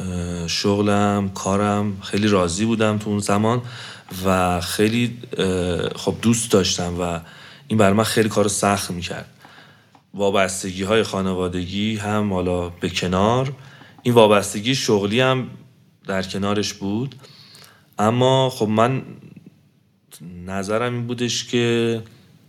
شغلم 0.47 1.30
کارم 1.30 2.01
خیلی 2.01 2.28
راضی 2.28 2.65
بودم 2.65 2.97
تو 2.97 3.09
اون 3.09 3.20
زمان 3.20 3.61
و 4.26 4.61
خیلی 4.61 5.17
خب 5.95 6.15
دوست 6.22 6.51
داشتم 6.51 6.95
و 6.99 7.20
این 7.70 7.78
برای 7.78 7.93
من 7.93 8.03
خیلی 8.03 8.30
کار 8.30 8.47
سخت 8.47 8.91
می‌کرد. 8.91 9.26
وابستگی 10.13 10.84
های 10.84 11.03
خانوادگی 11.03 11.95
هم 11.95 12.34
حالا 12.34 12.70
به 12.70 12.89
کنار. 12.89 13.53
این 14.03 14.13
وابستگی 14.13 14.76
شغلی 14.76 15.20
هم 15.20 15.47
در 16.07 16.22
کنارش 16.22 16.74
بود. 16.74 17.15
اما 17.99 18.49
خب 18.49 18.67
من 18.67 19.01
نظرم 20.45 20.93
این 20.93 21.07
بودش 21.07 21.45
که 21.45 22.01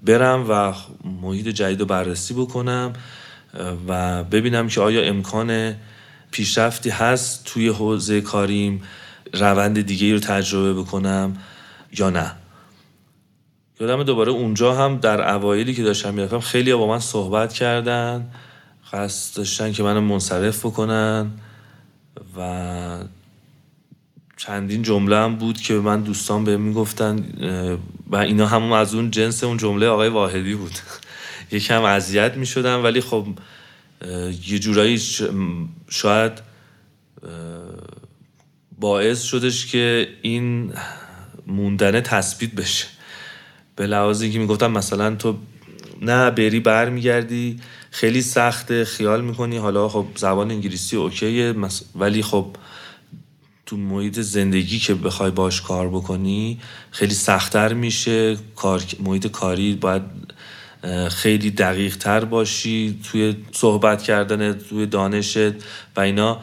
برم 0.02 0.46
و 0.48 0.74
محیط 1.22 1.48
جدید 1.48 1.80
رو 1.80 1.86
بررسی 1.86 2.34
بکنم 2.34 2.92
و 3.88 4.24
ببینم 4.24 4.68
که 4.68 4.80
آیا 4.80 5.02
امکان 5.02 5.76
پیشرفتی 6.30 6.90
هست 6.90 7.44
توی 7.44 7.68
حوزه 7.68 8.20
کاریم 8.20 8.82
روند 9.32 9.80
دیگه 9.80 10.12
رو 10.12 10.18
تجربه 10.18 10.80
بکنم 10.80 11.36
یا 11.98 12.10
نه. 12.10 12.39
یادم 13.80 14.02
دوباره 14.02 14.32
اونجا 14.32 14.74
هم 14.74 14.96
در 14.96 15.34
اوایلی 15.34 15.74
که 15.74 15.82
داشتم 15.82 16.14
می‌رفتم 16.14 16.40
خیلی 16.40 16.74
با 16.74 16.86
من 16.86 16.98
صحبت 16.98 17.52
کردن 17.52 18.30
قصد 18.92 19.36
داشتن 19.36 19.72
که 19.72 19.82
منو 19.82 20.00
منصرف 20.00 20.66
بکنن 20.66 21.30
و 22.36 23.04
چندین 24.36 24.82
جمله 24.82 25.16
هم 25.16 25.36
بود 25.36 25.60
که 25.60 25.74
من 25.74 26.00
دوستان 26.00 26.44
به 26.44 26.56
می‌گفتن 26.56 27.24
و 28.06 28.16
اینا 28.16 28.46
همون 28.46 28.72
از 28.72 28.94
اون 28.94 29.10
جنس 29.10 29.44
اون 29.44 29.56
جمله 29.56 29.86
آقای 29.86 30.08
واحدی 30.08 30.54
بود. 30.54 30.72
یکم 31.52 31.82
اذیت 31.82 32.36
می‌شدم 32.36 32.84
ولی 32.84 33.00
خب 33.00 33.26
یه 34.46 34.58
جورایی 34.58 35.00
شاید 35.88 36.32
باعث 38.78 39.22
شدش 39.22 39.66
که 39.66 40.08
این 40.22 40.72
موندنه 41.46 42.00
تثبیت 42.00 42.50
بشه. 42.54 42.99
به 43.80 43.86
لحاظی 43.86 44.30
که 44.32 44.38
می‌گفتم 44.38 44.70
مثلا 44.70 45.14
تو 45.14 45.36
نه 46.02 46.30
بری 46.30 46.60
برمیگردی 46.60 47.60
خیلی 47.90 48.22
سخته 48.22 48.84
خیال 48.84 49.20
می‌کنی. 49.20 49.56
حالا 49.56 49.88
خب 49.88 50.06
زبان 50.16 50.50
انگلیسی 50.50 50.96
اوکیه 50.96 51.54
ولی 51.94 52.22
خب 52.22 52.46
تو 53.66 53.76
محیط 53.76 54.20
زندگی 54.20 54.78
که 54.78 54.94
بخوای 54.94 55.30
باش 55.30 55.60
کار 55.60 55.88
بکنی 55.88 56.60
خیلی 56.90 57.14
سختتر 57.14 57.72
میشه. 57.72 58.36
کار... 58.56 58.82
محیط 59.04 59.26
کاری 59.26 59.74
باید 59.74 60.02
خیلی 61.10 61.50
دقیق 61.50 61.96
تر 61.96 62.24
باشی. 62.24 63.00
توی 63.10 63.36
صحبت 63.52 64.02
کردن 64.02 64.52
توی 64.52 64.86
دانشت 64.86 65.52
و 65.96 66.00
اینا. 66.00 66.40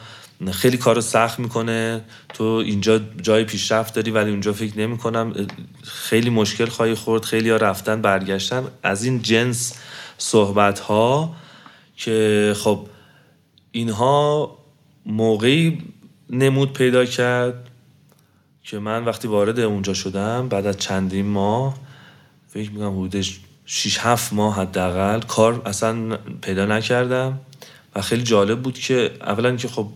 خیلی 0.51 0.77
کارو 0.77 1.01
سخت 1.01 1.39
می‌کنه. 1.39 2.01
تو 2.33 2.43
اینجا 2.43 2.99
جای 3.21 3.43
پیشرفت 3.43 3.95
داری 3.95 4.11
ولی 4.11 4.29
اونجا 4.29 4.53
فکر 4.53 4.79
نمی 4.79 4.97
کنم 4.97 5.33
خیلی 5.83 6.29
مشکل 6.29 6.65
خواهی 6.65 6.95
خورد. 6.95 7.25
خیلی 7.25 7.49
ها 7.49 7.57
رفتن 7.57 8.01
برگشتن. 8.01 8.63
از 8.83 9.03
این 9.03 9.21
جنس 9.21 9.73
صحبت 10.17 10.79
ها 10.79 11.35
که 11.95 12.53
خب 12.57 12.87
اینها 13.71 14.57
موقعی 15.05 15.81
نمود 16.29 16.73
پیدا 16.73 17.05
کرد 17.05 17.69
که 18.63 18.79
من 18.79 19.05
وقتی 19.05 19.27
وارد 19.27 19.59
اونجا 19.59 19.93
شدم 19.93 20.49
بعد 20.49 20.65
از 20.65 20.77
چندین 20.77 21.25
ماه 21.25 21.77
فکر 22.47 22.71
می‌کنم 22.71 22.99
حدود 22.99 23.25
6 23.65 23.97
7 23.99 24.33
ماه 24.33 24.55
حداقل 24.55 25.21
کار 25.21 25.61
اصلا 25.65 26.17
پیدا 26.41 26.65
نکردم. 26.65 27.39
و 27.95 28.01
خیلی 28.01 28.23
جالب 28.23 28.61
بود 28.61 28.79
که 28.79 29.11
اولا 29.21 29.55
که 29.55 29.67
خب 29.67 29.87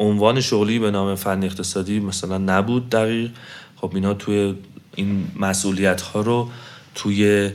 عنوان 0.00 0.40
شغلی 0.40 0.78
به 0.78 0.90
نام 0.90 1.14
فن 1.14 1.44
اقتصادی 1.44 2.00
مثلا 2.00 2.38
نبود 2.38 2.90
دقیق. 2.90 3.30
خب 3.76 3.90
اینا 3.94 4.14
توی 4.14 4.54
این 4.94 5.28
مسئولیت 5.36 6.00
ها 6.00 6.20
رو 6.20 6.48
توی 6.94 7.50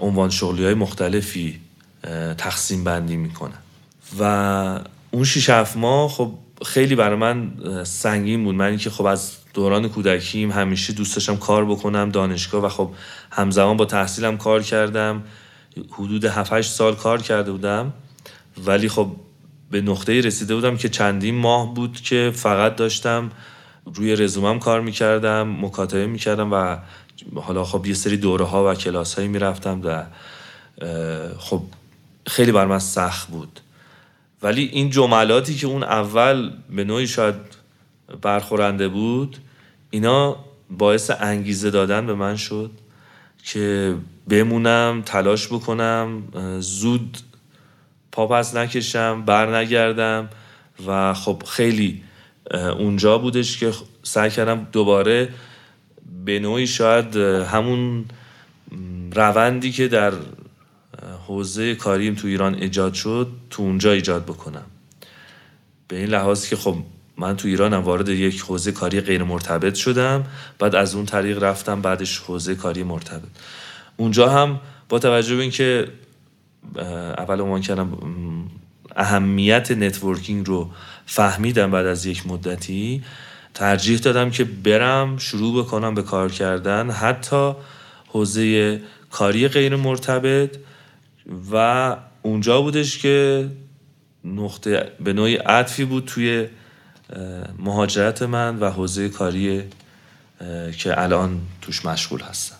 عنوان 0.00 0.30
شغلی 0.30 0.64
های 0.64 0.74
مختلفی 0.74 1.60
تقسیم 2.38 2.84
بندی 2.84 3.16
می‌کنن. 3.16 3.58
و 4.18 4.80
اون 5.10 5.24
شیش 5.24 5.50
هفت 5.50 5.76
ماه 5.76 6.10
خب 6.10 6.32
خیلی 6.64 6.94
برای 6.94 7.16
من 7.16 7.50
سنگین 7.84 8.44
بود. 8.44 8.54
من 8.54 8.76
که 8.76 8.90
خب 8.90 9.04
از 9.04 9.32
دوران 9.54 9.88
کودکیم 9.88 10.52
همیشه 10.52 10.92
دوست 10.92 11.14
داشتم 11.14 11.36
کار 11.36 11.64
بکنم 11.64 12.10
دانشگاه. 12.10 12.64
و 12.64 12.68
خب 12.68 12.90
همزمان 13.30 13.76
با 13.76 13.84
تحصیلم 13.84 14.36
کار 14.36 14.62
کردم. 14.62 15.22
حدود 15.90 16.24
7 16.24 16.60
سال 16.62 16.94
کار 16.94 17.22
کرده 17.22 17.52
بودم. 17.52 17.92
ولی 18.66 18.88
خب 18.88 19.10
به 19.70 19.80
نقطه 19.80 20.20
رسیده 20.20 20.54
بودم 20.54 20.76
که 20.76 20.88
چندین 20.88 21.34
ماه 21.34 21.74
بود 21.74 22.00
که 22.00 22.32
فقط 22.34 22.76
داشتم 22.76 23.30
روی 23.94 24.16
رزومم 24.16 24.58
کار 24.58 24.80
می‌کردم 24.80 25.56
مکاتبه 25.60 26.06
می‌کردم 26.06 26.52
و 26.52 26.76
حالا 27.34 27.64
خب 27.64 27.86
یه 27.86 27.94
سری 27.94 28.16
دوره 28.16 28.44
ها 28.44 28.70
و 28.70 28.74
کلاس 28.74 29.14
هایی 29.14 29.28
می‌رفتم 29.28 29.80
و 29.84 30.04
خب 31.38 31.62
خیلی 32.26 32.52
بر 32.52 32.66
من 32.66 32.78
سخت 32.78 33.28
بود. 33.28 33.60
ولی 34.42 34.64
این 34.64 34.90
جملاتی 34.90 35.54
که 35.54 35.66
اون 35.66 35.82
اول 35.82 36.50
به 36.70 36.84
نوعی 36.84 37.06
شاید 37.06 37.34
برخورنده 38.22 38.88
بود 38.88 39.38
اینا 39.90 40.36
باعث 40.70 41.10
انگیزه 41.20 41.70
دادن 41.70 42.06
به 42.06 42.14
من 42.14 42.36
شد 42.36 42.70
که 43.44 43.94
بمونم 44.28 45.02
تلاش 45.06 45.46
بکنم 45.46 46.22
زود 46.60 47.18
پاپس 48.16 48.54
نکشم 48.54 49.22
بر 49.22 49.56
نگردم 49.56 50.28
و 50.86 51.14
خب 51.14 51.42
خیلی 51.46 52.02
اونجا 52.78 53.18
بودش 53.18 53.58
که 53.58 53.72
سعی 54.02 54.30
کردم 54.30 54.66
دوباره 54.72 55.28
به 56.24 56.38
نوعی 56.38 56.66
شاید 56.66 57.16
همون 57.16 58.04
روندی 59.12 59.72
که 59.72 59.88
در 59.88 60.12
حوزه 61.26 61.74
کاریم 61.74 62.14
تو 62.14 62.28
ایران 62.28 62.54
ایجاد 62.54 62.94
شد 62.94 63.28
تو 63.50 63.62
اونجا 63.62 63.92
ایجاد 63.92 64.24
بکنم. 64.24 64.66
به 65.88 65.96
این 65.96 66.08
لحاظ 66.08 66.48
که 66.48 66.56
خب 66.56 66.76
من 67.16 67.36
تو 67.36 67.48
ایرانم 67.48 67.82
وارد 67.82 68.08
یک 68.08 68.40
حوزه 68.40 68.72
کاری 68.72 69.00
غیر 69.00 69.22
مرتبط 69.22 69.74
شدم 69.74 70.24
بعد 70.58 70.74
از 70.74 70.94
اون 70.94 71.06
طریق 71.06 71.42
رفتم 71.42 71.82
بعدش 71.82 72.18
حوزه 72.18 72.54
کاری 72.54 72.82
مرتبط. 72.82 73.28
اونجا 73.96 74.28
هم 74.28 74.60
با 74.88 74.98
توجه 74.98 75.36
به 75.36 75.42
اینکه 75.42 75.88
اول 77.18 77.40
عنوان 77.40 77.60
کردم 77.60 77.98
اهمیت 78.96 79.70
networking 79.70 80.46
رو 80.46 80.70
فهمیدم 81.06 81.70
بعد 81.70 81.86
از 81.86 82.06
یک 82.06 82.26
مدتی. 82.26 83.04
ترجیح 83.54 83.98
دادم 83.98 84.30
که 84.30 84.44
برم 84.44 85.18
شروع 85.18 85.64
بکنم 85.64 85.94
به 85.94 86.02
کار 86.02 86.32
کردن 86.32 86.90
حتی 86.90 87.52
حوزه 88.06 88.80
کاری 89.10 89.48
غیر 89.48 89.76
مرتبط. 89.76 90.56
و 91.52 91.96
اونجا 92.22 92.62
بودش 92.62 92.98
که 92.98 93.48
نقطه 94.24 94.92
به 95.04 95.12
نوعی 95.12 95.36
عطفی 95.36 95.84
بود 95.84 96.04
توی 96.04 96.48
مهاجرت 97.58 98.22
من 98.22 98.58
و 98.58 98.70
حوزه 98.70 99.08
کاری 99.08 99.62
که 100.78 101.02
الان 101.02 101.40
توش 101.62 101.84
مشغول 101.84 102.20
هستم. 102.20 102.55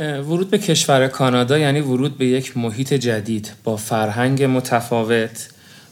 ورود 0.00 0.50
به 0.50 0.58
کشور 0.58 1.08
کانادا 1.08 1.58
یعنی 1.58 1.80
ورود 1.80 2.18
به 2.18 2.26
یک 2.26 2.56
محیط 2.56 2.94
جدید 2.94 3.52
با 3.64 3.76
فرهنگ 3.76 4.42
متفاوت 4.42 5.48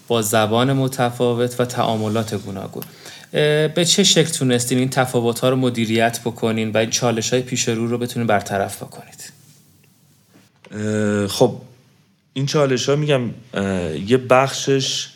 با 0.08 0.22
زبان 0.22 0.72
متفاوت 0.72 1.60
و 1.60 1.64
تعاملات 1.64 2.34
گوناگون. 2.34 2.82
به 3.74 3.84
چه 3.88 4.04
شکل 4.04 4.30
تونستین 4.30 4.78
این 4.78 4.90
تفاوت 4.90 5.40
ها 5.40 5.48
رو 5.48 5.56
مدیریت 5.56 6.20
بکنین 6.20 6.70
و 6.70 6.76
این 6.76 6.90
چالش 6.90 7.32
های 7.32 7.42
پیش 7.42 7.68
رو 7.68 7.86
رو 7.86 7.98
بتونین 7.98 8.26
برطرف 8.26 8.82
بکنید؟ 8.82 9.32
خب 11.28 11.60
این 12.32 12.46
چالش 12.46 12.88
ها 12.88 12.96
میگم 12.96 13.30
یه 14.06 14.16
بخشش 14.16 15.08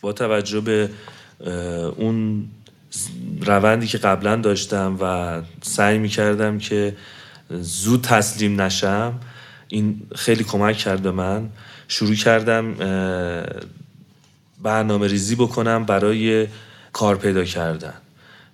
با 0.00 0.12
توجه 0.12 0.60
به 0.60 0.90
اون 1.96 2.44
روندی 3.40 3.86
که 3.86 3.98
قبلا 3.98 4.36
داشتم 4.36 4.98
و 5.00 5.42
سعی 5.62 5.98
می‌کردم 5.98 6.58
که 6.58 6.96
زود 7.50 8.00
تسلیم 8.00 8.60
نشم. 8.60 9.20
این 9.68 10.02
خیلی 10.14 10.44
کمک 10.44 10.76
کرده 10.76 11.10
من. 11.10 11.48
شروع 11.88 12.14
کردم 12.14 12.74
برنامه 14.62 15.06
ریزی 15.06 15.34
بکنم 15.34 15.84
برای 15.84 16.48
کار 16.92 17.16
پیدا 17.16 17.44
کردن. 17.44 17.94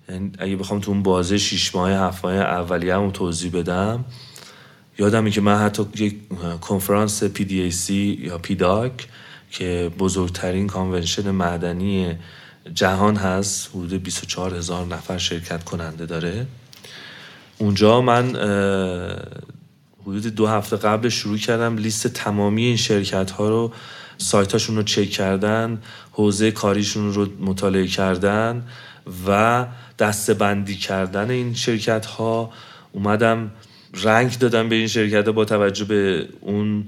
یعنی 0.09 0.31
اگه 0.37 0.55
بخوام 0.55 0.79
تو 0.79 0.91
اون 0.91 1.03
بازه 1.03 1.37
شیش 1.37 1.75
ماه 1.75 1.91
هفت 1.91 2.25
ماه 2.25 2.35
اولیه 2.35 2.95
هم 2.95 3.11
توضیح 3.11 3.51
بدم 3.51 4.05
یادمه 4.99 5.31
که 5.31 5.41
من 5.41 5.57
حتی 5.57 5.85
یک 5.95 6.15
کنفرانس 6.61 7.23
PDAC 7.23 7.89
یا 7.89 8.37
پیداک 8.37 9.07
که 9.51 9.91
بزرگترین 9.99 10.67
کانونشن 10.67 11.31
معدنی 11.31 12.15
جهان 12.73 13.15
هست 13.15 13.69
حدود 13.69 14.03
24 14.03 14.55
هزار 14.55 14.85
نفر 14.85 15.17
شرکت 15.17 15.63
کننده 15.63 16.05
داره. 16.05 16.47
اونجا 17.61 18.01
من 18.01 18.29
حدود 20.01 20.27
دو 20.27 20.47
هفته 20.47 20.77
قبل 20.77 21.09
شروع 21.09 21.37
کردم 21.37 21.77
لیست 21.77 22.07
تمامی 22.07 22.63
این 22.63 22.77
شرکت 22.77 23.31
ها 23.31 23.49
رو 23.49 23.71
سایتاشون 24.17 24.75
رو 24.75 24.83
چک 24.83 25.09
کردن 25.09 25.81
حوزه 26.11 26.51
کاریشون 26.51 27.13
رو 27.13 27.27
مطالعه 27.39 27.87
کردن 27.87 28.63
و 29.27 29.65
دسته 29.99 30.33
بندی 30.33 30.75
کردن 30.75 31.29
این 31.29 31.53
شرکت 31.53 32.05
ها 32.05 32.51
اومدم 32.91 33.51
رنگ 33.93 34.37
دادم 34.37 34.69
به 34.69 34.75
این 34.75 34.87
شرکت 34.87 35.25
ها 35.25 35.31
با 35.31 35.45
توجه 35.45 35.85
به 35.85 36.27
اون 36.41 36.85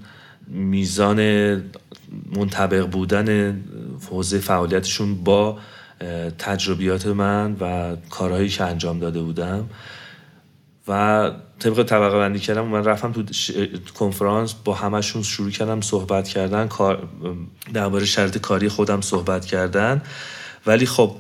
میزان 0.47 1.19
منطبق 2.35 2.85
بودن 2.85 3.59
حوزه 4.09 4.39
فعالیتشون 4.39 5.23
با 5.23 5.57
تجربیات 6.39 7.07
من 7.07 7.55
و 7.59 7.95
کارهایی 8.09 8.49
که 8.49 8.63
انجام 8.63 8.99
داده 8.99 9.21
بودم. 9.21 9.69
و 10.87 11.31
طبق 11.59 11.83
طبقه 11.83 12.17
بندی 12.17 12.39
کردم 12.39 12.65
من 12.65 12.83
رفتم 12.83 13.11
تو 13.11 13.23
کنفرانس 13.99 14.53
با 14.53 14.73
همشون 14.73 15.23
شروع 15.23 15.51
کردم 15.51 15.81
صحبت 15.81 16.27
کردن 16.27 16.67
کار 16.67 17.07
درباره 17.73 18.05
شرط 18.05 18.37
کاری 18.37 18.69
خودم 18.69 19.01
صحبت 19.01 19.45
کردن. 19.45 20.01
ولی 20.65 20.85
خب 20.85 21.15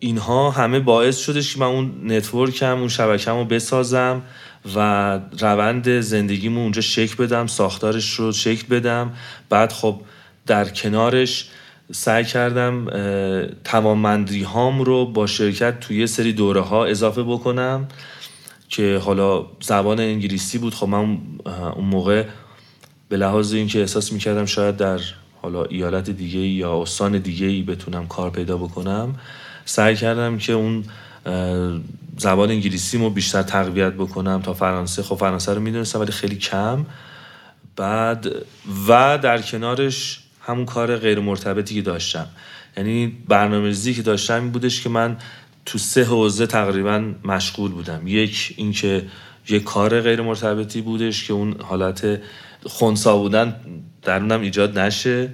اینها 0.00 0.50
همه 0.50 0.80
باعث 0.80 1.18
شدش 1.18 1.54
که 1.54 1.60
من 1.60 1.66
اون 1.66 1.92
نتورکم 2.04 2.78
اون 2.78 2.88
شبکم 2.88 3.36
رو 3.36 3.44
بسازم 3.44 4.22
و 4.76 5.20
روند 5.40 6.00
زندگیمو 6.00 6.60
اونجا 6.60 6.80
شکل 6.80 7.24
بدم 7.24 7.46
ساختارش 7.46 8.14
رو 8.14 8.32
شکل 8.32 8.66
بدم. 8.66 9.12
بعد 9.48 9.72
خب 9.72 10.00
در 10.46 10.68
کنارش 10.68 11.48
سعی 11.92 12.24
کردم 12.24 12.86
توانمندی 13.64 14.42
هام 14.42 14.82
رو 14.82 15.06
با 15.06 15.26
شرکت 15.26 15.80
توی 15.80 16.06
سری 16.06 16.32
دوره 16.32 16.60
ها 16.60 16.84
اضافه 16.84 17.22
بکنم. 17.22 17.88
که 18.68 19.00
حالا 19.04 19.46
زبان 19.60 20.00
انگلیسی 20.00 20.58
بود 20.58 20.74
خب 20.74 20.88
من 20.88 21.18
اون 21.76 21.84
موقع 21.84 22.24
به 23.08 23.16
لحاظ 23.16 23.52
اینکه 23.52 23.80
احساس 23.80 24.12
می‌کردم 24.12 24.44
شاید 24.44 24.76
در 24.76 25.00
حالا 25.42 25.64
ایالت 25.64 26.10
دیگه 26.10 26.38
یا 26.38 26.82
استان 26.82 27.18
دیگه 27.18 27.46
ای 27.46 27.62
بتونم 27.62 28.06
کار 28.06 28.30
پیدا 28.30 28.56
بکنم 28.56 29.14
سعی 29.64 29.96
کردم 29.96 30.38
که 30.38 30.52
اون 30.52 30.84
زبان 32.18 32.50
انگلیسی 32.50 32.98
رو 32.98 33.10
بیشتر 33.10 33.42
تقویت 33.42 33.92
بکنم 33.92 34.42
تا 34.42 34.54
فرانسه. 34.54 35.02
خب 35.02 35.14
فرانسه 35.14 35.54
رو 35.54 35.60
می‌دونستم 35.60 36.00
ولی 36.00 36.12
خیلی 36.12 36.36
کم. 36.36 36.86
بعد 37.76 38.26
و 38.88 39.18
در 39.22 39.42
کنارش 39.42 40.20
همون 40.40 40.64
کار 40.64 40.96
غیر 40.96 41.20
مرتبطی 41.20 41.74
که 41.74 41.82
داشتم. 41.82 42.26
یعنی 42.76 43.06
برنامه‌ریزی 43.28 43.94
که 43.94 44.02
داشتم 44.02 44.42
این 44.42 44.50
بودش 44.50 44.82
که 44.82 44.88
من 44.88 45.16
تو 45.68 45.78
سه 45.78 46.04
حوزه 46.04 46.46
تقریبا 46.46 47.12
مشغول 47.24 47.70
بودم. 47.70 48.06
یک 48.06 48.54
اینکه 48.56 49.04
یک 49.48 49.64
کار 49.64 50.00
غیر 50.00 50.22
مرتبطی 50.22 50.80
بودش 50.80 51.24
که 51.24 51.32
اون 51.32 51.60
حالت 51.60 52.20
خونسا 52.66 53.18
بودن 53.18 53.56
درونم 54.02 54.40
ایجاد 54.40 54.78
نشه. 54.78 55.32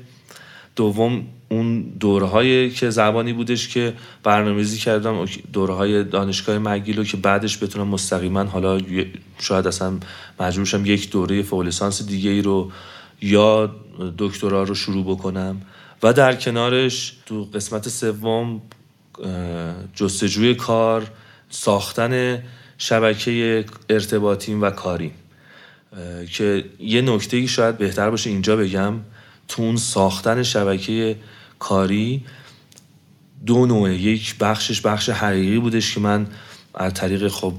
دوم 0.76 1.26
اون 1.49 1.82
دورهای 1.82 2.70
که 2.70 2.91
زبانی 2.91 3.32
بودش 3.32 3.68
که 3.68 3.95
برنامه‌ریزی 4.22 4.78
کردم 4.78 5.24
دورهای 5.53 6.05
دانشگاه 6.05 6.59
مگیلو 6.59 7.05
که 7.05 7.16
بعدش 7.16 7.62
بتونم 7.62 7.89
مستقیما 7.89 8.45
حالا 8.45 8.80
شاید 9.39 9.66
اصلا 9.66 9.99
مجبورشم 10.41 10.87
یک 10.87 11.11
دوره 11.11 11.43
فوق 11.43 11.61
لیسانس 11.61 12.07
دیگه 12.07 12.30
ای 12.30 12.43
رو 12.43 12.72
یا 13.22 13.74
دکترا 14.18 14.62
رو 14.62 14.74
شروع 14.74 15.05
بکنم. 15.05 15.62
و 16.03 16.12
در 16.12 16.35
کنارش 16.35 17.16
تو 17.26 17.45
قسمت 17.45 17.89
سوم 17.89 18.62
جستجوی 19.94 20.54
کار 20.54 21.10
ساختن 21.50 22.42
شبکه 22.78 23.64
ارتباطیم 23.90 24.62
و 24.62 24.70
کاریم 24.70 25.12
که 26.32 26.64
یه 26.78 27.02
نکته 27.02 27.46
شاید 27.46 27.78
بهتر 27.78 28.10
باشه 28.10 28.30
اینجا 28.30 28.56
بگم. 28.56 28.94
تو 29.48 29.62
اون 29.62 29.76
ساختن 29.76 30.42
شبکه 30.42 31.16
کاری 31.58 32.24
دو 33.46 33.66
نوعه 33.66 33.94
یک 33.94 34.38
بخشش 34.38 34.80
بخش 34.80 35.08
حقیقی 35.08 35.58
بودش 35.58 35.94
که 35.94 36.00
من 36.00 36.26
از 36.74 36.94
طریق 36.94 37.28
خب 37.28 37.52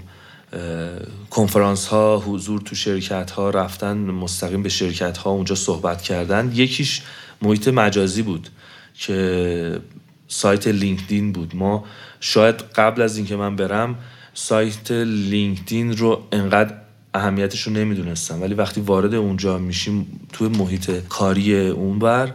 کنفرانس 1.29 1.87
ها 1.87 2.17
حضور 2.17 2.61
تو 2.61 2.75
شرکت 2.75 3.31
ها 3.31 3.49
رفتن 3.49 3.97
مستقیم 3.97 4.63
به 4.63 4.69
شرکت 4.69 5.17
ها 5.17 5.29
اونجا 5.29 5.55
صحبت 5.55 6.01
کردن 6.01 6.51
یکیش 6.55 7.01
محیط 7.41 7.67
مجازی 7.67 8.21
بود 8.21 8.49
که 8.93 9.79
سایت 10.27 10.67
لینکدین 10.67 11.31
بود. 11.31 11.55
ما 11.55 11.85
شاید 12.19 12.55
قبل 12.55 13.01
از 13.01 13.17
اینکه 13.17 13.35
من 13.35 13.55
برم 13.55 13.95
سایت 14.33 14.91
لینکدین 14.91 15.97
رو 15.97 16.23
انقدر 16.31 16.73
اهمیتش 17.13 17.61
رو 17.61 17.73
نمی‌دونستم. 17.73 18.41
ولی 18.41 18.53
وقتی 18.53 18.81
وارد 18.81 19.15
اونجا 19.15 19.57
میشیم 19.57 20.19
توی 20.33 20.47
محیط 20.47 20.91
کاری 21.09 21.67
اونور 21.67 22.33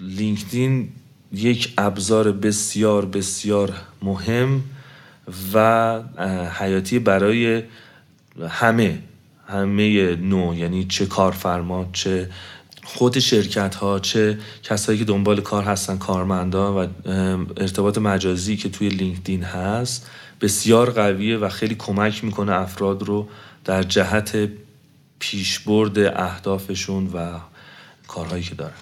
لینکدین 0.00 0.88
یک 1.32 1.74
ابزار 1.78 2.32
بسیار 2.32 3.04
بسیار 3.04 3.72
مهم 4.02 4.62
و 5.54 6.00
حیاتی 6.58 6.98
برای 6.98 7.62
همه 8.48 8.98
همه 9.48 10.16
نوع 10.16 10.56
یعنی 10.56 10.84
چه 10.84 11.06
کارفرما 11.06 11.88
چه 11.92 12.30
خود 12.84 13.18
شرکت 13.18 13.74
ها 13.74 13.98
چه 13.98 14.38
کسایی 14.62 14.98
که 14.98 15.04
دنبال 15.04 15.40
کار 15.40 15.62
هستن 15.62 15.98
کارمندان 15.98 16.74
و 16.74 16.86
ارتباط 17.56 17.98
مجازی 17.98 18.56
که 18.56 18.68
توی 18.68 18.88
لینکدین 18.88 19.42
هست 19.42 20.06
بسیار 20.40 20.90
قویه 20.90 21.38
و 21.38 21.48
خیلی 21.48 21.74
کمک 21.74 22.24
می‌کنه 22.24 22.52
افراد 22.52 23.02
رو 23.02 23.28
در 23.64 23.82
جهت 23.82 24.48
پیشبرد 25.18 25.98
اهدافشون 25.98 27.06
و 27.06 27.38
کارهایی 28.08 28.42
که 28.42 28.54
دارن. 28.54 28.72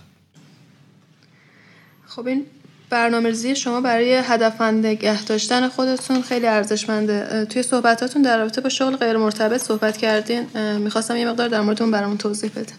خب 2.07 2.26
این 2.26 2.46
برنامه 2.90 3.55
شما 3.55 3.80
برای 3.80 4.14
هدفمند 4.14 4.86
نگه 4.86 5.24
داشتن 5.24 5.68
خودتون 5.68 6.22
خیلی 6.22 6.46
ارزشمنده 6.46 7.44
توی 7.44 7.62
صحبتاتون 7.62 8.22
در 8.22 8.38
رابطه 8.38 8.61
با 8.61 8.68
شغل 8.68 8.96
غیر 8.96 9.16
مرتبط 9.16 9.61
صحبت 9.61 9.96
کردین. 9.96 10.46
می‌خواستم 10.78 11.16
یه 11.16 11.28
مقدار 11.28 11.48
در 11.48 11.61
مورد 11.61 11.80
اون 11.80 11.90
برامون 11.90 12.18
توضیح 12.18 12.50
بده 12.50 12.72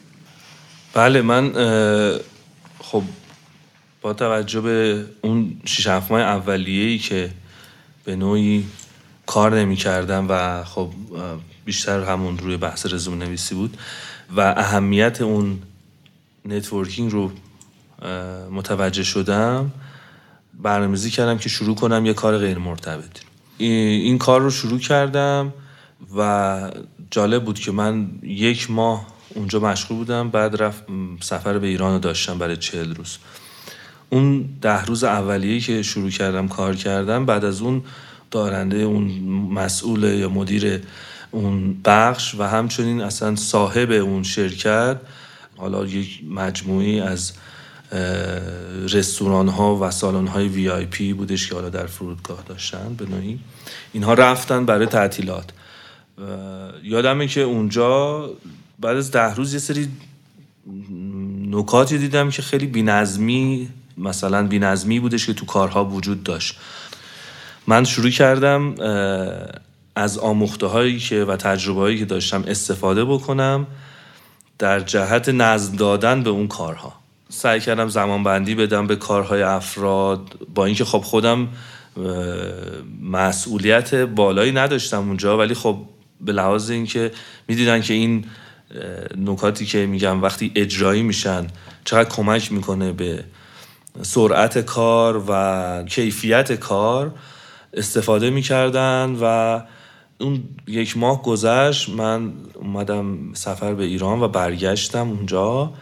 بله 0.93 1.21
من 1.21 1.53
خب 2.81 3.03
با 4.01 4.13
توجه 4.13 4.61
به 4.61 5.05
اون 5.21 5.61
شیش 5.65 5.87
ماه 5.87 6.21
اولیه‌ای 6.21 6.97
که 6.97 7.31
به 8.03 8.15
نوعی 8.15 8.65
کار 9.25 9.59
نمی 9.59 9.75
کردم 9.75 10.25
و 10.29 10.63
خب 10.63 10.89
بیشتر 11.65 12.03
همون 12.03 12.37
روی 12.37 12.57
بحث 12.57 12.85
رزومه 12.85 13.23
نویسی 13.23 13.55
بود 13.55 13.77
و 14.35 14.39
اهمیت 14.39 15.21
اون 15.21 15.59
networking 16.45 17.11
رو 17.11 17.31
متوجه 18.51 19.03
شدم 19.03 19.71
برنامه‌ریزی 20.53 21.09
کردم 21.09 21.37
که 21.37 21.49
شروع 21.49 21.75
کنم 21.75 22.05
یه 22.05 22.13
کار 22.13 22.37
غیر 22.37 22.57
مرتبط 22.57 23.19
این 23.57 24.17
کار 24.17 24.41
رو 24.41 24.49
شروع 24.49 24.79
کردم 24.79 25.53
و 26.17 26.71
جالب 27.11 27.45
بود 27.45 27.59
که 27.59 27.71
من 27.71 28.09
یک 28.23 28.71
ماه 28.71 29.12
اونجا 29.35 29.59
مشغول 29.59 29.97
بودم 29.97 30.29
بعد 30.29 30.61
رفت 30.61 30.83
سفر 31.21 31.57
به 31.57 31.67
ایران 31.67 31.99
داشتم 31.99 32.37
برای 32.37 32.57
چهل 32.57 32.95
روز. 32.95 33.17
اون 34.09 34.49
ده 34.61 34.85
روز 34.85 35.03
اولیه 35.03 35.59
که 35.59 35.81
شروع 35.81 36.09
کردم 36.09 36.47
کار 36.47 36.75
کردم 36.75 37.25
بعد 37.25 37.45
از 37.45 37.61
اون 37.61 37.83
دارنده 38.31 38.77
اون 38.77 39.03
مسئول 39.53 40.03
یا 40.03 40.29
مدیر 40.29 40.81
اون 41.31 41.81
بخش 41.85 42.35
و 42.35 42.43
همچنین 42.43 43.01
اصلا 43.01 43.35
صاحب 43.35 43.91
اون 43.91 44.23
شرکت 44.23 44.97
حالا 45.57 45.85
یک 45.85 46.21
مجموعی 46.29 46.99
از 46.99 47.33
رستوران 48.93 49.47
ها 49.47 49.77
و 49.77 49.91
سالن 49.91 50.27
های 50.27 50.47
وی 50.47 50.69
آی 50.69 50.85
پی 50.85 51.13
بودش 51.13 51.49
که 51.49 51.55
حالا 51.55 51.69
در 51.69 51.85
فرودگاه 51.85 52.43
داشتن 52.47 52.95
به 52.97 53.05
نوعی. 53.05 53.39
اینها 53.93 54.13
رفتن 54.13 54.65
برای 54.65 54.85
تعطیلات. 54.85 55.49
یادمه 56.83 57.27
که 57.27 57.41
اونجا 57.41 58.29
بعد 58.83 58.97
از 58.97 59.11
ده 59.11 59.35
روز 59.35 59.53
یه 59.53 59.59
سری 59.59 59.87
نکاتی 61.51 61.97
دیدم 61.97 62.29
که 62.29 62.41
خیلی 62.41 62.67
بینظمی 62.67 63.69
مثلا 63.97 64.47
بینظمی 64.47 64.99
بودش 64.99 65.25
که 65.25 65.33
تو 65.33 65.45
کارها 65.45 65.85
وجود 65.85 66.23
داشت. 66.23 66.59
من 67.67 67.83
شروع 67.83 68.09
کردم 68.09 68.75
از 69.95 70.17
آموخته 70.17 70.65
هایی 70.65 70.99
که 70.99 71.23
و 71.23 71.35
تجربه 71.35 71.79
هایی 71.79 71.99
که 71.99 72.05
داشتم 72.05 72.43
استفاده 72.47 73.05
بکنم 73.05 73.67
در 74.59 74.79
جهت 74.79 75.29
نظم 75.29 75.75
دادن 75.75 76.23
به 76.23 76.29
اون 76.29 76.47
کارها. 76.47 76.93
سعی 77.29 77.59
کردم 77.59 77.89
زمان 77.89 78.23
بندی 78.23 78.55
بدم 78.55 78.87
به 78.87 78.95
کارهای 78.95 79.41
افراد. 79.41 80.37
با 80.55 80.65
اینکه 80.65 80.85
خب 80.85 80.99
خودم 80.99 81.47
مسئولیت 83.01 83.95
بالایی 83.95 84.51
نداشتم 84.51 85.07
اونجا 85.07 85.37
ولی 85.37 85.53
خب 85.53 85.77
به 86.21 86.31
لحاظ 86.31 86.69
اینکه 86.69 87.11
می‌دیدن 87.47 87.81
که 87.81 87.93
این 87.93 88.25
نکاتی 89.17 89.65
که 89.65 89.85
میگم 89.85 90.21
وقتی 90.21 90.51
اجرایی 90.55 91.03
میشن 91.03 91.47
چقدر 91.85 92.09
کمک 92.09 92.51
می‌کنه 92.51 92.91
به 92.91 93.23
سرعت 94.01 94.57
کار 94.57 95.23
و 95.27 95.83
کیفیت 95.83 96.51
کار 96.51 97.13
استفاده 97.73 98.29
می‌کردن 98.29 99.17
و 99.21 99.59
اون 100.17 100.43
یک 100.67 100.97
ماه 100.97 101.23
گذشت 101.23 101.89
من 101.89 102.33
اومدم 102.53 103.33
سفر 103.33 103.73
به 103.73 103.83
ایران 103.83 104.21
و 104.21 104.27
برگشتم 104.27 105.09
اونجا 105.09 105.73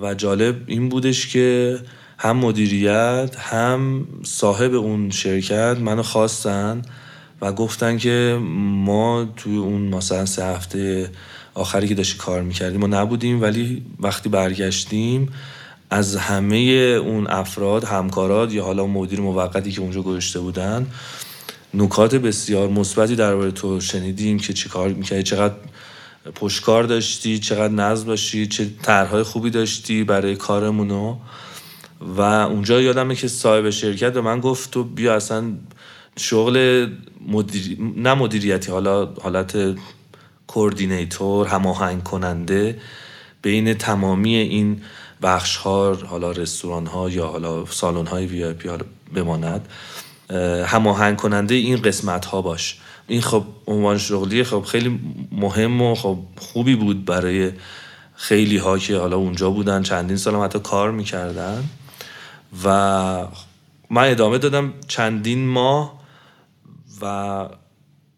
و 0.00 0.14
جالب 0.14 0.56
این 0.66 0.88
بودش 0.88 1.28
که 1.28 1.78
هم 2.18 2.36
مدیریت 2.36 3.36
هم 3.38 4.08
صاحب 4.22 4.74
اون 4.74 5.10
شرکت 5.10 5.76
منو 5.80 6.02
خواستن 6.02 6.82
و 7.40 7.52
گفتن 7.52 7.98
که 7.98 8.38
ما 8.60 9.28
توی 9.36 9.56
اون 9.56 9.82
مثلا 9.82 10.26
سه 10.26 10.44
هفته 10.44 11.10
آخری 11.54 11.88
که 11.88 11.94
داشتی 11.94 12.18
کار 12.18 12.42
می‌کردیم 12.42 12.80
ما 12.80 12.86
نبودیم 12.86 13.42
ولی 13.42 13.82
وقتی 14.00 14.28
برگشتیم 14.28 15.32
از 15.90 16.16
همه 16.16 16.56
اون 17.04 17.26
افراد 17.26 17.84
همکارات 17.84 18.52
یا 18.52 18.64
حالا 18.64 18.86
مدیر 18.86 19.20
موقتی 19.20 19.72
که 19.72 19.80
اونجا 19.80 20.02
گذاشته 20.02 20.40
بودن 20.40 20.86
نکات 21.74 22.14
بسیار 22.14 22.68
مثبتی 22.68 23.16
درباره 23.16 23.50
تو 23.50 23.80
شنیدیم 23.80 24.38
که 24.38 24.52
چی 24.52 24.68
کار 24.68 24.88
می‌کردی 24.88 25.22
چقدر 25.22 25.54
پشکار 26.34 26.84
داشتی 26.84 27.38
چقدر 27.38 27.72
نظم 27.72 28.06
داشتی 28.06 28.46
چه 28.46 28.66
طرحهای 28.82 29.22
خوبی 29.22 29.50
داشتی 29.50 30.04
برای 30.04 30.36
کارمونو. 30.36 31.16
و 32.00 32.20
اونجا 32.20 32.80
یادمه 32.80 33.14
که 33.14 33.28
صاحب 33.28 33.70
شرکت 33.70 34.12
به 34.12 34.20
من 34.20 34.40
گفت 34.40 34.70
تو 34.70 34.84
بیا 34.84 35.14
اصلا 35.14 35.52
شغل 36.16 36.88
مدیر... 37.28 37.76
نه 37.96 38.14
مدیریتی 38.14 38.70
حالا 38.70 39.06
حالت 39.06 39.56
کوردینیتور 40.46 41.46
هماهنگ 41.48 42.02
کننده 42.02 42.80
بین 43.42 43.74
تمامی 43.74 44.36
این 44.36 44.82
بخش 45.22 45.56
ها 45.56 45.94
حالا 45.94 46.30
رستوران 46.30 46.86
ها 46.86 47.10
یا 47.10 47.26
حالا 47.26 47.66
سالن 47.66 48.06
های 48.06 48.26
وی 48.26 48.44
آی 48.44 48.54
بماند 49.14 49.68
هماهنگ 50.66 51.16
کننده 51.16 51.54
این 51.54 51.82
قسمت 51.82 52.24
ها 52.24 52.42
باش. 52.42 52.78
این 53.06 53.20
خب 53.20 53.44
عنوان 53.66 53.98
شغلی 53.98 54.44
خب 54.44 54.62
خیلی 54.62 55.00
مهم 55.32 55.82
و 55.82 55.94
خب 55.94 56.18
خوبی 56.38 56.76
بود 56.76 57.04
برای 57.04 57.52
خیلی 58.14 58.56
ها 58.56 58.78
که 58.78 58.96
حالا 58.96 59.16
اونجا 59.16 59.50
بودن 59.50 59.82
چندین 59.82 60.16
سال 60.16 60.36
حتی 60.36 60.58
کار 60.58 60.90
می‌کردن. 60.90 61.64
و 62.64 62.68
من 63.90 64.10
ادامه 64.10 64.38
دادم 64.38 64.72
چندین 64.88 65.48
ماه 65.48 66.00
و 67.02 67.48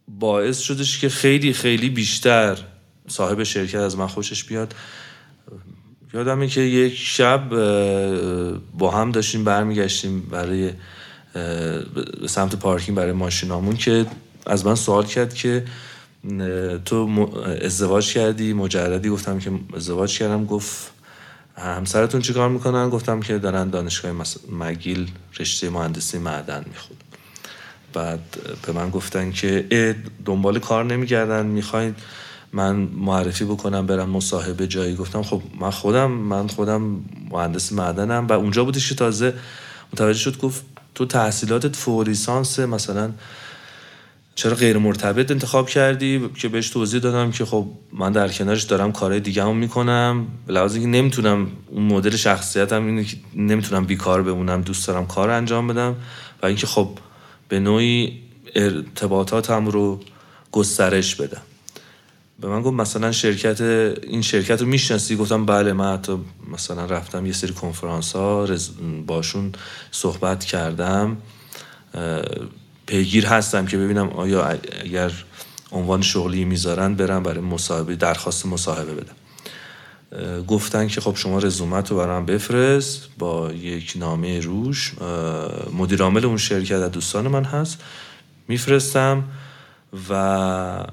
باعث 0.08 0.58
شدش 0.58 0.98
که 0.98 1.08
خیلی 1.08 1.52
خیلی 1.52 1.88
بیشتر 1.90 2.58
صاحب 3.08 3.42
شرکت 3.42 3.74
از 3.74 3.96
من 3.96 4.06
خوشش 4.06 4.44
بیاد. 4.44 4.74
یادمه 6.14 6.46
که 6.46 6.60
یک 6.60 6.96
شب 6.96 7.48
با 8.78 8.90
هم 8.90 9.12
داشتیم 9.12 9.44
برمیگشتیم 9.44 10.20
برای 10.20 10.72
سمت 12.26 12.56
پارکینگ 12.56 12.96
برای 12.98 13.12
ماشینامون 13.12 13.76
که 13.76 14.06
از 14.46 14.66
من 14.66 14.74
سوال 14.74 15.06
کرد 15.06 15.34
که 15.34 15.64
تو 16.84 17.30
ازدواج 17.62 18.12
کردی؟ 18.12 18.52
مجردی؟ 18.52 19.08
گفتم 19.08 19.38
که 19.38 19.50
ازدواج 19.76 20.18
کردم. 20.18 20.46
گفت 20.46 20.92
همسرتون 21.56 22.20
چیکار 22.20 22.48
می‌کنن؟ 22.48 22.90
گفتم 22.90 23.20
که 23.20 23.38
دارن 23.38 23.70
دانشگاه 23.70 24.12
مگیل 24.52 25.10
رشته 25.40 25.70
مهندسی 25.70 26.18
معدن 26.18 26.64
میخود 26.68 27.02
بعد 27.96 28.20
به 28.66 28.72
من 28.72 28.90
گفتن 28.90 29.32
که 29.32 29.96
دنبال 30.24 30.58
کار 30.58 30.84
نمیگردن 30.84 31.46
می‌خواین 31.46 31.94
من 32.52 32.76
معرفی 32.76 33.44
بکنم 33.44 33.86
برم 33.86 34.10
مصاحبه 34.10 34.66
جایی. 34.66 34.94
گفتم 34.94 35.22
خب 35.22 35.42
من 35.60 35.70
خودم 35.70 36.10
من 36.10 36.46
خودم 36.46 37.00
مهندس 37.30 37.72
معدنم 37.72 38.26
و 38.26 38.32
اونجا 38.32 38.64
بودش 38.64 38.88
که 38.88 38.94
تازه 38.94 39.34
متوجه 39.92 40.18
شد 40.18 40.38
گفت 40.38 40.64
تو 40.94 41.06
تحصیلاتت 41.06 41.76
فوریسانس 41.76 42.58
مثلا 42.58 43.10
چرا 44.34 44.54
غیر 44.54 44.78
مرتبط 44.78 45.30
انتخاب 45.30 45.68
کردی؟ 45.68 46.28
که 46.34 46.48
بهش 46.48 46.70
توضیح 46.70 47.00
دادم 47.00 47.30
که 47.30 47.44
خب 47.44 47.66
من 47.92 48.12
در 48.12 48.28
کنارش 48.28 48.62
دارم 48.62 48.92
کارهای 48.92 49.20
دیگه 49.20 49.52
می‌کنم. 49.52 50.26
لحاظ 50.48 50.74
اینکه 50.74 50.88
نمی‌تونم 50.88 51.46
اون 51.66 51.82
مدل 51.82 52.16
شخصیتم 52.16 52.86
اینه 52.86 53.04
که 53.04 53.16
نمی‌تونم 53.34 53.84
بیکار 53.84 54.22
بمونم 54.22 54.60
دوست 54.62 54.88
دارم 54.88 55.06
کار 55.06 55.30
انجام 55.30 55.68
بدم. 55.68 55.94
و 56.42 56.46
اینکه 56.46 56.66
خب 56.66 56.88
به 57.48 57.60
نوعی 57.60 58.22
ارتباطاتم 58.54 59.66
رو 59.66 60.00
گسترش 60.52 61.14
بدم 61.14 61.42
به 62.40 62.48
من 62.48 62.62
گفت 62.62 62.74
مثلا 62.74 63.12
شرکت 63.12 63.60
این 63.60 64.22
شرکت 64.22 64.60
رو 64.60 64.66
می‌شناسی؟ 64.66 65.16
گفتم 65.16 65.46
بله 65.46 65.72
من 65.72 65.92
حتی 65.94 66.18
مثلا 66.52 66.84
رفتم 66.84 67.26
یه 67.26 67.32
سری 67.32 67.52
کنفرانس 67.52 68.12
ها 68.12 68.48
باشون 69.06 69.52
صحبت 69.90 70.44
کردم. 70.44 71.16
پیگیر 72.86 73.26
هستم 73.26 73.66
که 73.66 73.76
ببینم 73.76 74.08
آیا 74.08 74.58
اگر 74.84 75.12
عنوان 75.72 76.02
شغلی 76.02 76.44
می‌ذارن 76.44 76.94
برم 76.94 77.22
برای 77.22 77.40
مصاحبه 77.40 77.96
درخواست 77.96 78.46
مصاحبه 78.46 78.94
بدم. 78.94 79.16
گفتن 80.48 80.88
که 80.88 81.00
خب 81.00 81.16
شما 81.16 81.38
رزومت 81.38 81.90
رو 81.90 81.96
برام 81.96 82.26
بفرست 82.26 83.08
با 83.18 83.52
یک 83.52 83.92
نامه 83.96 84.40
روش. 84.40 84.94
مدیر 85.72 86.02
عامل 86.02 86.24
اون 86.24 86.36
شرکت 86.36 86.72
از 86.72 86.90
دوستان 86.90 87.28
من 87.28 87.44
هست. 87.44 87.78
میفرستم 88.48 89.24
و 90.10 90.86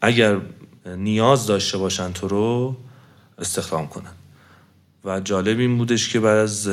اگر 0.00 0.38
نیاز 0.96 1.46
داشته 1.46 1.78
باشن 1.78 2.12
تو 2.12 2.28
رو 2.28 2.76
استخدام 3.38 3.86
کنن. 3.86 4.12
و 5.04 5.20
جالب 5.20 5.58
این 5.58 5.78
بودش 5.78 6.08
که 6.08 6.20
بعد 6.20 6.38
از 6.38 6.68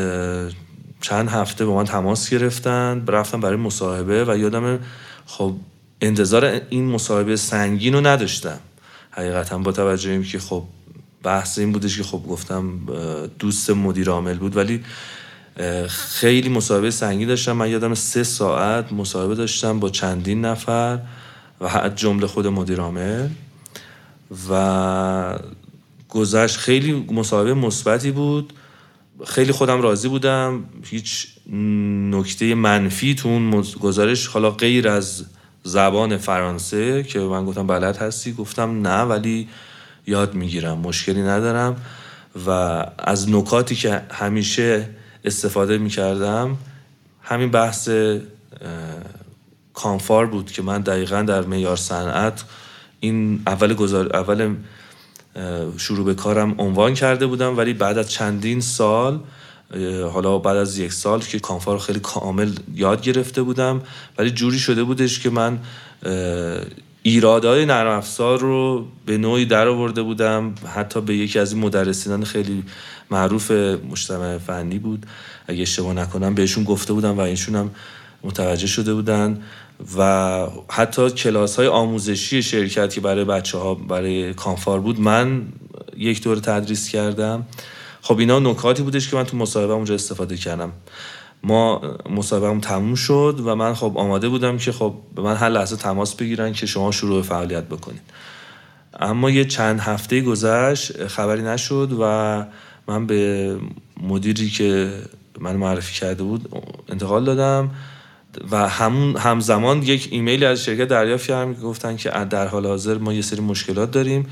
چند 1.02 1.30
هفته 1.30 1.66
با 1.66 1.76
من 1.76 1.86
تماس 1.86 2.30
گرفتن 2.30 3.06
رفتم 3.08 3.40
برای 3.40 3.56
مصاحبه 3.56 4.26
و 4.26 4.38
یادم 4.38 4.80
خب 5.26 5.56
انتظار 6.02 6.62
این 6.70 6.86
مصاحبه 6.86 7.36
سنگین 7.36 7.94
رو 7.94 8.08
نداشتم. 8.08 8.60
حقیقتا 9.12 9.58
با 9.58 9.72
توجه 9.72 10.24
که 10.24 10.40
خب 10.40 10.64
بحث 11.24 11.60
این 11.60 11.72
بودش 11.72 11.98
که 11.98 12.04
خب 12.04 12.24
گفتم 12.30 12.80
دوست 13.40 13.70
مدیر 13.70 14.10
عامل 14.10 14.38
بود 14.38 14.58
ولی 14.58 14.84
خیلی 15.90 16.50
مصاحبه 16.50 16.92
سنگین 16.92 17.28
داشتم. 17.28 17.52
من 17.52 17.70
یادم 17.70 17.94
سه 17.94 18.24
ساعت 18.24 18.94
مصاحبه 18.94 19.36
داشتم 19.36 19.80
با 19.80 19.90
چندین 19.90 20.46
نفر 20.46 21.00
و 21.62 21.90
جمله 21.96 22.28
خود 22.28 22.48
مدیر 22.48 22.80
عامل. 22.80 23.28
و 24.50 25.40
گذشت 26.10 26.58
خیلی 26.58 26.94
مصاحبه 27.12 27.54
مثبتی 27.54 28.12
بود. 28.12 28.54
خیلی 29.26 29.52
خودم 29.52 29.82
راضی 29.82 30.08
بودم. 30.08 30.64
هیچ 30.84 31.28
نکته 32.12 32.56
منفی 32.56 33.16
تو 33.16 33.30
اون 33.30 33.64
گزارش 33.80 34.28
حالا 34.28 34.52
غیر 34.52 34.88
از 34.88 35.26
زبان 35.64 36.18
فرانسه 36.18 37.04
که 37.04 37.20
من 37.20 37.46
گفتم 37.46 37.68
بلد 37.68 37.98
هستی 37.98 38.34
گفتم 38.34 38.88
نه 38.88 39.02
ولی 39.02 39.48
یاد 40.10 40.34
می‌گیرم 40.34 40.78
مشکلی 40.78 41.22
ندارم 41.22 41.76
و 42.48 42.50
از 42.98 43.30
نکاتی 43.30 43.76
که 43.76 44.02
همیشه 44.12 44.90
استفاده 45.26 45.78
می‌کردم 45.78 46.58
همین 47.22 47.52
بحث 47.52 47.90
کانفار 49.74 50.26
بود 50.26 50.52
که 50.52 50.62
من 50.62 50.82
دقیقا 50.82 51.22
در 51.22 51.42
میار 51.42 51.76
صنعت 51.76 52.44
این 53.00 53.42
اول 53.48 53.74
گزار 53.74 54.16
اول 54.16 54.56
شروع 55.78 56.06
به 56.06 56.14
کارم 56.14 56.56
عنوان 56.58 56.94
کرده 56.94 57.28
بودم 57.28 57.58
ولی 57.58 57.74
بعد 57.74 57.98
از 57.98 58.12
چندین 58.12 58.62
سال 58.62 59.20
حالا 60.14 60.38
بعد 60.38 60.58
از 60.58 60.78
یک 60.78 60.94
سال 60.94 61.20
که 61.20 61.40
کانفار 61.40 61.80
خیلی 61.80 62.00
کامل 62.00 62.52
یاد 62.76 63.02
گرفته 63.02 63.42
بودم 63.42 63.82
ولی 64.18 64.32
جوری 64.32 64.60
شده 64.60 64.84
بودش 64.84 65.20
که 65.20 65.30
من 65.30 65.60
ایرادهای 67.04 67.66
نرم 67.66 67.98
افزار 67.98 68.40
رو 68.40 68.86
به 69.06 69.18
نوعی 69.18 69.46
در 69.46 69.68
آورده 69.68 70.02
بودم. 70.02 70.56
حتی 70.76 71.02
به 71.02 71.16
یکی 71.16 71.40
از 71.40 71.54
این 71.54 71.62
مدرسینان 71.62 72.24
خیلی 72.24 72.64
معروف 73.12 73.52
مجتمع 73.52 74.38
فنی 74.38 74.80
بود. 74.80 75.06
اگه 75.48 75.62
اشتباه 75.62 75.94
نکنم 75.94 76.36
بهشون 76.36 76.64
گفته 76.64 76.94
بودم 76.94 77.18
و 77.18 77.20
اینشون 77.20 77.56
هم 77.56 77.72
متوجه 78.24 78.68
شده 78.68 78.94
بودن. 78.94 79.42
و 79.98 80.48
حتی 80.70 81.10
کلاس 81.10 81.56
های 81.56 81.68
آموزشی 81.68 82.44
شرکت 82.44 82.94
که 82.94 83.02
برای 83.02 83.26
بچه 83.26 83.58
ها 83.58 83.76
برای 83.76 84.34
کانفار 84.34 84.80
بود 84.80 85.00
من 85.00 85.42
یک 85.98 86.24
دور 86.24 86.38
تدریس 86.38 86.90
کردم. 86.90 87.46
خب 88.02 88.20
اینا 88.20 88.40
نکاتی 88.40 88.84
بودش 88.84 89.10
که 89.10 89.16
من 89.16 89.24
تو 89.24 89.38
مصاحبه 89.38 89.74
اونجا 89.74 89.94
استفاده 89.94 90.38
کردم. 90.38 90.72
ما 91.44 91.82
مصاحبه 92.10 92.60
تموم 92.60 92.96
شد 92.96 93.42
و 93.46 93.56
من 93.56 93.74
خب 93.74 93.94
آماده 93.96 94.30
بودم 94.30 94.58
که 94.58 94.72
خب 94.72 94.94
به 95.16 95.22
من 95.22 95.36
هر 95.36 95.50
لحظه 95.50 95.76
تماس 95.76 96.16
بگیرن 96.16 96.54
که 96.54 96.66
شما 96.66 96.92
شروع 96.92 97.22
فعالیت 97.22 97.64
بکنید. 97.64 98.02
اما 99.00 99.30
یه 99.30 99.46
چند 99.46 99.80
هفته 99.80 100.22
گذشت 100.22 101.08
خبری 101.08 101.42
نشد 101.42 101.98
و 102.02 102.46
من 102.88 103.08
به 103.08 103.56
مدیری 104.02 104.50
که 104.50 104.94
من 105.40 105.56
معرفی 105.56 106.00
کرده 106.00 106.24
بود 106.24 106.50
انتقال 106.90 107.26
دادم 107.26 107.70
و 108.52 108.70
همون 108.70 109.18
همزمان 109.18 109.84
یک 109.84 110.08
ایمیلی 110.12 110.46
از 110.46 110.64
شرکت 110.64 110.88
دریافت 110.88 111.28
کردم 111.28 111.54
که 111.54 111.62
گفتن 111.62 111.96
که 111.96 112.10
در 112.10 112.48
حال 112.48 112.66
حاضر 112.66 112.98
ما 112.98 113.14
یه 113.14 113.22
سری 113.22 113.42
مشکلات 113.42 113.92
داریم 113.92 114.28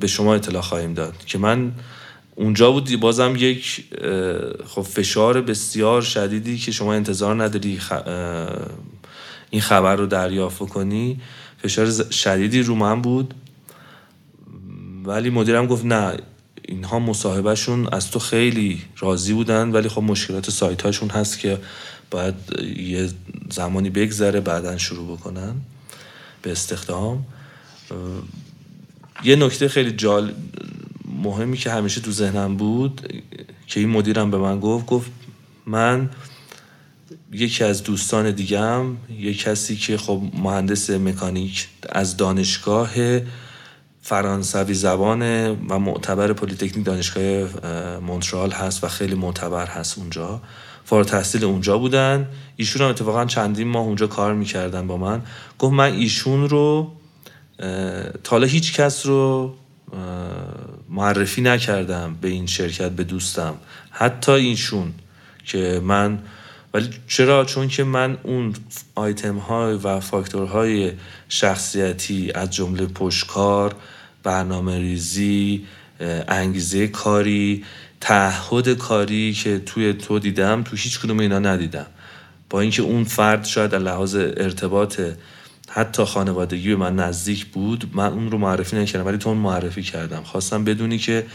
به 0.00 0.06
شما 0.06 0.34
اطلاع 0.34 0.62
خواهیم 0.62 0.94
داد. 0.94 1.14
که 1.26 1.38
من 1.38 1.72
اونجا 2.40 2.72
بود 2.72 3.00
بازم 3.00 3.34
یک 3.36 3.84
خب 4.66 4.82
فشار 4.82 5.40
بسیار 5.40 6.02
شدیدی 6.02 6.58
که 6.58 6.72
شما 6.72 6.94
انتظار 6.94 7.42
نداری 7.42 7.80
این 9.50 9.62
خبر 9.62 9.96
رو 9.96 10.06
دریافت 10.06 10.58
کنی 10.58 11.20
فشار 11.62 11.90
شدیدی 12.10 12.62
رو 12.62 12.74
من 12.74 13.02
بود. 13.02 13.34
ولی 15.04 15.30
مدیرم 15.30 15.66
گفت 15.66 15.84
نه 15.84 16.16
اینها 16.64 16.98
مصاحبهشون 16.98 17.88
از 17.92 18.10
تو 18.10 18.18
خیلی 18.18 18.82
راضی 18.98 19.32
بودن 19.32 19.70
ولی 19.70 19.88
خب 19.88 20.02
مشکلات 20.02 20.50
سایت 20.50 20.82
هاشون 20.82 21.08
هست 21.08 21.38
که 21.38 21.58
باید 22.10 22.34
یه 22.76 23.10
زمانی 23.50 23.90
بگذره 23.90 24.40
بعدا 24.40 24.78
شروع 24.78 25.16
بکنن 25.16 25.54
به 26.42 26.52
استخدام. 26.52 27.24
یه 29.24 29.36
نکته 29.36 29.68
خیلی 29.68 29.92
جال 29.92 30.32
مهمی 31.22 31.56
که 31.56 31.70
همیشه 31.70 32.00
تو 32.00 32.10
ذهنم 32.10 32.56
بود 32.56 33.22
که 33.66 33.80
این 33.80 33.88
مدیرم 33.88 34.30
به 34.30 34.38
من 34.38 34.60
گفت 34.60 34.86
گفت 34.86 35.10
من 35.66 36.10
یکی 37.32 37.64
از 37.64 37.82
دوستان 37.82 38.30
دیگم 38.30 38.84
یه 39.18 39.34
کسی 39.34 39.76
که 39.76 39.96
خب 39.96 40.22
مهندس 40.34 40.90
مکانیک 40.90 41.68
از 41.88 42.16
دانشگاه 42.16 42.90
فرانسوی 44.02 44.74
زبان 44.74 45.50
و 45.50 45.78
معتبر 45.78 46.32
پلیتکنیک 46.32 46.84
دانشگاه 46.84 47.48
مونترال 47.98 48.50
هست 48.50 48.84
و 48.84 48.88
خیلی 48.88 49.14
معتبر 49.14 49.66
هست 49.66 49.98
اونجا. 49.98 50.40
فارغ 50.84 51.06
تحصیل 51.06 51.44
اونجا 51.44 51.78
بودن. 51.78 52.28
ایشون 52.56 52.82
هم 52.82 52.88
اتفاقا 52.88 53.24
چندین 53.24 53.68
ماه 53.68 53.82
اونجا 53.82 54.06
کار 54.06 54.34
می‌کردن 54.34 54.86
با 54.86 54.96
من. 54.96 55.22
گفت 55.58 55.72
من 55.72 55.92
ایشون 55.92 56.48
رو 56.48 56.92
تا 58.24 58.38
هیچ 58.38 58.72
کس 58.72 59.06
رو 59.06 59.54
معرفی 60.88 61.40
نکردم 61.40 62.16
به 62.20 62.28
این 62.28 62.46
شرکت 62.46 62.90
به 62.90 63.04
دوستم. 63.04 63.54
حتی 63.90 64.32
اینشون 64.32 64.92
که 65.44 65.80
من 65.84 66.18
ولی 66.74 66.88
چرا؟ 67.08 67.44
چون 67.44 67.68
که 67.68 67.84
من 67.84 68.18
اون 68.22 68.54
آیتم 68.94 69.36
های 69.36 69.74
و 69.74 70.00
فاکتورهای 70.00 70.92
شخصیتی 71.28 72.32
از 72.34 72.50
جمله 72.50 72.86
پشکار 72.86 73.74
برنامه 74.22 74.78
ریزی 74.78 75.66
انگیزه 76.28 76.86
کاری 76.86 77.64
تعهد 78.00 78.68
کاری 78.68 79.32
که 79.32 79.58
توی 79.58 79.92
تو 79.92 80.18
دیدم 80.18 80.62
تو 80.62 80.76
هیچ 80.76 81.00
کدوم 81.00 81.20
اینا 81.20 81.38
ندیدم. 81.38 81.86
با 82.50 82.60
اینکه 82.60 82.82
اون 82.82 83.04
فرد 83.04 83.44
شاید 83.44 83.74
از 83.74 83.82
لحاظ 83.82 84.14
ارتباط 84.16 85.00
حتی 85.72 86.04
خانوادگی 86.04 86.68
به 86.68 86.76
من 86.76 86.96
نزدیک 86.96 87.46
بود 87.46 87.90
من 87.92 88.12
اون 88.12 88.30
رو 88.30 88.38
معرفی 88.38 88.76
نکردم 88.76 89.06
ولی 89.06 89.18
تو 89.18 89.28
اون 89.28 89.38
معرفی 89.38 89.82
کردم. 89.82 90.22
خواستم 90.22 90.64
بدونی 90.64 90.98
که 90.98 91.26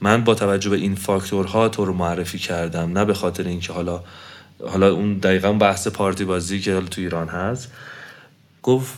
من 0.00 0.24
با 0.24 0.34
توجه 0.34 0.70
به 0.70 0.76
این 0.76 0.94
فاکتورها 0.94 1.68
تو 1.68 1.84
رو 1.84 1.92
معرفی 1.92 2.38
کردم 2.38 2.98
نه 2.98 3.04
به 3.04 3.14
خاطر 3.14 3.44
اینکه 3.44 3.72
حالا 3.72 4.02
حالا 4.68 4.92
اون 4.92 5.18
دقیقا 5.18 5.52
بحث 5.52 5.88
پارتی 5.88 6.24
بازی 6.24 6.60
که 6.60 6.80
تو 6.80 7.00
ایران 7.00 7.28
هست. 7.28 7.72
گفت 8.62 8.94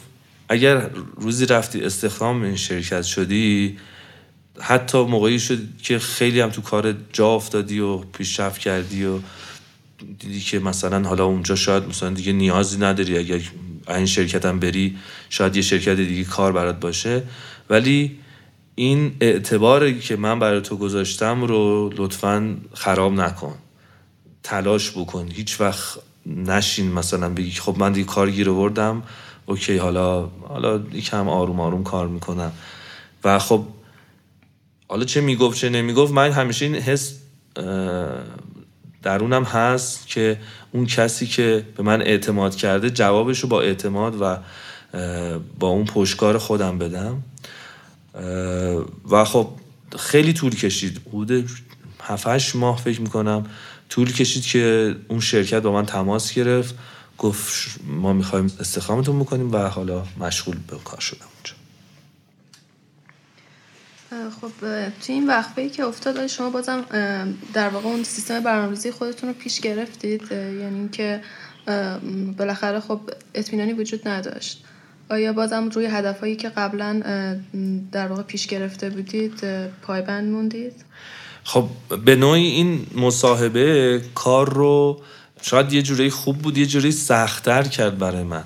اگر 0.49 0.90
روزی 1.16 1.47
رفتی 1.47 1.84
استخدام 1.84 2.43
این 2.43 2.57
شرکت 2.57 3.03
شدی 3.03 3.78
حتی 4.61 4.99
موقعی 4.99 5.40
شد 5.40 5.59
که 5.82 5.99
خیلی 5.99 6.40
هم 6.40 6.51
تو 6.51 6.62
کار 6.62 6.95
جا 7.12 7.28
افتادی 7.28 7.80
و 7.80 7.97
پیشرفت 7.97 8.61
کردی 8.61 9.05
و 9.05 9.18
دیدی 10.18 10.40
که 10.40 10.59
مثلا 10.59 11.09
حالا 11.09 11.24
اونجا 11.24 11.55
شاید 11.55 11.88
مثلا 11.88 12.11
دیگه 12.11 12.32
نیازی 12.32 12.78
نداری 12.78 13.18
اگر 13.18 13.40
این 13.88 14.07
شرکت 14.07 14.46
هم 14.46 14.61
بری 14.61 14.96
شاید 15.30 15.57
یه 15.57 15.62
شرکت 15.62 15.96
دیگه 15.96 16.24
کار 16.24 16.53
برات 16.53 16.80
باشه. 16.80 17.22
ولی 17.70 18.18
این 18.74 19.16
اعتباری 19.20 20.00
که 20.00 20.16
من 20.16 20.38
برای 20.38 20.61
تو 20.61 20.76
گذاشتم 20.76 21.44
رو 21.44 21.90
لطفا 21.96 22.57
خراب 22.74 23.12
نکن. 23.12 23.55
تلاش 24.42 24.90
بکن. 24.90 25.28
هیچ 25.32 25.61
وقت 25.61 25.98
نشین 26.26 26.92
مثلا 26.92 27.28
بگی 27.28 27.50
خب 27.50 27.76
من 27.78 27.92
دیگه 27.92 28.07
کار 28.07 28.30
گیر 28.30 28.50
آوردم. 28.50 29.03
اوکی 29.46 29.76
حالا 29.76 30.28
حالا 30.48 30.80
یکم 30.92 31.28
آروم 31.28 31.61
آروم 31.61 31.84
کار 31.84 32.09
می‌کنم. 32.09 32.53
و 33.24 33.38
خب 33.38 33.64
حالا 34.88 35.05
چه 35.05 35.20
می‌گفت 35.20 35.59
چه 35.59 35.68
نمی‌گفت 35.68 36.12
من 36.12 36.30
همیشه 36.30 36.64
این 36.64 36.74
حس 36.74 37.18
درونم 39.03 39.44
هست 39.44 40.07
که 40.07 40.38
اون 40.72 40.86
کسی 40.86 41.26
که 41.26 41.66
به 41.76 41.82
من 41.82 42.03
اعتماد 42.03 42.57
کرده 42.57 42.90
جوابش 42.90 43.40
رو 43.40 43.48
با 43.48 43.62
اعتماد 43.62 44.20
و 44.20 44.36
با 45.59 45.68
اون 45.68 45.84
پشتکار 45.84 46.38
خودم 46.38 46.78
بدم. 46.78 47.22
و 49.11 49.24
خب 49.24 49.48
خیلی 49.98 50.32
طول 50.32 50.55
کشید. 50.55 51.00
حدود 51.09 51.50
7 52.03 52.57
ماه 52.57 52.78
فکر 52.78 53.00
می‌کنم 53.00 53.46
طول 53.88 54.12
کشید 54.12 54.46
که 54.46 54.96
اون 55.09 55.20
شرکت 55.20 55.62
با 55.62 55.72
من 55.72 55.86
تماس 55.86 56.34
گرفت. 56.34 56.74
گفت 57.18 57.80
ما 57.86 58.12
می‌خوایم 58.12 58.53
استخدامتون 58.61 59.18
بکنیم 59.18 59.53
و 59.53 59.57
حالا 59.57 60.05
مشغول 60.20 60.57
به 60.66 60.76
کار 60.84 61.00
شدم 61.00 61.26
اونجا. 61.34 61.61
خب 64.40 64.50
تو 65.00 65.12
این 65.12 65.26
وقفه 65.26 65.62
ای 65.62 65.70
که 65.70 65.84
افتاد 65.84 66.26
شما 66.26 66.50
بازم 66.50 66.84
در 67.54 67.68
واقع 67.68 67.86
اون 67.86 68.04
سیستم 68.04 68.40
برنامه‌ریزی 68.40 68.90
خودتون 68.90 69.28
رو 69.28 69.34
پیش 69.34 69.60
گرفتید 69.60 70.32
یعنی 70.32 70.78
اینکه 70.78 71.20
بالاخره 72.38 72.80
خب 72.80 73.00
اطمینانی 73.34 73.72
وجود 73.72 74.08
نداشت. 74.08 74.64
آیا 75.10 75.32
بازم 75.32 75.68
روی 75.68 75.86
هدفهایی 75.86 76.36
که 76.36 76.48
قبلا 76.48 77.00
در 77.92 78.06
واقع 78.06 78.22
پیش 78.22 78.46
گرفته 78.46 78.90
بودید 78.90 79.44
پایبند 79.82 80.30
موندید؟ 80.30 80.84
خب 81.44 81.68
به 82.04 82.16
نوعی 82.16 82.46
این 82.46 82.86
مصاحبه 82.96 84.02
کار 84.14 84.54
رو 84.54 85.00
شاید 85.42 85.72
یه 85.72 85.82
جوری 85.82 86.10
خوب 86.10 86.38
بود 86.38 86.58
یه 86.58 86.66
جوری 86.66 86.92
سختتر 86.92 87.62
کرد 87.62 87.98
برای 87.98 88.22
من. 88.22 88.44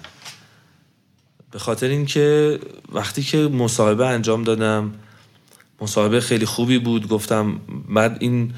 به 1.50 1.58
خاطر 1.58 1.86
اینکه 1.88 2.58
وقتی 2.92 3.22
که 3.22 3.38
مصاحبه 3.38 4.06
انجام 4.06 4.44
دادم 4.44 4.94
مصاحبه 5.80 6.20
خیلی 6.20 6.46
خوبی 6.46 6.78
بود. 6.78 7.08
گفتم 7.08 7.60
بعد 7.88 8.16
این 8.20 8.52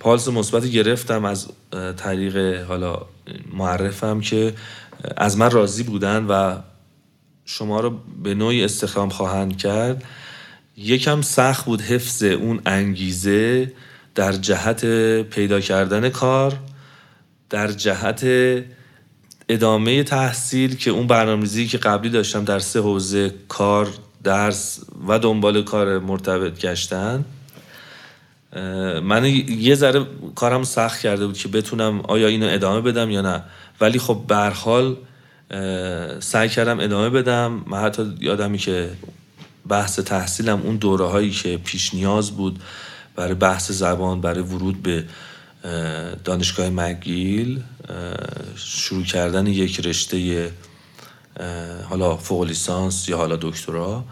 پالس 0.00 0.28
مثبت 0.28 0.66
گرفتم 0.66 1.24
از 1.24 1.48
طریق 1.96 2.64
حالا 2.64 3.02
معرفم 3.52 4.20
که 4.20 4.54
از 5.16 5.38
من 5.38 5.50
راضی 5.50 5.82
بودن 5.82 6.26
و 6.26 6.58
شما 7.44 7.80
رو 7.80 7.98
به 8.22 8.34
نوعی 8.34 8.64
استخدام 8.64 9.08
خواهند 9.08 9.56
کرد. 9.56 10.04
یکم 10.76 11.22
سخت 11.22 11.64
بود 11.64 11.80
حفظ 11.80 12.22
اون 12.22 12.60
انگیزه 12.66 13.72
در 14.14 14.32
جهت 14.32 14.84
پیدا 15.22 15.60
کردن 15.60 16.08
کار 16.08 16.58
در 17.50 17.72
جهت 17.72 18.26
ادامه 19.48 20.02
تحصیل 20.02 20.76
که 20.76 20.90
اون 20.90 21.06
برنامه‌ریزی 21.06 21.66
که 21.66 21.78
قبلی 21.78 22.10
داشتم 22.10 22.44
در 22.44 22.58
سه 22.58 22.80
حوزه 22.80 23.34
کار 23.48 23.88
درس 24.24 24.80
و 25.08 25.18
دنبال 25.18 25.62
کار 25.62 25.98
مرتبط 25.98 26.60
گشتن 26.60 27.24
من 29.02 29.24
یه 29.48 29.74
ذره 29.74 30.06
کارم 30.34 30.62
سخت 30.62 31.00
کرده 31.00 31.26
بود 31.26 31.38
که 31.38 31.48
بتونم 31.48 32.00
آیا 32.00 32.26
اینو 32.26 32.48
ادامه 32.50 32.80
بدم 32.80 33.10
یا 33.10 33.20
نه. 33.20 33.42
ولی 33.80 33.98
خب 33.98 34.24
به 34.28 34.36
حال 34.36 34.96
سعی 36.20 36.48
کردم 36.48 36.80
ادامه 36.80 37.10
بدم. 37.10 37.64
من 37.66 37.78
حتی 37.78 38.14
یادمی 38.20 38.58
که 38.58 38.90
بحث 39.68 40.00
تحصیلم 40.00 40.60
اون 40.62 40.76
دوره 40.76 41.06
هایی 41.06 41.30
که 41.30 41.56
پیش 41.56 41.94
نیاز 41.94 42.30
بود 42.30 42.62
برای 43.16 43.34
بحث 43.34 43.72
زبان 43.72 44.20
برای 44.20 44.42
ورود 44.42 44.82
به 44.82 45.04
دانشگاه 46.24 46.70
مگیل 46.70 47.62
شروع 48.56 49.04
کردن 49.04 49.46
یک 49.46 49.86
رشته 49.86 50.50
حالا 51.88 52.16
فوق 52.16 52.44
لیسانس 52.44 53.08
یا 53.08 53.16
حالا 53.16 53.36
دکترا. 53.36 54.04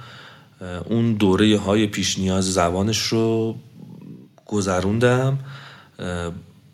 اون 0.84 1.12
دوره 1.12 1.58
های 1.58 1.86
پیش 1.86 2.18
نیاز 2.18 2.52
زبانش 2.52 2.98
رو 2.98 3.56
گذروندم 4.46 5.38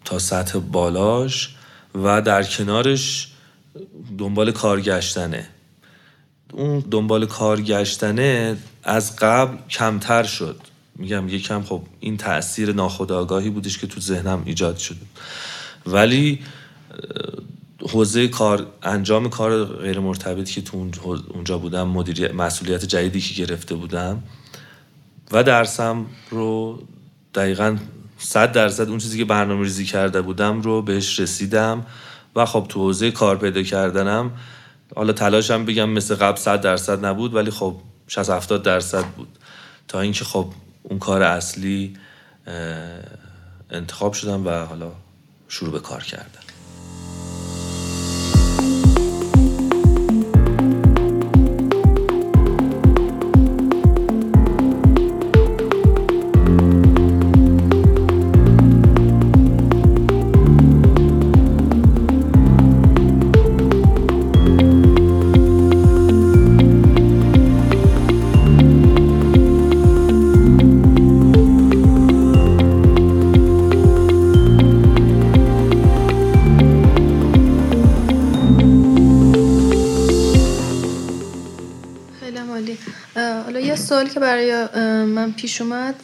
تا 0.05 0.19
سطح 0.19 0.59
بالاش 0.59 1.57
و 1.95 2.23
در 2.23 2.43
کنارش 2.43 3.33
دنبال 4.19 4.53
کار 4.53 4.81
گشتنه 4.81 5.49
اون 6.53 6.85
دنبال 6.91 7.27
کار 7.27 7.61
گشتنه 7.61 8.57
از 8.85 9.17
قبل 9.17 9.57
کمتر 9.71 10.23
شد. 10.23 10.61
میگم 10.97 11.29
یکم 11.29 11.63
خب 11.63 11.83
این 12.01 12.17
تاثیر 12.17 12.73
ناخودآگاهی 12.73 13.51
بودش 13.51 13.79
که 13.79 13.87
تو 13.87 14.01
ذهنم 14.01 14.43
ایجاد 14.47 14.77
شده. 14.77 15.07
ولی 15.87 16.41
حوزه 17.89 18.29
کار 18.29 18.67
انجام 18.83 19.29
کار 19.29 19.65
غیر 19.65 20.01
مرتبطی 20.01 20.55
که 20.55 20.63
تو 20.63 20.89
اونجا 21.35 21.59
بودم 21.59 21.89
مدیریت 21.89 22.35
مسئولیت 22.35 22.85
جدیدی 22.85 23.21
که 23.21 23.45
گرفته 23.45 23.75
بودم 23.75 24.23
و 25.33 25.43
درسم 25.43 26.07
رو 26.31 26.83
دقیقا 27.35 27.77
صد 28.19 28.53
درصد 28.53 28.89
اون 28.89 28.99
چیزی 28.99 29.19
که 29.19 29.25
برنامه 29.25 29.63
ریزی 29.63 29.85
کرده 29.85 30.23
بودم 30.23 30.61
رو 30.61 30.83
بهش 30.83 31.21
رسیدم 31.21 31.87
و 32.37 32.47
خب 32.47 32.67
تو 32.69 32.81
حوزه 32.81 33.11
کار 33.11 33.37
پیدا 33.37 33.63
کردنم 33.63 34.31
حالا 34.97 35.13
تلاشم 35.13 35.65
بگم 35.65 35.91
مثل 35.91 36.15
قبل 36.15 36.37
صد 36.37 36.61
درصد 36.61 37.05
نبود 37.05 37.35
ولی 37.35 37.51
خب 37.51 37.77
60 38.09 38.31
70 38.31 38.63
درصد 38.63 39.05
بود. 39.05 39.39
تا 39.89 40.01
اینکه 40.01 40.25
خب 40.25 40.53
اون 40.83 40.99
کار 40.99 41.23
اصلی 41.23 41.95
انتخاب 43.71 44.13
شدم 44.13 44.47
و 44.47 44.51
حالا 44.51 44.93
شروع 45.49 45.73
به 45.73 45.81
کار 45.81 46.03
کردم. 46.03 46.48
پیش 85.39 85.61
اومد 85.61 86.03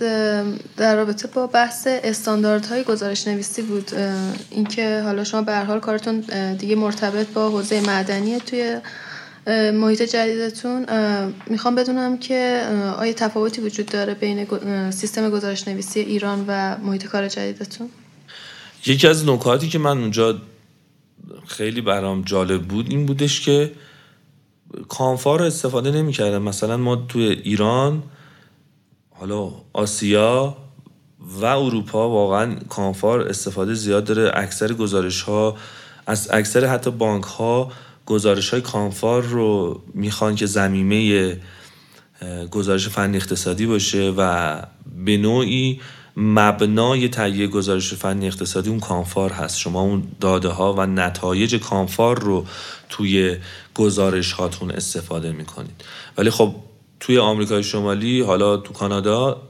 در 0.76 0.96
رابطه 0.96 1.28
با 1.28 1.46
بحث 1.46 1.86
استانداردهای 1.90 2.84
گزارش 2.84 3.28
نویسی 3.28 3.62
بود. 3.62 3.90
اینکه 4.50 5.00
حالا 5.04 5.24
شما 5.24 5.42
به 5.42 5.56
حال 5.58 5.80
کارتون 5.80 6.20
دیگه 6.58 6.76
مرتبط 6.76 7.26
با 7.26 7.50
حوزه 7.50 7.80
معدنی 7.80 8.40
توی 8.40 8.80
محیط 9.72 10.02
جدیدتون. 10.02 10.86
می‌خوام 11.46 11.74
بدونم 11.74 12.18
که 12.18 12.66
آیا 12.98 13.12
تفاوتی 13.12 13.60
وجود 13.60 13.86
داره 13.86 14.14
بین 14.14 14.46
سیستم 14.90 15.30
گزارش 15.30 15.68
نویسی 15.68 16.00
ایران 16.00 16.44
و 16.48 16.76
محیط 16.78 17.06
کار 17.06 17.28
جدیدتون؟ 17.28 17.88
یکی 18.86 19.06
از 19.06 19.28
نکاتی 19.28 19.68
که 19.68 19.78
من 19.78 19.98
اونجا 19.98 20.38
خیلی 21.46 21.80
برام 21.80 22.22
جالب 22.22 22.62
بود 22.62 22.90
این 22.90 23.06
بودش 23.06 23.40
که 23.40 23.72
کانفار 24.88 25.38
رو 25.38 25.44
استفاده 25.44 25.90
نمی‌کردن. 25.90 26.38
مثلا 26.38 26.76
ما 26.76 26.96
توی 26.96 27.24
ایران 27.24 28.02
حالا 29.20 29.50
آسیا 29.72 30.56
و 31.40 31.44
اروپا 31.44 32.08
واقعا 32.08 32.54
کانفار 32.68 33.20
استفاده 33.20 33.74
زیاد 33.74 34.04
داره. 34.04 34.30
اکثر 34.34 34.72
گزارش 34.72 35.22
ها 35.22 35.56
از 36.06 36.28
اکثر 36.32 36.64
حتی 36.64 36.90
بانک 36.90 37.24
ها 37.24 37.72
گزارش 38.06 38.50
های 38.50 38.60
کانفار 38.60 39.22
رو 39.22 39.80
می‌خوان 39.94 40.34
که 40.34 40.46
زمینه 40.46 41.40
گزارش 42.50 42.88
فنی 42.88 43.16
اقتصادی 43.16 43.66
باشه 43.66 44.14
و 44.16 44.62
به 45.04 45.16
نوعی 45.16 45.80
مبنای 46.16 47.08
تهیه 47.08 47.46
گزارش 47.46 47.94
فنی 47.94 48.26
اقتصادی 48.26 48.70
اون 48.70 48.80
کانفار 48.80 49.32
هست. 49.32 49.58
شما 49.58 49.80
اون 49.80 50.02
داده 50.20 50.48
ها 50.48 50.72
و 50.72 50.86
نتایج 50.86 51.56
کانفار 51.56 52.18
رو 52.18 52.46
توی 52.88 53.36
گزارش 53.74 54.32
هاتون 54.32 54.70
استفاده 54.70 55.32
می‌کنید. 55.32 55.84
ولی 56.18 56.30
خب 56.30 56.54
توی 57.04 57.18
آمریکای 57.18 57.62
شمالی 57.62 58.20
حالا 58.20 58.56
تو 58.56 58.72
کانادا 58.72 59.42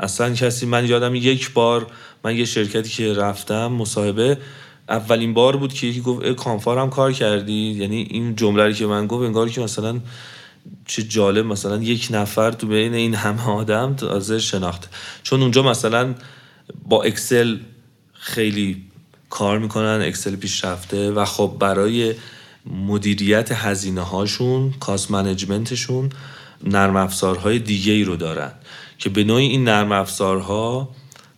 اصلا 0.00 0.34
کسی 0.34 0.66
من 0.66 0.86
یادم 0.86 1.14
یک 1.14 1.52
بار 1.52 1.86
من 2.24 2.36
یه 2.36 2.44
شرکتی 2.44 2.88
که 2.90 3.12
رفتم 3.12 3.66
مصاحبه 3.66 4.38
اولین 4.88 5.34
بار 5.34 5.56
بود 5.56 5.72
که 5.72 5.86
یکی 5.86 6.00
گفت 6.00 6.32
کانفار 6.32 6.78
هم 6.78 6.90
کار 6.90 7.12
کردی؟ 7.12 7.52
یعنی 7.52 8.06
این 8.10 8.36
جمله 8.36 8.74
که 8.74 8.86
من 8.86 9.06
گفت 9.06 9.24
انگار 9.24 9.48
که 9.48 9.60
مثلا 9.60 10.00
چه 10.86 11.02
جالب 11.02 11.46
مثلا 11.46 11.76
یک 11.76 12.08
نفر 12.10 12.52
تو 12.52 12.66
بین 12.66 12.94
این 12.94 13.14
همه 13.14 13.48
آدم 13.50 13.94
تازه 13.94 14.38
شناخت 14.38 14.88
چون 15.22 15.42
اونجا 15.42 15.62
مثلا 15.62 16.14
با 16.88 17.02
اکسل 17.02 17.56
خیلی 18.12 18.82
کار 19.30 19.58
می‌کنن 19.58 20.00
اکسل 20.02 20.36
پیشرفته 20.36 21.10
و 21.10 21.24
خب 21.24 21.56
برای 21.60 22.14
مدیریت 22.66 23.52
هزینه 23.52 24.02
هاشون 24.02 24.74
کاست 24.80 25.10
منیجمنتشون 25.10 26.10
نرم 26.64 26.96
افزارهای 26.96 27.58
دیگه 27.58 27.92
ای 27.92 28.04
رو 28.04 28.16
دارن. 28.16 28.52
که 28.98 29.08
به 29.08 29.24
نوعی 29.24 29.46
این 29.46 29.64
نرم 29.64 29.92
افزارها 29.92 30.88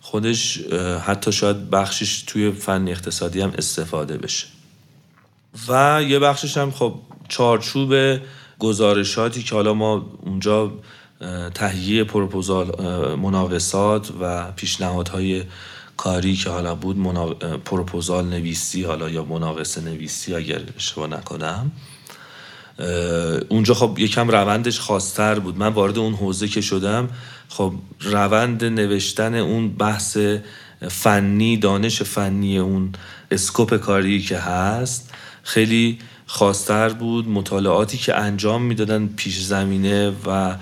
خودش 0.01 0.57
حتی 1.05 1.31
شاید 1.31 1.69
بخشش 1.69 2.21
توی 2.21 2.51
فن 2.51 2.87
اقتصادی 2.87 3.41
هم 3.41 3.53
استفاده 3.57 4.17
بشه. 4.17 4.47
و 5.67 6.03
یه 6.07 6.19
بخشش 6.19 6.57
هم 6.57 6.71
خب 6.71 6.93
چارچوب 7.27 8.19
گزارشاتی 8.59 9.43
که 9.43 9.55
حالا 9.55 9.73
ما 9.73 10.05
اونجا 10.25 10.71
تهیه 11.53 12.03
پروپوزال 12.03 12.75
مناقصات 13.15 14.11
و 14.21 14.51
پیشنهادهای 14.51 15.43
کاری 15.97 16.35
که 16.35 16.49
حالا 16.49 16.75
بود 16.75 16.97
پروپوزال 17.65 18.25
نویسی 18.25 18.83
حالا 18.83 19.09
یا 19.09 19.23
مناقصه 19.23 19.81
نویسی 19.81 20.35
اگر 20.35 20.61
اشتباه 20.77 21.07
نکنم 21.07 21.71
اونجا 23.49 23.73
خب 23.73 23.99
یکم 23.99 24.29
روندش 24.29 24.79
خاصتر 24.79 25.39
بود. 25.39 25.57
من 25.57 25.67
وارد 25.67 25.97
اون 25.97 26.13
حوزه 26.13 26.47
که 26.47 26.61
شدم 26.61 27.09
خب 27.49 27.73
روند 28.01 28.63
نوشتن 28.63 29.35
اون 29.35 29.69
بحث 29.69 30.17
فنی 30.89 31.57
دانش 31.57 32.01
فنی 32.01 32.57
اون 32.57 32.91
اسکوپ 33.31 33.77
کاری 33.77 34.21
که 34.21 34.37
هست 34.37 35.13
خیلی 35.43 35.99
خاصتر 36.25 36.89
بود. 36.89 37.27
مطالعاتی 37.27 37.97
که 37.97 38.17
انجام 38.17 38.61
می‌دادن 38.61 39.07
پیش 39.07 39.41
زمینه 39.41 40.13
و 40.25 40.55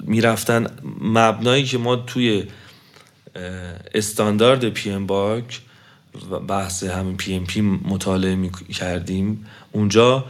می‌رفتن. 0.00 0.66
مبنایی 1.00 1.64
که 1.64 1.78
ما 1.78 1.96
توی 1.96 2.44
استاندارد 3.94 4.68
PMBOK 4.68 5.60
بحث 6.48 6.84
همین 6.84 7.16
PMP 7.16 7.60
مطالعه 7.60 8.34
می 8.34 8.50
کردیم 8.50 9.46
اونجا 9.72 10.24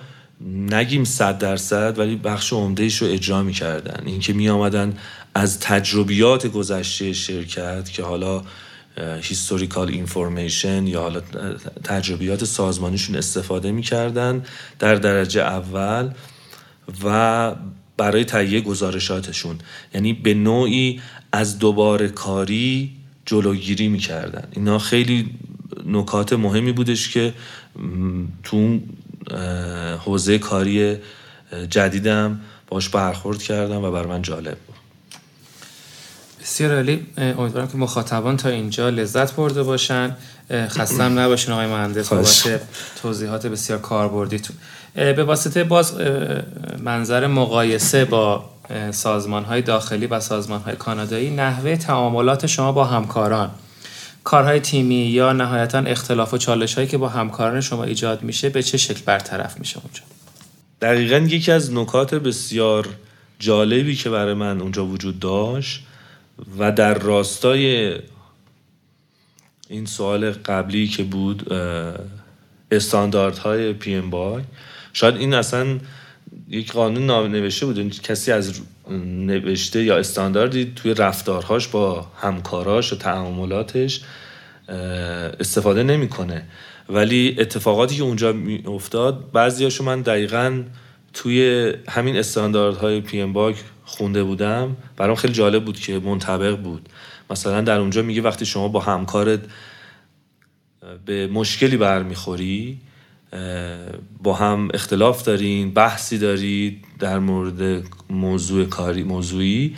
نگیم 0.47 1.05
صد 1.05 1.39
درصد 1.39 1.99
ولی 1.99 2.17
بخش 2.17 2.53
عمدهش 2.53 3.03
رو 3.03 3.09
اجرا 3.09 3.43
می‌کردن. 3.43 4.03
اینکه 4.07 4.33
می 4.33 4.49
آمدن 4.49 4.99
از 5.35 5.61
تجربیات 5.61 6.47
گذشته 6.47 7.13
شرکت 7.13 7.91
که 7.91 8.03
حالا 8.03 8.43
historical 9.23 9.89
information 9.89 10.87
یا 10.87 11.01
حالا 11.01 11.21
تجربیات 11.85 12.45
سازمانیشون 12.45 13.17
استفاده 13.17 13.73
می‌کردن 13.73 14.45
در 14.79 14.95
درجه 14.95 15.41
اول 15.41 16.11
و 17.05 17.55
برای 17.97 18.25
تهیه 18.25 18.61
گزارشاتشون. 18.61 19.59
یعنی 19.95 20.13
به 20.13 20.35
نوعی 20.35 21.01
از 21.33 21.59
دوباره 21.59 22.09
کاری 22.09 22.93
جلوگیری 23.27 23.89
می‌کردن. 23.89 24.49
اینا 24.51 24.79
خیلی 24.79 25.31
نکات 25.87 26.33
مهمی 26.33 26.73
بودش 26.73 27.09
که 27.09 27.35
تو 28.43 28.81
حوزه 30.05 30.39
کاری 30.39 30.97
جدیدم 31.71 32.41
باش 32.69 32.89
برخورد 32.89 33.43
کردم 33.43 33.85
و 33.85 33.91
بر 33.91 34.07
من 34.07 34.23
جالب 34.23 34.59
بود. 34.59 34.77
بسیار 36.41 36.75
عالی. 36.75 37.07
امیدوارم 37.19 37.69
که 37.69 37.77
مخاطبان 37.77 38.37
تا 38.37 38.49
اینجا 38.49 38.89
لذت 38.89 39.33
برده 39.33 39.63
باشن. 39.63 40.17
خستم 40.53 41.19
نباشین 41.19 41.53
آقای 41.53 41.67
مهندس. 41.67 42.13
بابت 42.13 42.61
توضیحات 43.03 43.47
بسیار 43.47 43.79
کاربردیتون. 43.79 44.57
به 44.95 45.25
واسطه 45.25 45.65
باز 45.65 45.95
منظر 46.79 47.27
مقایسه 47.27 48.05
با 48.05 48.45
سازمان 48.91 49.45
های 49.45 49.63
داخلی 49.63 50.07
و 50.07 50.21
سازمان 50.21 50.61
های 50.61 50.77
کانادایی 50.77 51.31
نحوه 51.31 51.77
تعاملات 51.77 52.47
شما 52.47 52.73
با 52.73 52.85
همکاران. 52.85 53.51
کارهای 54.25 54.61
تیمی 54.61 54.95
یا 54.95 55.33
نهایتا 55.33 55.79
اختلاف 55.79 56.35
و 56.35 56.39
چالش 56.39 56.75
هایی 56.75 56.87
که 56.87 56.99
با 56.99 57.09
همکاران 57.09 57.61
شما 57.61 57.85
ایجاد 57.85 58.23
میشه 58.23 58.49
به 58.49 58.63
چه 58.63 58.79
شکل 58.79 59.01
برطرف 59.07 59.59
میشه 59.59 59.81
اونجا؟ 59.85 60.03
دقیقا 60.83 61.17
یکی 61.17 61.53
از 61.53 61.73
نکات 61.73 62.15
بسیار 62.15 62.89
جالبی 63.39 63.97
که 63.97 64.11
برای 64.11 64.35
من 64.35 64.61
اونجا 64.61 64.87
وجود 64.87 65.21
داشت 65.21 65.83
و 66.59 66.73
در 66.73 66.95
راستای 66.95 67.95
این 69.69 69.87
سوال 69.87 70.31
قبلی 70.31 70.89
که 70.89 71.05
بود 71.05 71.53
استانداردهای 72.71 73.73
پی 73.73 73.95
ام 73.95 74.11
بای 74.11 74.43
شاید 74.93 75.17
این 75.17 75.35
اصلا 75.35 75.79
یک 76.49 76.73
قانون 76.73 77.31
نوشته 77.31 77.67
بود 77.67 78.01
کسی 78.01 78.33
از 78.33 78.61
نوشته 78.91 79.83
یا 79.83 79.99
استانداردی 79.99 80.73
توی 80.77 80.95
رفتارهاش 80.95 81.69
با 81.69 82.07
همکاراش 82.21 82.93
و 82.93 82.97
تعاملاتش 82.97 84.01
استفاده 85.41 85.83
نمی‌کنه. 85.83 86.47
ولی 86.89 87.37
اتفاقاتی 87.39 87.97
که 87.97 88.03
اونجا 88.03 88.33
می 88.33 88.65
افتاد 88.67 89.33
بعضیاشو 89.33 89.85
من 89.85 90.03
دقیقا 90.03 90.63
توی 91.15 91.73
همین 91.89 92.17
استانداردهای 92.17 93.01
پی 93.01 93.21
ام 93.21 93.33
باگ 93.33 93.57
خونده 93.85 94.25
بودم. 94.25 94.77
برام 94.97 95.15
خیلی 95.15 95.35
جالب 95.35 95.65
بود 95.65 95.81
که 95.81 95.99
منطبق 95.99 96.57
بود. 96.57 96.89
مثلا 97.31 97.61
در 97.61 97.79
اونجا 97.79 98.03
میگه 98.03 98.23
وقتی 98.23 98.47
شما 98.47 98.69
با 98.69 98.81
همکارت 98.81 99.41
به 101.05 101.27
مشکلی 101.27 101.77
برمیخوری 101.77 102.81
با 104.23 104.35
هم 104.35 104.69
اختلاف 104.75 105.23
دارین 105.23 105.71
بحثی 105.71 106.19
دارید 106.19 106.85
در 106.99 107.19
مورد 107.19 107.83
موضوع 108.11 108.65
کاری 108.65 109.03
موضوعی. 109.03 109.77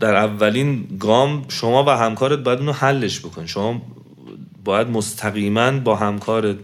در 0.00 0.14
اولین 0.14 0.86
گام 1.00 1.44
شما 1.48 1.84
و 1.84 1.90
همکارت 1.90 2.38
باید 2.38 2.58
اونو 2.58 2.72
حلش 2.72 3.20
بکن. 3.20 3.46
شما 3.46 3.82
باید 4.64 4.88
مستقیما 4.88 5.70
با 5.70 5.96
همکارت 5.96 6.56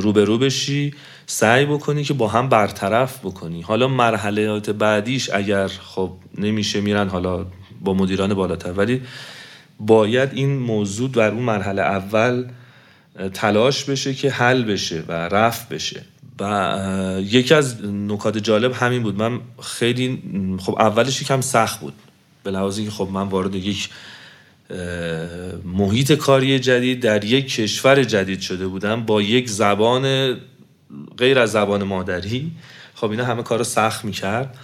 روبرو 0.00 0.38
بشی 0.38 0.94
سعی 1.26 1.66
بکنی 1.66 2.04
که 2.04 2.14
با 2.14 2.28
هم 2.28 2.48
برطرف 2.48 3.18
بکنی. 3.18 3.62
حالا 3.62 3.88
مرحلات 3.88 4.70
بعدیش 4.70 5.30
اگر 5.30 5.68
خب 5.68 6.12
نمیشه 6.38 6.80
میرن 6.80 7.08
حالا 7.08 7.46
با 7.80 7.94
مدیران 7.94 8.34
بالاتر. 8.34 8.72
ولی 8.72 9.02
باید 9.80 10.30
این 10.32 10.58
موضوع 10.58 11.10
در 11.10 11.30
اون 11.30 11.42
مرحله 11.42 11.82
اول 11.82 12.44
تلاش 13.34 13.84
بشه 13.84 14.14
که 14.14 14.30
حل 14.30 14.62
بشه 14.62 15.02
و 15.08 15.12
رفت 15.12 15.68
بشه. 15.68 16.02
و 16.40 17.20
یکی 17.22 17.54
از 17.54 17.84
نکات 17.84 18.38
جالب 18.38 18.72
همین 18.72 19.02
بود. 19.02 19.18
من 19.18 19.40
خیلی 19.62 20.22
خب 20.60 20.76
اولش 20.78 21.22
یکم 21.22 21.40
سخت 21.40 21.80
بود. 21.80 21.94
به 22.44 22.50
لحاظی 22.50 22.84
که 22.84 22.90
خب 22.90 23.08
من 23.12 23.22
وارد 23.22 23.54
یک 23.54 23.88
محیط 25.64 26.12
کاری 26.12 26.58
جدید 26.58 27.00
در 27.00 27.24
یک 27.24 27.54
کشور 27.54 28.04
جدید 28.04 28.40
شده 28.40 28.66
بودم 28.66 29.02
با 29.06 29.22
یک 29.22 29.48
زبان 29.48 30.34
غیر 31.18 31.38
از 31.38 31.52
زبان 31.52 31.82
مادری. 31.82 32.52
خب 32.94 33.10
اینا 33.10 33.24
همه 33.24 33.42
کار 33.42 33.58
رو 33.58 33.64
سخت 33.64 34.04
می‌کرد. 34.04 34.56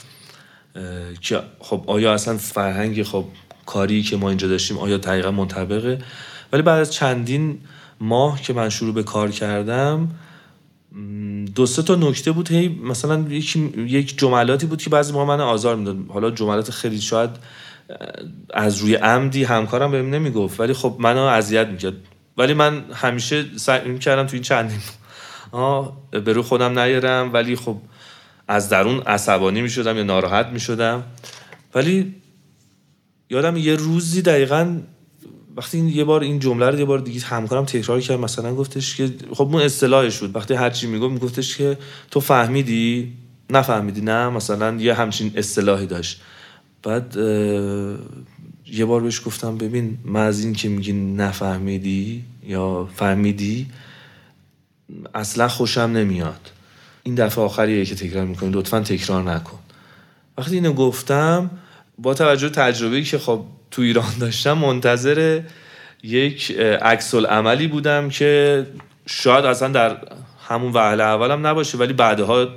که 1.21 1.41
خب 1.59 1.85
آیا 1.87 2.15
اصلا 2.15 2.37
فرهنگ 2.37 3.03
خب 3.03 3.25
کاری 3.67 4.03
که 4.03 4.17
ما 4.17 4.29
اینجا 4.29 4.49
داشتیم 4.49 4.79
آیا 4.79 4.97
دقیقا 4.97 5.31
منطبقه؟ 5.31 5.99
ولی 6.53 6.63
بعد 6.63 6.81
از 6.81 6.93
چندین 6.93 7.59
ماه 8.01 8.43
که 8.43 8.53
من 8.53 8.69
شروع 8.69 8.95
به 8.95 9.03
کار 9.03 9.31
کردم 9.31 10.09
دو 11.55 11.67
سه 11.67 11.83
تا 11.83 11.95
نکته 11.95 12.33
بود. 12.33 12.51
هی 12.51 12.69
مثلا 12.69 13.19
یک 13.29 13.57
یک 13.77 14.19
جملاتی 14.19 14.67
بود 14.67 14.83
که 14.83 14.91
بعضی 14.91 15.13
ما 15.13 15.25
من 15.25 15.41
آزار 15.41 15.77
می‌داد. 15.77 15.97
حالا 16.09 16.31
جملات 16.31 16.71
خیلی 16.71 17.01
شاید 17.01 17.31
از 18.55 18.79
روی 18.79 18.95
عمدی 18.95 19.45
همکارم 19.45 19.91
بهم 19.91 20.11
نمی‌گفت. 20.11 20.61
ولی 20.61 20.73
خب 20.73 20.97
منو 20.99 21.21
اذیت 21.21 21.69
می‌کرد. 21.69 21.95
ولی 22.39 22.55
من 22.55 22.85
همیشه 22.93 23.45
سعی 23.57 23.89
می‌کردم 23.89 24.27
تو 24.27 24.35
این 24.35 24.43
چندین 24.43 24.81
آه 25.53 25.97
به 26.11 26.33
رو 26.33 26.43
خودم 26.43 26.79
نیارم. 26.79 27.33
ولی 27.33 27.57
خب 27.57 27.77
از 28.49 28.69
درون 28.69 29.01
عصبانی 29.01 29.63
می‌شدم 29.63 29.97
یا 29.97 30.03
ناراحت 30.03 30.47
می‌شدم. 30.47 31.03
ولی 31.75 32.15
یادم 33.31 33.57
یه 33.57 33.75
روزی 33.75 34.23
دقیقا 34.23 34.81
وقتی 35.57 35.79
یه 35.79 36.05
بار 36.05 36.23
این 36.23 36.39
جمله 36.39 36.71
رو 36.71 36.79
یه 36.79 36.85
بار 36.85 36.99
دیگه 36.99 37.21
همکارم 37.21 37.65
تکرار 37.65 38.01
کرد 38.01 38.21
مثلا 38.21 38.55
گفتش 38.55 38.97
که 38.97 39.11
خب 39.33 39.43
اون 39.43 39.63
اصطلاحش 39.63 40.19
بود. 40.19 40.37
وقتی 40.37 40.55
هر 40.55 40.71
چی 40.71 40.87
می‌گفت 40.87 41.13
میگفتش 41.13 41.57
که 41.57 41.79
تو 42.11 42.21
فهمیدی؟ 42.21 43.13
نفهمیدی 43.51 44.01
نه 44.01 44.29
مثلا 44.29 44.77
یه 44.77 44.95
همچین 44.95 45.33
اصطلاحی 45.37 45.87
داشت. 45.87 46.21
بعد 46.83 47.17
یه 48.67 48.85
بار 48.85 49.01
بهش 49.01 49.21
گفتم 49.27 49.59
ببین 49.59 49.99
من 50.05 50.27
از 50.27 50.45
این 50.45 50.53
که 50.53 50.69
میگی 50.69 50.93
نفهمیدی 50.93 52.25
یا 52.47 52.89
فهمیدی 52.95 53.67
اصلا 55.15 55.49
خوشم 55.49 55.81
نمیاد. 55.81 56.51
این 57.03 57.15
دفعه 57.15 57.45
آخریه 57.45 57.85
که 57.85 57.95
تکرار 57.95 58.25
می‌کنی 58.25 58.51
لطفا 58.51 58.81
تکرار 58.81 59.23
نکن. 59.23 59.59
وقتی 60.39 60.55
اینو 60.55 60.73
گفتم 60.73 61.51
با 61.99 62.15
توجه 62.15 62.49
تجربه 62.49 63.03
که 63.03 63.19
خب 63.19 63.45
تو 63.75 63.83
ایران 63.83 64.19
داشتم 64.21 64.53
منتظر 64.53 65.41
یک 66.03 66.59
عکس 66.83 67.15
عملی 67.15 67.67
بودم 67.67 68.09
که 68.09 68.67
شاید 69.07 69.45
اصلا 69.45 69.69
در 69.69 69.97
همون 70.49 70.73
وهله 70.73 71.03
اولم 71.03 71.47
نباشه 71.47 71.79
ولی 71.79 71.93
بعدها 71.93 72.49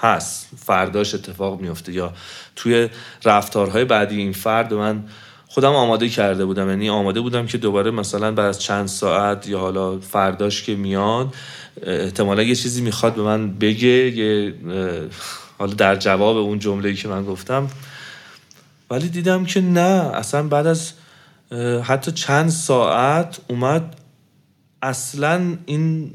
هست. 0.00 0.48
فرداش 0.66 1.14
اتفاق 1.14 1.60
میفته 1.60 1.92
یا 1.92 2.12
توی 2.56 2.88
رفتارهای 3.24 3.84
بعدی 3.84 4.16
این 4.16 4.32
فرد 4.32 4.74
من 4.74 5.04
خودم 5.46 5.72
آماده 5.72 6.08
کرده 6.08 6.44
بودم. 6.44 6.68
یعنی 6.68 6.88
آماده 6.88 7.20
بودم 7.20 7.46
که 7.46 7.58
دوباره 7.58 7.90
مثلا 7.90 8.32
بعد 8.32 8.46
از 8.46 8.62
چند 8.62 8.86
ساعت 8.86 9.48
یا 9.48 9.58
حالا 9.58 9.98
فرداش 9.98 10.62
که 10.62 10.74
میاد 10.74 11.34
احتمالا 11.82 12.42
یه 12.42 12.54
چیزی 12.54 12.82
می‌خواد 12.82 13.14
به 13.14 13.22
من 13.22 13.54
بگه 13.54 13.88
یه 13.88 14.54
حالا 15.58 15.74
در 15.74 15.96
جواب 15.96 16.36
اون 16.36 16.58
جمله‌ای 16.58 16.94
که 16.94 17.08
من 17.08 17.24
گفتم. 17.24 17.68
ولی 18.90 19.08
دیدم 19.08 19.44
که 19.44 19.60
نه. 19.60 20.10
اصلا 20.14 20.42
بعد 20.42 20.66
از 20.66 20.92
حتی 21.82 22.12
چند 22.12 22.48
ساعت 22.48 23.40
اومد. 23.48 23.96
اصلا 24.82 25.56
این 25.66 26.10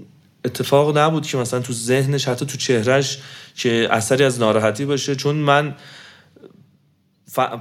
اتفاق 0.45 0.97
نبود 0.97 1.27
که 1.27 1.37
مثلا 1.37 1.59
تو 1.59 1.73
ذهنش 1.73 2.27
حتی 2.27 2.45
تو 2.45 2.57
چهرش 2.57 3.19
که 3.55 3.87
اثری 3.91 4.23
از 4.23 4.39
ناراحتی 4.39 4.85
باشه. 4.85 5.15
چون 5.15 5.35
من 5.35 5.75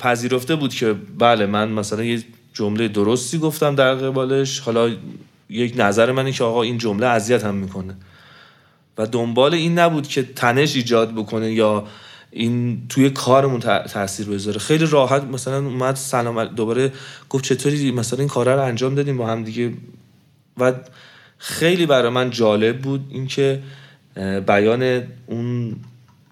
پذیرفته 0.01 0.57
بود 0.57 0.75
که 0.75 0.93
بله 1.19 1.47
من 1.47 1.69
مثلا 1.69 2.05
یه 2.05 2.25
جمله 2.55 2.89
درستی 2.89 3.39
گفتم 3.39 3.75
در 3.75 3.95
قبالش. 3.95 4.59
حالا 4.59 4.91
یک 5.49 5.75
نظر 5.77 6.13
منه 6.13 6.33
که 6.33 6.45
آقا 6.45 6.63
این 6.63 6.79
جمله 6.79 7.07
اذیت 7.07 7.45
هم 7.45 7.55
می‌کنه. 7.55 7.97
و 8.99 9.07
دنبال 9.07 9.55
این 9.55 9.79
نبود 9.79 10.09
که 10.09 10.23
تنش 10.23 10.77
ایجاد 10.77 11.13
بکنه 11.15 11.53
یا 11.53 11.87
این 12.33 12.83
توی 12.89 13.11
کارمون 13.11 13.61
تاثیر 13.61 14.27
بذاره. 14.27 14.59
خیلی 14.59 14.87
راحت 14.87 15.25
مثلا 15.25 15.59
اومد 15.59 15.97
سلام 15.97 16.45
دوباره 16.45 16.93
گفت 17.29 17.45
چطوری؟ 17.45 17.93
مثلا 17.93 18.19
این 18.19 18.29
کار 18.29 18.55
رو 18.55 18.63
انجام 18.63 18.95
دادیم 18.95 19.17
با 19.17 19.27
هم 19.27 19.45
دیگه. 19.45 19.73
و 20.59 20.73
خیلی 21.39 21.87
برای 21.87 22.11
من 22.11 22.31
جالب 22.31 22.79
بود 22.79 23.07
اینکه 23.11 23.63
بیان 24.47 25.03
اون 25.27 25.77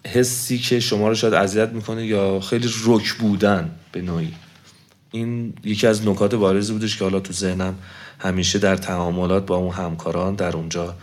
حسی 0.06 0.58
که 0.58 0.80
شما 0.80 1.08
رو 1.08 1.14
شاید 1.14 1.34
اذیت 1.34 1.68
می‌کنه 1.68 2.06
یا 2.06 2.40
خیلی 2.40 2.68
رک 2.86 3.12
بودن 3.12 3.70
به 3.92 4.02
نوعی. 4.02 4.32
این 5.10 5.54
یکی 5.64 5.86
از 5.86 6.06
نکات 6.06 6.34
بارزی 6.34 6.72
بودش 6.72 6.98
که 6.98 7.04
حالا 7.04 7.20
تو 7.20 7.32
ذهنم 7.32 7.74
همیشه 8.18 8.58
در 8.58 8.76
تعاملات 8.76 9.46
با 9.46 9.56
اون 9.56 9.74
همکاران 9.74 10.34
در 10.34 10.56
اونجا 10.56 10.94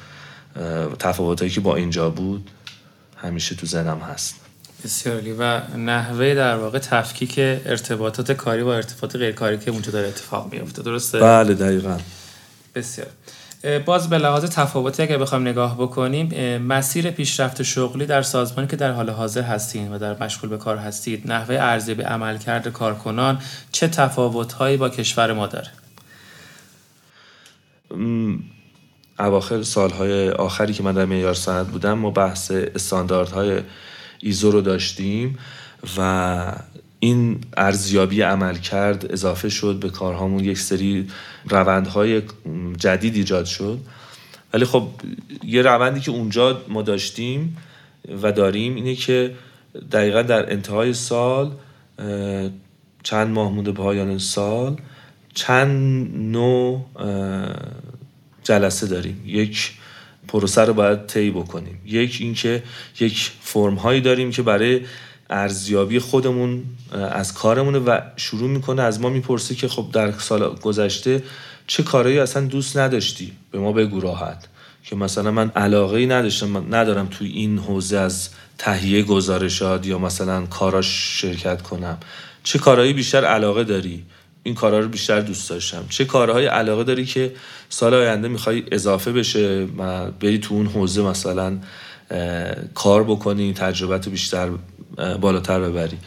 تفاوتایی 0.99 1.51
که 1.51 1.61
با 1.61 1.75
اینجا 1.75 2.09
بود 2.09 2.49
همیشه 3.17 3.55
تو 3.55 3.65
ذهنم 3.65 3.99
هست. 3.99 4.46
بسیاری 4.83 5.33
و 5.33 5.61
نحوه 5.77 6.35
در 6.35 6.55
واقع 6.55 6.79
تفکیک 6.79 7.35
ارتباطات 7.37 8.31
کاری 8.31 8.63
با 8.63 8.75
ارتباطات 8.75 9.15
غیر 9.15 9.31
کاری 9.31 9.57
که 9.57 9.71
اونجا 9.71 9.91
داره 9.91 10.07
اتفاق 10.07 10.53
میفته 10.53 10.83
درسته؟ 10.83 11.19
بله 11.19 11.53
دقیقا. 11.53 11.97
بسیار. 12.75 13.07
باز 13.85 14.09
به 14.09 14.17
لحاظ 14.17 14.45
تفاوتی 14.45 15.03
اگر 15.03 15.17
بخوایم 15.17 15.47
نگاه 15.47 15.77
بکنیم 15.77 16.57
مسیر 16.57 17.11
پیشرفت 17.11 17.63
شغلی 17.63 18.05
در 18.05 18.21
سازمانی 18.21 18.67
که 18.67 18.75
در 18.75 18.91
حال 18.91 19.09
حاضر 19.09 19.41
هستید 19.41 19.91
و 19.91 19.97
در 19.97 20.23
مشغول 20.23 20.49
به 20.49 20.57
کار 20.57 20.77
هستید 20.77 21.31
نحوه 21.31 21.55
ارزیابی 21.55 22.01
عملکرد 22.01 22.67
کارکنان 22.67 23.41
چه 23.71 23.87
تفاوتهایی 23.87 24.77
با 24.77 24.89
کشور 24.89 25.33
ما 25.33 25.47
داره؟ 25.47 25.69
اواخر 29.19 29.63
سالهای 29.63 30.29
آخری 30.29 30.73
که 30.73 30.83
من 30.83 30.93
در 30.93 31.05
معیار 31.05 31.33
سند 31.33 31.67
بودم 31.67 31.93
ما 31.93 32.11
بحث 32.11 32.51
استانداردهای 32.51 33.61
ایزو 34.19 34.51
رو 34.51 34.61
داشتیم 34.61 35.37
و 35.97 36.53
این 36.99 37.39
ارزیابی 37.57 38.21
عمل 38.21 38.57
کرد 38.57 39.11
اضافه 39.11 39.49
شد 39.49 39.79
به 39.79 39.89
کارهامون. 39.89 40.43
یک 40.43 40.57
سری 40.57 41.07
روندهای 41.49 42.21
جدید 42.77 43.15
ایجاد 43.15 43.45
شد. 43.45 43.79
ولی 44.53 44.65
خب 44.65 44.87
یه 45.43 45.61
روندی 45.61 45.99
که 45.99 46.11
اونجا 46.11 46.61
ما 46.67 46.81
داشتیم 46.81 47.57
و 48.21 48.31
داریم 48.31 48.75
اینه 48.75 48.95
که 48.95 49.35
دقیقا 49.91 50.21
در 50.21 50.51
انتهای 50.51 50.93
سال 50.93 51.51
چند 53.03 53.27
ماه 53.27 53.51
مونده 53.51 53.71
پایان 53.71 54.17
سال 54.17 54.77
چند 55.33 56.11
نوع 56.15 56.85
جلسه 58.43 58.87
داریم. 58.87 59.23
یک 59.25 59.73
پروسه 60.27 60.61
رو 60.61 60.73
باید 60.73 61.05
طی 61.05 61.31
بکنیم. 61.31 61.81
یک 61.85 62.17
اینکه 62.21 62.63
یک 62.99 63.31
فرم 63.41 63.75
هایی 63.75 64.01
داریم 64.01 64.31
که 64.31 64.41
برای 64.41 64.81
ارزیابی 65.29 65.99
خودمون 65.99 66.63
از 66.91 67.33
کارمونه 67.33 67.79
و 67.79 67.99
شروع 68.15 68.49
می‌کنه 68.49 68.81
از 68.81 69.01
ما 69.01 69.09
می‌پرسه 69.09 69.55
که 69.55 69.67
خب 69.67 69.85
در 69.93 70.11
سال 70.11 70.55
گذشته 70.55 71.23
چه 71.67 71.83
کارهایی 71.83 72.19
اصلا 72.19 72.45
دوست 72.45 72.77
نداشتی؟ 72.77 73.31
به 73.51 73.59
ما 73.59 73.71
بگو 73.71 73.99
راحت. 73.99 74.47
که 74.83 74.95
مثلا 74.95 75.31
من 75.31 75.51
علاقه 75.55 75.97
ای 75.97 76.05
نداشتم 76.05 76.47
من 76.47 76.73
ندارم 76.73 77.07
توی 77.07 77.27
این 77.27 77.59
حوزه 77.59 77.97
از 77.97 78.29
تهیه 78.57 79.03
گزارشات 79.03 79.87
یا 79.87 79.99
مثلا 79.99 80.45
کاراش 80.45 81.21
شرکت 81.21 81.61
کنم. 81.61 81.97
چه 82.43 82.59
کارهایی 82.59 82.93
بیشتر 82.93 83.25
علاقه 83.25 83.63
داری؟ 83.63 84.03
این 84.47 84.55
کارها 84.55 84.79
رو 84.79 84.87
بیشتر 84.87 85.19
دوست 85.19 85.49
داشتم. 85.49 85.85
چه 85.89 86.05
کارهای 86.05 86.45
علاقه 86.45 86.83
داری 86.83 87.05
که 87.05 87.33
سال 87.69 87.93
آینده 87.93 88.27
می‌خوای 88.27 88.63
اضافه 88.71 89.11
بشه 89.11 89.67
و 89.77 90.11
بری 90.11 90.37
تو 90.37 90.53
اون 90.53 90.67
حوزه 90.67 91.01
مثلا 91.01 91.57
کار 92.73 93.03
بکنی 93.03 93.53
تجربت 93.53 94.09
بیشتر 94.09 94.49
بالاتر 95.21 95.59
ببری. 95.59 95.97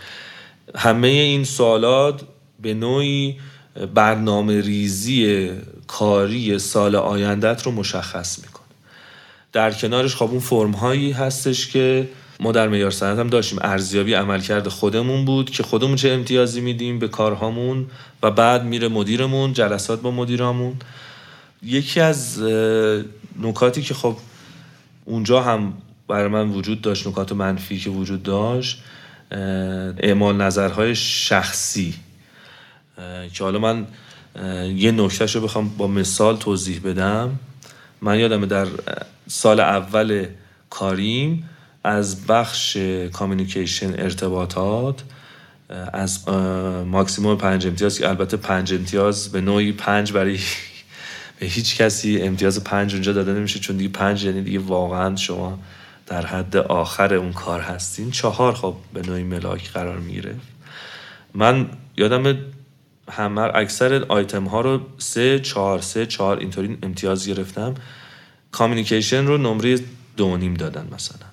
همه 0.74 1.08
این 1.08 1.44
سوالات 1.44 2.20
به 2.62 2.74
نوعی 2.74 3.36
برنامه 3.94 4.60
ریزی 4.60 5.50
کاری 5.86 6.58
سال 6.58 6.96
آیندت 6.96 7.62
رو 7.62 7.72
مشخص 7.72 8.38
می‌کنه. 8.38 8.66
در 9.52 9.70
کنارش 9.70 10.16
خب 10.16 10.30
اون 10.30 10.40
فرم 10.40 10.70
هایی 10.70 11.12
هستش 11.12 11.68
که 11.68 12.08
ما 12.40 12.52
در 12.52 12.68
معیار 12.68 12.90
سند 12.90 13.18
هم 13.18 13.28
داشتیم. 13.28 13.58
ارزیابی 13.62 14.14
عملکرد 14.14 14.68
خودمون 14.68 15.24
بود 15.24 15.50
که 15.50 15.62
خودمون 15.62 15.96
چه 15.96 16.10
امتیازی 16.10 16.60
میدیم 16.60 16.98
به 16.98 17.08
کارهامون 17.08 17.86
و 18.22 18.30
بعد 18.30 18.64
میره 18.64 18.88
مدیرمون 18.88 19.52
جلسات 19.52 20.00
با 20.00 20.10
مدیرامون. 20.10 20.76
یکی 21.62 22.00
از 22.00 22.42
نکاتی 23.40 23.82
که 23.82 23.94
خب 23.94 24.16
اونجا 25.04 25.42
هم 25.42 25.72
برای 26.08 26.28
من 26.28 26.48
وجود 26.48 26.80
داشت 26.80 27.06
نکات 27.06 27.32
منفی 27.32 27.78
که 27.78 27.90
وجود 27.90 28.22
داشت 28.22 28.82
اعمال 29.98 30.36
نظرهای 30.36 30.94
شخصی. 30.94 31.94
که 33.32 33.44
حالا 33.44 33.58
من 33.58 33.86
یه 34.76 34.92
نکتهش 34.92 35.34
رو 35.34 35.40
بخوام 35.40 35.68
با 35.68 35.86
مثال 35.86 36.36
توضیح 36.36 36.80
بدم. 36.84 37.38
من 38.02 38.18
یادم 38.18 38.46
در 38.46 38.66
سال 39.28 39.60
اول 39.60 40.26
کاریم 40.70 41.49
از 41.84 42.26
بخش 42.26 42.76
کامیونیکیشن 43.12 44.00
ارتباطات 44.00 45.02
از 45.92 46.28
ماکسیموم 46.86 47.36
پنج 47.36 47.66
امتیاز 47.66 47.98
که 47.98 48.08
البته 48.08 48.36
پنج 48.36 48.74
امتیاز 48.74 49.32
به 49.32 49.40
نوعی 49.40 49.72
پنج 49.72 50.12
برای 50.12 50.38
به 51.40 51.46
هیچ 51.46 51.76
کسی 51.76 52.22
امتیاز 52.22 52.64
پنج 52.64 52.94
اونجا 52.94 53.12
داده 53.12 53.32
نمیشه 53.32 53.60
چون 53.60 53.76
دیگه 53.76 53.88
پنج 53.88 54.24
یعنی 54.24 54.42
دیگه 54.42 54.58
واقعا 54.58 55.16
شما 55.16 55.58
در 56.06 56.26
حد 56.26 56.56
آخر 56.56 57.14
اون 57.14 57.32
کار 57.32 57.60
هستین. 57.60 58.10
چهار 58.10 58.54
خب 58.54 58.74
به 58.94 59.02
نوعی 59.02 59.22
ملاک 59.22 59.70
قرار 59.70 59.98
می‌گیره. 59.98 60.34
من 61.34 61.68
یادم 61.96 62.38
همه 63.10 63.40
اکثر 63.40 64.04
آیتم 64.08 64.44
ها 64.44 64.60
رو 64.60 64.80
سه 64.98 65.38
چهار 65.38 65.80
سه 65.80 66.06
چهار 66.06 66.38
اینطوری 66.38 66.78
امتیاز 66.82 67.28
گرفتم. 67.28 67.74
کامیونیکیشن 68.52 69.26
رو 69.26 69.38
نمره 69.38 69.78
دو 70.16 70.36
نیم 70.36 70.54
دادن 70.54 70.88
مثلا. 70.94 71.29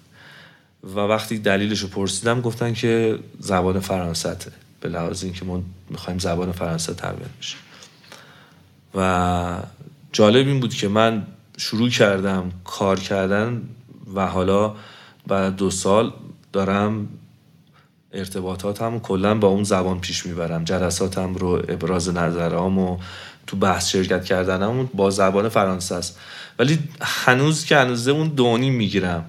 و 0.83 0.99
وقتی 0.99 1.37
دلیلش 1.37 1.79
رو 1.79 1.87
پرسیدم 1.87 2.41
گفتن 2.41 2.73
که 2.73 3.19
زبان 3.39 3.79
فرانسه 3.79 4.37
به 4.81 4.89
لحاظ 4.89 5.23
اینکه 5.23 5.45
ما 5.45 5.63
می‌خوایم 5.89 6.19
زبان 6.19 6.51
فرانسه 6.51 6.93
تربیت 6.93 7.29
بشه 7.39 7.57
و 8.95 9.57
جالب 10.11 10.47
این 10.47 10.59
بود 10.59 10.73
که 10.73 10.87
من 10.87 11.27
شروع 11.57 11.89
کردم 11.89 12.51
کار 12.63 12.99
کردن 12.99 13.61
و 14.15 14.27
حالا 14.27 14.75
بعد 15.27 15.55
دو 15.55 15.71
سال 15.71 16.13
دارم 16.53 17.07
ارتباطاتم 18.13 18.99
کلا 18.99 19.35
با 19.35 19.47
اون 19.47 19.63
زبان 19.63 19.99
پیش 19.99 20.25
می‌برم. 20.25 20.63
جلساتم 20.63 21.33
رو 21.33 21.49
ابراز 21.49 22.09
نظرام 22.09 22.79
و 22.79 22.97
تو 23.47 23.57
بحث 23.57 23.89
شرکت 23.89 24.25
کردنم 24.25 24.85
با 24.85 25.09
زبان 25.09 25.49
فرانسه 25.49 25.95
است. 25.95 26.19
ولی 26.59 26.79
هنوز 27.01 27.65
که 27.65 27.77
هنوز 27.77 28.07
اون 28.07 28.27
دونی 28.27 28.69
می‌گیرم. 28.69 29.25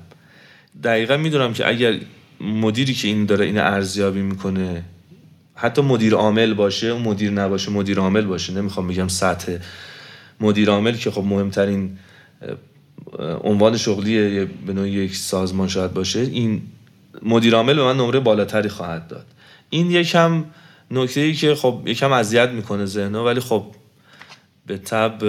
دقیقا 0.85 1.17
می‌دونم 1.17 1.53
که 1.53 1.69
اگر 1.69 1.99
مدیری 2.41 2.95
که 2.95 3.09
این 3.09 3.27
داره 3.27 3.45
این 3.45 3.59
ارزیابی 3.59 4.23
می‌کنه 4.23 4.85
حتی 5.55 5.83
مدیر 5.83 6.15
عامل 6.15 6.55
باشه 6.55 6.87
اون 6.87 7.03
مدیر 7.03 7.31
نباشه 7.31 7.71
مدیر 7.71 7.99
عامل 7.99 8.25
باشه. 8.25 8.53
نمی‌خوام 8.53 8.89
بگم 8.89 9.09
سطح 9.09 9.57
مدیر 10.41 10.71
عامل 10.71 10.97
که 10.97 11.11
خب 11.11 11.25
مهمترین 11.25 11.99
عنوان 13.45 13.77
شغلی 13.77 14.45
به 14.45 14.73
نوع 14.73 14.89
یک 14.89 15.17
سازمان 15.17 15.69
شاید 15.69 15.95
باشه. 15.95 16.21
این 16.21 16.63
مدیرعامل 17.23 17.75
به 17.75 17.85
من 17.85 17.97
نمره 17.97 18.21
بالاتری 18.21 18.69
خواهد 18.69 19.09
داد. 19.09 19.27
این 19.71 19.91
یکم 19.91 20.45
نکته 20.91 21.21
ای 21.21 21.35
که 21.35 21.55
خب 21.55 21.83
یکم 21.87 22.13
اذیت 22.13 22.49
می‌کنه 22.49 22.87
ذهنو 22.87 23.25
ولی 23.25 23.41
خب 23.41 23.65
به 24.67 24.79
تب 24.79 25.25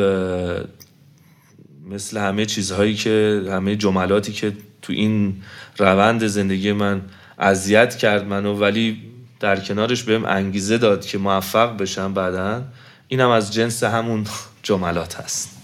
مثل 1.89 2.17
همه 2.17 2.45
چیزهایی 2.45 2.95
که 2.95 3.43
همه 3.49 3.75
جملاتی 3.75 4.31
که 4.31 4.53
تو 4.81 4.93
این 4.93 5.35
روند 5.77 6.27
زندگی 6.27 6.71
من 6.71 7.01
اذیت 7.39 7.95
کرد 7.95 8.25
منو 8.25 8.53
ولی 8.53 9.01
در 9.39 9.59
کنارش 9.59 10.03
بهم 10.03 10.25
انگیزه 10.25 10.77
داد 10.77 11.05
که 11.05 11.17
موفق 11.17 11.77
بشم 11.77 12.13
بعدا. 12.13 12.63
اینم 13.07 13.29
از 13.29 13.53
جنس 13.53 13.83
همون 13.83 14.25
جملات 14.63 15.15
هست. 15.15 15.59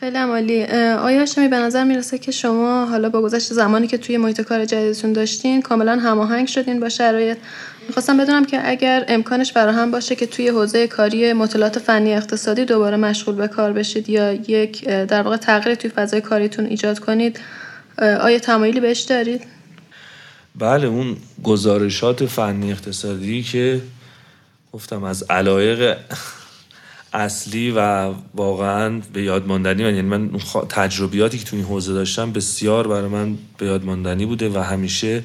خیلی 0.00 0.16
عمالی 0.16 0.64
آیا 0.64 1.18
هاشمی 1.18 1.48
به 1.48 1.56
نظر 1.56 1.84
می‌رسه 1.84 2.18
که 2.18 2.32
شما 2.32 2.86
حالا 2.86 3.08
با 3.08 3.22
گذشت 3.22 3.52
زمانی 3.52 3.86
که 3.86 3.98
توی 3.98 4.16
محیط 4.16 4.40
کار 4.40 4.64
جدیدتون 4.64 5.12
داشتین 5.12 5.62
کاملا 5.62 5.98
هماهنگ 5.98 6.48
شدین 6.48 6.80
با 6.80 6.88
شرایط؟ 6.88 7.38
می‌خواستم 7.88 8.16
بدونم 8.16 8.44
که 8.44 8.70
اگر 8.70 9.04
امکانش 9.08 9.52
فراهم 9.52 9.90
باشه 9.90 10.16
که 10.16 10.26
توی 10.26 10.48
حوزه 10.48 10.86
کاری 10.86 11.32
مطالعات 11.32 11.78
فنی 11.78 12.14
اقتصادی 12.14 12.64
دوباره 12.64 12.96
مشغول 12.96 13.34
به 13.34 13.48
کار 13.48 13.72
بشید 13.72 14.08
یا 14.08 14.32
یک 14.32 14.84
در 14.84 15.22
واقع 15.22 15.36
تغییر 15.36 15.74
توی 15.74 15.90
فضای 15.90 16.20
کاریتون 16.20 16.66
ایجاد 16.66 16.98
کنید 16.98 17.40
آیا 17.98 18.38
تمایلی 18.38 18.80
بهش 18.80 19.00
دارید؟ 19.00 19.42
بله 20.58 20.86
اون 20.86 21.16
گزارشات 21.42 22.26
فنی 22.26 22.72
اقتصادی 22.72 23.42
که 23.42 23.80
گفتم 24.72 25.04
از 25.04 25.22
علایق 25.22 25.96
اصلی 27.12 27.70
و 27.70 28.12
واقعا 28.34 29.00
به 29.12 29.22
یاد 29.22 29.46
ماندنی 29.46 29.82
من 29.82 29.94
یعنی 29.94 30.08
من 30.08 30.30
تجربیاتی 30.68 31.38
که 31.38 31.44
تو 31.44 31.56
این 31.56 31.64
حوزه 31.64 31.92
داشتم 31.92 32.32
بسیار 32.32 32.88
برای 32.88 33.08
من 33.08 33.38
به 33.58 33.66
یاد 33.66 33.84
ماندنی 33.84 34.26
بوده 34.26 34.48
و 34.48 34.58
همیشه 34.58 35.22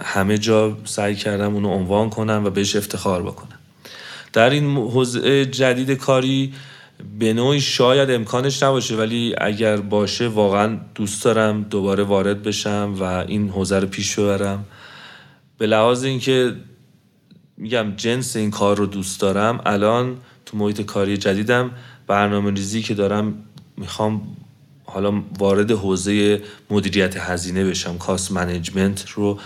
همه 0.00 0.38
جا 0.38 0.76
سعی 0.84 1.14
کردم 1.14 1.54
اونو 1.54 1.68
عنوان 1.68 2.10
کنم 2.10 2.42
و 2.44 2.50
بهش 2.50 2.76
افتخار 2.76 3.22
بکنم. 3.22 3.58
در 4.32 4.50
این 4.50 4.76
حوزه 4.76 5.46
جدید 5.46 5.90
کاری 5.90 6.54
به 7.18 7.32
نوعی 7.32 7.60
شاید 7.60 8.10
امکانش 8.10 8.62
نباشه 8.62 8.96
ولی 8.96 9.34
اگر 9.38 9.76
باشه 9.76 10.28
واقعا 10.28 10.78
دوست 10.94 11.24
دارم 11.24 11.62
دوباره 11.62 12.02
وارد 12.02 12.42
بشم 12.42 12.94
و 13.00 13.02
این 13.02 13.48
حوزه 13.48 13.78
رو 13.78 13.86
پیش 13.86 14.18
ببرم. 14.18 14.64
به 15.58 15.66
لحاظ 15.66 16.04
اینکه 16.04 16.54
میگم 17.56 17.92
جنس 17.96 18.36
این 18.36 18.50
کار 18.50 18.76
رو 18.76 18.86
دوست 18.86 19.20
دارم 19.20 19.60
الان 19.66 20.16
تو 20.46 20.56
محیط 20.56 20.80
کاری 20.80 21.16
جدیدم. 21.16 21.70
برنامه 22.06 22.50
ریزی 22.50 22.82
که 22.82 22.94
دارم 22.94 23.34
می‌خوام 23.76 24.22
حالا 24.84 25.22
وارد 25.38 25.70
حوزه 25.70 26.42
مدیریت 26.70 27.16
هزینه 27.16 27.64
بشم 27.64 27.98
کاست 27.98 28.32
منیجمنت 28.32 29.08
رو. 29.08 29.38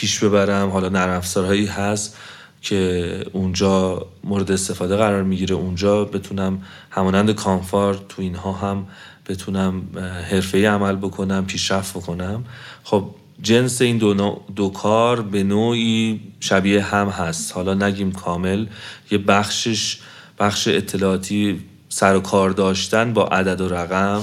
پیش 0.00 0.24
ببرم. 0.24 0.70
حالا 0.70 0.88
نرم 0.88 1.16
افزارهایی 1.16 1.66
هست 1.66 2.16
که 2.62 3.24
اونجا 3.32 4.06
مورد 4.24 4.52
استفاده 4.52 4.96
قرار 4.96 5.22
می‌گیره. 5.22 5.54
اونجا 5.54 6.04
بتونم 6.04 6.62
همانند 6.90 7.34
کانفار 7.34 8.04
تو 8.08 8.22
اینها 8.22 8.52
هم 8.52 8.86
بتونم 9.26 9.82
حرفه‌ای 10.30 10.66
عمل 10.66 10.96
بکنم 10.96 11.46
پیشرفت 11.46 11.96
بکنم. 11.96 12.44
خب 12.84 13.10
جنس 13.42 13.82
این 13.82 13.98
دو, 13.98 14.40
دو 14.56 14.68
کار 14.68 15.22
به 15.22 15.42
نوعی 15.42 16.20
شبیه 16.40 16.82
هم 16.82 17.08
هست. 17.08 17.52
حالا 17.52 17.74
نگیم 17.74 18.12
کامل. 18.12 18.66
یه 19.10 19.18
بخشش 19.18 19.98
بخش 20.38 20.68
اطلاعاتی 20.68 21.60
سر 21.88 22.16
و 22.16 22.20
کار 22.20 22.50
داشتن 22.50 23.12
با 23.12 23.26
عدد 23.26 23.60
و 23.60 23.68
رقم 23.68 24.22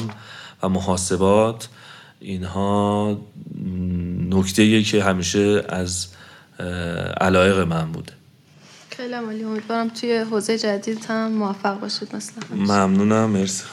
و 0.64 0.70
محاسبات. 0.70 1.68
اینها 2.20 3.18
نکته 4.36 4.84
که 4.84 5.04
همیشه 5.04 5.64
از 5.70 6.08
علایق 7.22 7.60
من 7.60 7.92
بوده. 7.92 8.14
خیلی 8.90 9.14
عمالی 9.14 9.44
امیدوارم 9.44 9.90
توی 9.90 10.18
حوزه 10.18 10.58
جدید 10.58 11.06
هم 11.10 11.32
موفق 11.32 11.80
باشید 11.80 12.16
مثلا 12.16 12.44
ممنونم 12.56 13.30
مرسی. 13.30 13.64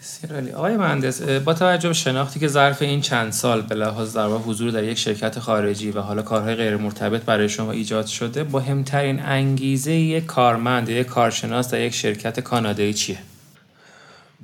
بسیار 0.00 0.54
آقای 0.54 0.76
مهندس 0.76 1.22
با 1.22 1.54
توجه 1.54 1.88
به 1.88 1.94
شناختی 1.94 2.40
که 2.40 2.48
ظرف 2.48 2.82
این 2.82 3.00
چند 3.00 3.32
سال 3.32 3.62
به 3.62 3.74
لحاظ 3.74 4.16
در 4.16 4.26
حضور 4.26 4.70
در 4.70 4.84
یک 4.84 4.98
شرکت 4.98 5.38
خارجی 5.38 5.90
و 5.90 6.00
حالا 6.00 6.22
کارهای 6.22 6.54
غیر 6.54 6.76
مرتبط 6.76 7.22
برای 7.22 7.48
شما 7.48 7.72
ایجاد 7.72 8.06
شده 8.06 8.44
مهمترین 8.44 9.20
انگیزه 9.22 9.92
یک 9.92 10.26
کارمند 10.26 10.88
یک 10.88 11.06
کارشناس 11.06 11.70
در 11.70 11.80
یک 11.80 11.94
شرکت 11.94 12.40
کانادایی 12.40 12.94
چیه؟ 12.94 13.18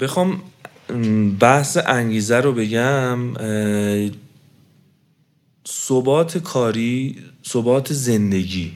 بخوام 0.01 0.43
بحث 1.41 1.79
انگیزه 1.87 2.41
رو 2.41 2.53
بگم. 2.53 3.19
ثبات 5.69 6.39
کاری 6.39 7.17
ثبات 7.47 7.93
زندگی. 7.93 8.73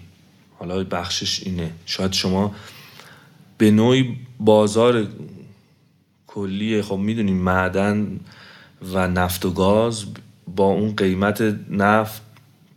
حالا 0.58 0.84
بخشش 0.84 1.42
اینه. 1.42 1.70
شاید 1.86 2.12
شما 2.12 2.54
به 3.58 3.70
نوعی 3.70 4.16
بازار 4.40 5.06
کلی 6.26 6.82
خب 6.82 6.96
می‌دونیم 6.96 7.36
معدن 7.36 8.20
و 8.92 9.08
نفت 9.08 9.44
و 9.44 9.50
گاز 9.50 10.04
با 10.56 10.64
اون 10.64 10.96
قیمت 10.96 11.56
نفت 11.70 12.22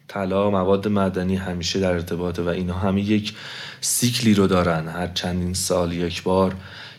طلا 0.07 0.49
مواد 0.49 0.87
معدنی 0.87 1.35
همیشه 1.35 1.79
در 1.79 1.91
ارتباطه 1.91 2.41
و 2.41 2.47
اینا 2.47 2.73
همه 2.73 3.01
یک 3.01 3.33
سیکلی 3.81 4.33
رو 4.33 4.47
دارن. 4.47 4.87
هر 4.87 5.07
چندین 5.07 5.53
سال 5.53 5.93
یک 5.93 6.23
بار 6.23 6.55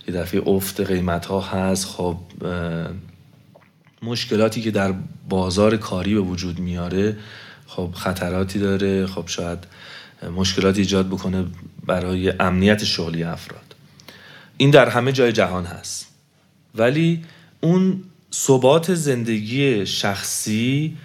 یه 0.09 0.15
دفعه 0.15 0.43
افت 0.47 0.81
قیمت 0.81 1.27
ها 1.27 1.41
هست. 1.41 1.87
خب 1.87 2.17
مشکلاتی 4.03 4.63
که 4.63 4.71
در 4.71 4.95
بازار 5.29 5.77
کاری 5.77 6.15
به 6.15 6.21
وجود 6.21 6.59
میاره 6.59 7.17
خب 7.67 7.91
خطراتی 7.95 8.59
داره 8.59 9.07
خب 9.07 9.27
شاید 9.27 9.59
مشکلاتی 10.37 10.81
ایجاد 10.81 11.09
بکنه 11.09 11.45
برای 11.87 12.33
امنیت 12.41 12.85
شغلی 12.85 13.23
افراد. 13.23 13.75
این 14.57 14.71
در 14.71 14.89
همه 14.89 15.13
جای 15.13 15.33
جهان 15.33 15.65
هست. 15.65 16.07
ولی 16.75 17.25
اون 17.61 18.03
ثبات 18.33 18.95
زندگی 18.95 19.87
شخصی 19.87 20.97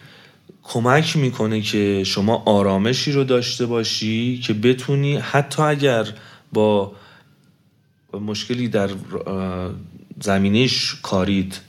کمک 0.64 1.18
می‌کنه 1.18 1.62
که 1.62 2.04
شما 2.04 2.44
آرامشی 2.46 3.12
رو 3.12 3.24
داشته 3.24 3.66
باشی 3.66 4.40
که 4.40 4.54
بتونی 4.54 5.18
حتی 5.18 5.64
اگر 5.64 6.08
با 6.54 6.92
مشکلی 8.14 8.68
در 8.68 8.90
زمینه 10.22 10.68
کاریت 11.02 11.60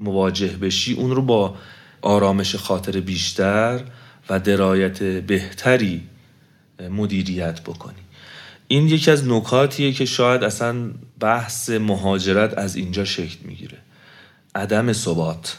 مواجه 0.00 0.48
بشی 0.48 0.92
اون 0.92 1.10
رو 1.10 1.22
با 1.22 1.54
آرامش 2.02 2.56
خاطر 2.56 3.00
بیشتر 3.00 3.80
و 4.28 4.40
درایت 4.40 5.02
بهتری 5.02 6.02
مدیریت 6.90 7.60
بکنی. 7.60 7.94
این 8.68 8.88
یکی 8.88 9.10
از 9.10 9.28
نکاتیه 9.28 9.92
که 9.92 10.04
شاید 10.04 10.44
اصلا 10.44 10.90
بحث 11.20 11.70
مهاجرت 11.70 12.58
از 12.58 12.76
اینجا 12.76 13.04
شکل 13.04 13.36
می‌گیره. 13.44 13.78
عدم 14.54 14.92
ثبات. 14.92 15.58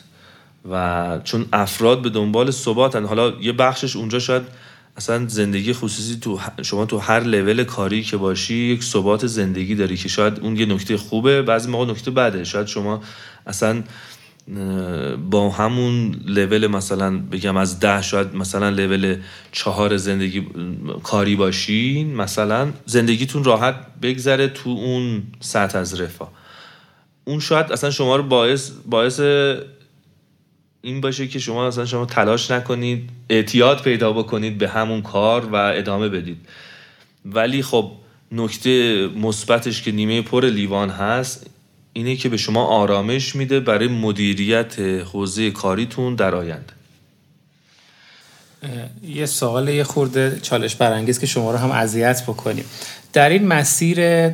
و 0.71 1.19
چون 1.23 1.45
افراد 1.53 2.01
به 2.01 2.09
دنبال 2.09 2.51
ثباتن 2.51 3.05
حالا 3.05 3.33
یه 3.41 3.51
بخشش 3.51 3.95
اونجا 3.95 4.19
شاید 4.19 4.43
اصلا 4.97 5.27
زندگی 5.27 5.73
خصوصی 5.73 6.19
تو 6.19 6.39
شما 6.61 6.85
تو 6.85 6.97
هر 6.97 7.19
لول 7.19 7.63
کاری 7.63 8.03
که 8.03 8.17
باشی 8.17 8.55
یک 8.55 8.83
ثبات 8.83 9.27
زندگی 9.27 9.75
داری 9.75 9.97
که 9.97 10.09
شاید 10.09 10.39
اون 10.39 10.57
یه 10.57 10.65
نکته 10.65 10.97
خوبه 10.97 11.41
بعضی 11.41 11.69
موقع 11.69 11.91
نکته 11.91 12.11
بده. 12.11 12.43
شاید 12.43 12.67
شما 12.67 13.01
اصلا 13.47 13.83
با 15.29 15.49
همون 15.49 16.15
لول 16.25 16.67
مثلا 16.67 17.17
بگم 17.17 17.57
از 17.57 17.79
ده 17.79 18.01
شاید 18.01 18.35
مثلا 18.35 18.69
لول 18.69 19.17
چهار 19.51 19.97
زندگی 19.97 20.47
کاری 21.03 21.35
باشین 21.35 22.15
مثلا 22.15 22.73
زندگیتون 22.85 23.43
راحت 23.43 23.75
بگذره 24.01 24.47
تو 24.47 24.69
اون 24.69 25.23
سطح 25.39 25.77
از 25.77 26.01
رفاه. 26.01 26.31
اون 27.23 27.39
شاید 27.39 27.71
اصلا 27.71 27.89
شما 27.89 28.15
رو 28.15 28.23
باعث 28.23 28.71
باعث 28.85 29.19
این 30.81 31.01
باشه 31.01 31.27
که 31.27 31.39
شما 31.39 31.67
اصلا 31.67 31.85
شما 31.85 32.05
تلاش 32.05 32.51
نکنید 32.51 33.09
اعتیاد 33.29 33.81
پیدا 33.81 34.13
بکنید 34.13 34.57
به 34.57 34.69
همون 34.69 35.01
کار 35.01 35.45
و 35.45 35.55
ادامه 35.55 36.09
بدید. 36.09 36.37
ولی 37.25 37.63
خب 37.63 37.91
نکته 38.31 39.07
مثبتش 39.07 39.81
که 39.81 39.91
نیمه 39.91 40.21
پر 40.21 40.45
لیوان 40.45 40.89
هست 40.89 41.49
اینه 41.93 42.15
که 42.15 42.29
به 42.29 42.37
شما 42.37 42.65
آرامش 42.65 43.35
میده 43.35 43.59
برای 43.59 43.87
مدیریت 43.87 44.79
حوزه 44.79 45.51
کاریتون 45.51 46.15
در 46.15 46.35
آینده. 46.35 46.73
یه 49.07 49.25
سوال 49.25 49.69
یه 49.69 49.83
خورده 49.83 50.39
چالش 50.41 50.75
برانگیز 50.75 51.19
که 51.19 51.25
شما 51.25 51.51
رو 51.51 51.57
هم 51.57 51.71
اذیت 51.71 52.23
بکنیم. 52.23 52.65
در 53.13 53.29
این 53.29 53.47
مسیر 53.47 54.29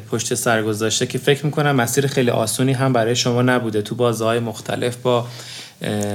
پشت 0.00 0.34
سر 0.34 0.62
گذاشته 0.62 1.06
که 1.06 1.18
فکر 1.18 1.46
می‌کنم 1.46 1.76
مسیر 1.76 2.06
خیلی 2.06 2.30
آسونی 2.30 2.72
هم 2.72 2.92
برای 2.92 3.16
شما 3.16 3.42
نبوده. 3.42 3.82
تو 3.82 3.94
بازهای 3.94 4.38
مختلف 4.38 4.96
با 4.96 5.26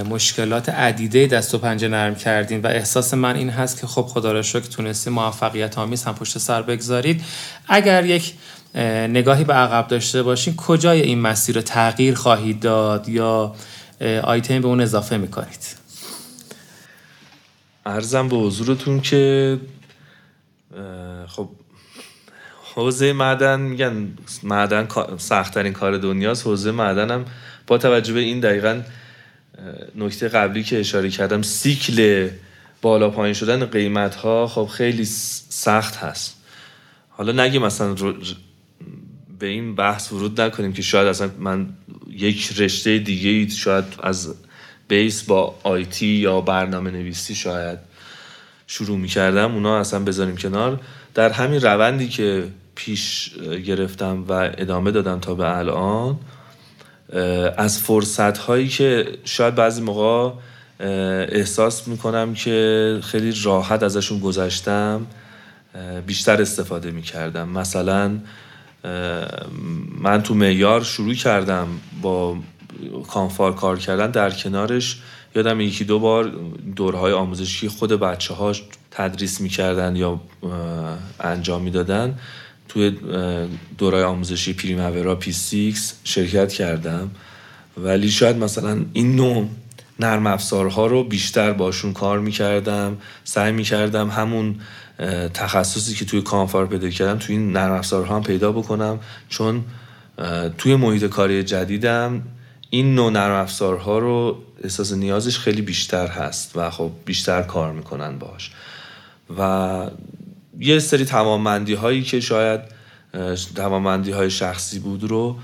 مشکلات 0.10 0.70
عدیده 0.70 1.28
دست 1.28 1.56
و 1.56 1.58
پنجه 1.58 1.88
نرم 1.88 2.16
کردین 2.16 2.62
و 2.62 2.68
احساس 2.68 3.14
من 3.14 3.36
این 3.36 3.50
هست 3.50 3.82
که 3.82 3.88
خب 3.88 4.02
خدا 4.02 4.32
را 4.32 4.42
شکر 4.42 4.60
تونستی 4.60 5.10
موفقیت 5.10 5.78
آمیز 5.78 6.04
هم 6.04 6.16
پشت 6.16 6.38
سر 6.38 6.62
بگذارید. 6.62 7.22
اگر 7.68 8.06
یک 8.06 8.34
نگاهی 8.76 9.44
به 9.44 9.54
عقب 9.54 9.88
داشته 9.88 10.24
باشین. 10.24 10.56
کجای 10.56 11.02
این 11.02 11.20
مسیر 11.20 11.56
رو 11.56 11.62
تغییر 11.62 12.16
خواهید 12.16 12.60
داد 12.60 13.10
یا 13.10 13.56
آیتم 14.24 14.62
به 14.62 14.68
اون 14.68 14.82
اضافه 14.82 15.18
می‌کنید؟ 15.18 15.76
ارزم 17.86 18.30
به 18.30 18.36
حضورتون 18.36 19.02
که 19.02 19.60
خب 21.28 21.50
حوزه 22.76 23.14
معدن 23.14 23.60
میگن 23.60 24.08
معدن 24.44 24.88
سختترین 25.18 25.74
کار 25.74 25.98
دنیاست. 25.98 26.48
حوزه 26.48 26.72
معدن 26.72 27.12
هم 27.12 27.26
با 27.68 27.78
توجه 27.78 28.14
به 28.14 28.20
این 28.20 28.40
دقیقا 28.40 28.82
نکته 29.96 30.28
قبلی 30.28 30.64
که 30.64 30.80
اشاره 30.80 31.10
کردم 31.10 31.42
سیکل 31.42 32.30
بالا 32.82 33.10
پایین 33.10 33.34
شدن 33.34 33.66
قیمت 33.66 34.16
ها 34.16 34.48
خب 34.48 34.66
خیلی 34.66 35.06
سخت 35.06 35.96
هست. 35.96 36.36
حالا 37.10 37.32
نگه 37.32 37.60
مثلا 37.60 37.96
به 39.40 39.48
این 39.48 39.76
بحث 39.76 40.12
ورود 40.12 40.42
نکنیم 40.42 40.74
که 40.74 40.82
شاید 40.82 41.08
اصلا 41.08 41.30
من 41.40 41.70
یک 42.10 42.54
رشته 42.58 43.00
دیگه 43.00 43.54
شاید 43.56 43.86
از 44.04 44.36
بیس 44.88 45.24
با 45.24 45.56
آیتی 45.64 46.08
یا 46.08 46.42
برنامه 46.42 46.92
نویسی 46.92 47.36
شاید 47.36 47.80
شروع 48.68 48.98
می 48.98 49.08
کردم 49.08 49.54
اونا 49.54 49.80
اصلا 49.80 50.00
بذاریم 50.00 50.38
کنار. 50.38 50.80
در 51.14 51.30
همین 51.30 51.62
روندی 51.62 52.08
که 52.08 52.48
پیش 52.76 53.32
گرفتم 53.66 54.26
و 54.30 54.32
ادامه 54.58 54.92
دادم 54.92 55.20
تا 55.20 55.34
به 55.34 55.58
الان 55.58 56.20
از 57.58 57.80
فرصت 57.80 58.38
هایی 58.38 58.68
که 58.68 59.08
شاید 59.24 59.56
بعضی 59.56 59.82
موقع 59.82 60.32
احساس 61.30 61.88
می‌کنم 61.88 62.34
که 62.34 63.00
خیلی 63.04 63.34
راحت 63.44 63.84
ازشون 63.84 64.20
گذشتم 64.20 65.08
بیشتر 66.08 66.42
استفاده 66.42 66.92
می‌کردم. 66.92 67.50
مثلا 67.50 68.20
من 70.02 70.24
تو 70.24 70.34
معیار 70.34 70.84
شروع 70.84 71.14
کردم 71.14 71.68
با 72.02 72.38
کانفار 73.08 73.56
کار 73.56 73.80
کردن 73.80 74.12
در 74.12 74.32
کنارش. 74.32 75.02
یادم 75.36 75.62
یکی 75.62 75.84
دو 75.84 76.00
بار 76.00 76.32
دوره‌های 76.76 77.14
آموزشی 77.14 77.68
خود 77.68 77.92
بچه 77.92 78.34
ها 78.34 78.54
تدریس 78.92 79.42
می‌کردن 79.42 79.96
یا 79.96 80.22
انجام 81.20 81.62
می‌دادن. 81.62 82.20
توی 82.68 82.98
دوره‌های 83.78 84.04
آموزشی 84.04 84.54
Primavera 84.54 85.16
P6 85.16 85.94
شرکت 86.04 86.54
کردم. 86.54 87.12
ولی 87.78 88.10
شاید 88.10 88.38
مثلا 88.38 88.86
این 88.94 89.16
نوع 89.16 89.48
نرم 90.00 90.28
افزارها 90.28 90.88
رو 90.88 91.04
بیشتر 91.04 91.54
باشون 91.54 91.94
کار 91.94 92.20
می‌کردم 92.20 92.98
سعی 93.24 93.52
می‌کردم 93.52 94.10
همون 94.10 94.56
تخصصی 95.34 95.96
که 95.96 96.06
توی 96.06 96.22
COMFAR 96.22 96.68
پیدا 96.68 96.90
کردم 96.90 97.20
توی 97.20 97.36
این 97.36 97.52
نرم 97.52 97.72
افزارها 97.72 98.16
هم 98.16 98.24
پیدا 98.24 98.52
بکنم 98.52 99.00
چون 99.30 99.64
توی 100.58 100.76
محیط 100.76 101.06
کاری 101.06 101.44
جدیدم 101.44 102.22
این 102.70 102.96
نوع 102.96 103.12
نرم 103.12 103.36
افزارها 103.36 104.00
رو 104.00 104.38
احساس 104.64 104.94
نیازش 104.94 105.38
خیلی 105.38 105.62
بیشتر 105.62 106.08
هست 106.08 106.52
و 106.56 106.70
خب 106.70 106.92
بیشتر 107.06 107.42
کار 107.42 107.72
می‌کنن 107.72 108.20
باش 108.20 108.52
و 109.38 109.86
یه 110.60 110.80
سری 110.80 111.06
تمامندی 111.06 111.74
هایی 111.74 112.04
که 112.04 112.20
شاید 112.20 112.62
تمامندی 113.56 114.12
های 114.12 114.30
شخصی 114.30 114.80
بود 114.80 115.04
رو 115.04 115.36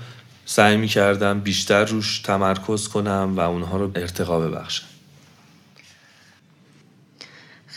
سعی 0.46 0.76
می‌کردم 0.76 1.40
بیشتر 1.40 1.84
روش 1.84 2.18
تمرکز 2.18 2.88
کنم 2.88 3.32
و 3.36 3.40
اونها 3.40 3.76
رو 3.76 3.90
ارتقا 3.94 4.40
ببخشم. 4.40 4.84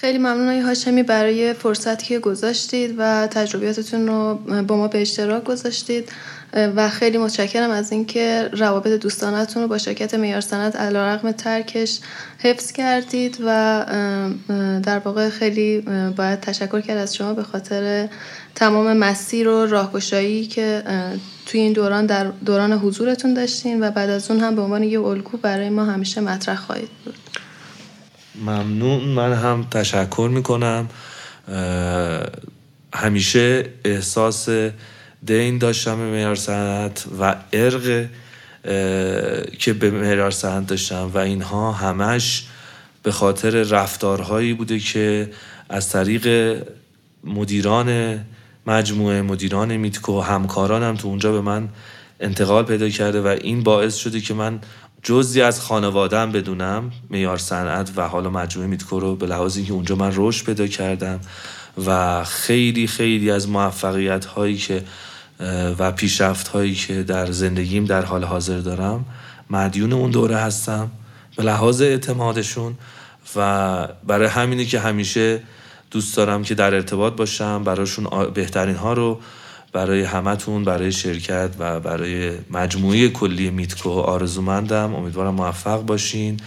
خیلی 0.01 0.17
ممنون 0.17 0.47
های 0.47 0.59
هاشمی 0.59 1.03
برای 1.03 1.53
فرصتی 1.53 2.05
که 2.05 2.19
گذاشتید 2.19 2.95
و 2.97 3.27
تجربیاتتون 3.27 4.07
رو 4.07 4.35
با 4.63 4.77
ما 4.77 4.88
به 4.88 5.01
اشتراک 5.01 5.43
گذاشتید. 5.43 6.09
و 6.53 6.89
خیلی 6.89 7.17
متشکرم 7.17 7.71
از 7.71 7.91
اینکه 7.91 8.49
روابط 8.53 9.01
دوستانتون 9.01 9.63
رو 9.63 9.67
با 9.67 9.77
شرکت 9.77 10.13
میار 10.13 10.41
سند 10.41 10.77
علیرغم 10.77 11.31
ترکش 11.31 11.99
حفظ 12.38 12.71
کردید 12.71 13.38
و 13.45 13.85
در 14.84 14.99
واقع 14.99 15.30
خیلی 15.30 15.81
باید 16.17 16.39
تشکر 16.39 16.81
کرد 16.81 16.97
از 16.97 17.15
شما 17.15 17.34
به 17.34 17.43
خاطر 17.43 18.09
تمام 18.55 18.97
مسیر 18.97 19.47
و 19.47 19.65
راهگشایی 19.65 20.47
که 20.47 20.84
توی 21.45 21.59
این 21.59 21.73
دوران 21.73 22.05
در 22.05 22.23
دوران 22.45 22.73
حضورتون 22.73 23.34
داشتین 23.34 23.84
و 23.84 23.91
بعد 23.91 24.09
از 24.09 24.31
اون 24.31 24.39
هم 24.39 24.55
به 24.55 24.61
عنوان 24.61 24.84
یه 24.84 25.01
الگو 25.01 25.38
برای 25.38 25.69
ما 25.69 25.85
همیشه 25.85 26.21
مطرح 26.21 26.55
خواهید 26.55 26.89
بود. 27.05 27.15
ممنون. 28.41 29.03
من 29.03 29.34
هم 29.34 29.68
تشکر 29.72 30.30
می‌کنم. 30.34 30.90
همیشه 32.94 33.66
احساس 33.86 34.49
دین 35.26 35.57
داشتم 35.57 35.98
به 35.98 36.11
معیار 36.11 36.36
سنت 36.36 37.06
و 37.20 37.36
ارق 37.53 38.06
که 39.60 39.74
به 39.80 39.91
معیار 39.91 40.32
سنت 40.32 40.68
داشتم 40.68 41.11
و 41.14 41.18
اینها 41.18 41.72
همش 41.72 42.45
به 43.03 43.11
خاطر 43.11 43.49
رفتارهایی 43.49 44.53
بوده 44.53 44.80
که 44.80 45.32
از 45.70 45.90
طریق 45.90 46.56
مدیران 47.24 48.20
مجموعه 48.68 49.22
مدیران 49.22 49.78
میتکو 49.78 50.22
همکارانم 50.22 50.95
تو 50.95 51.07
اونجا 51.07 51.32
به 51.32 51.41
من 51.41 51.70
انتقال 52.20 52.64
پیدا 52.64 52.90
کرده 52.90 53.22
و 53.22 53.28
این 53.28 53.64
باعث 53.64 53.95
شده 53.95 54.20
که 54.20 54.34
من 54.34 54.60
جزی 55.03 55.41
از 55.41 55.61
خانوادم 55.61 56.31
بدونم 56.31 56.91
میار 57.09 57.38
صنعت 57.38 57.91
و 57.95 58.07
حالا 58.07 58.30
مجموعه 58.30 58.69
میتکو 58.69 58.99
رو 58.99 59.15
به 59.15 59.27
لحاظ 59.27 59.57
اینکه 59.57 59.73
اونجا 59.73 59.95
من 59.95 60.11
رشد 60.15 60.45
پیدا 60.45 60.67
کردم 60.67 61.19
و 61.85 62.23
خیلی 62.23 62.88
خیلی 62.88 63.31
از 63.31 63.49
موفقیت 63.49 64.26
هایی 64.26 64.57
که 64.57 64.84
و 65.80 65.91
پیشرفت 65.91 66.47
هایی 66.47 66.76
که 66.76 67.03
در 67.03 67.31
زندگیم 67.31 67.85
در 67.85 68.05
حال 68.05 68.23
حاضر 68.23 68.59
دارم 68.59 69.05
مدیون 69.49 69.93
اون 69.93 70.11
دوره 70.11 70.38
هستم. 70.38 70.91
به 71.35 71.43
لحاظ 71.43 71.81
اعتمادشون 71.81 72.77
و 73.35 73.88
برای 74.07 74.27
همینه 74.27 74.65
که 74.65 74.80
همیشه 74.80 75.41
دوست 75.91 76.17
دارم 76.17 76.43
که 76.43 76.55
در 76.55 76.73
ارتباط 76.73 77.13
باشم 77.13 77.63
براشون 77.63 78.31
بهترین 78.34 78.76
ها 78.76 78.93
رو 78.93 79.19
برای 79.74 80.04
همتون 80.04 80.64
برای 80.64 80.91
شرکت 80.91 81.50
و 81.60 81.80
برای 81.80 82.32
مجموعه 82.52 83.10
کلی 83.10 83.50
میتکو 83.50 83.90
آرزومندم. 83.90 84.96
امیدوارم 84.96 85.34
موفق 85.34 85.82
باشین 85.82 86.40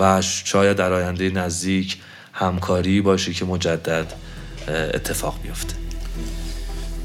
و 0.00 0.22
شاید 0.22 0.76
در 0.76 0.92
آینده 0.92 1.30
نزدیک 1.30 1.98
همکاری 2.32 3.00
باشه 3.00 3.32
که 3.32 3.44
مجدد 3.44 4.12
اتفاق 4.68 5.34
بیفته. 5.42 5.74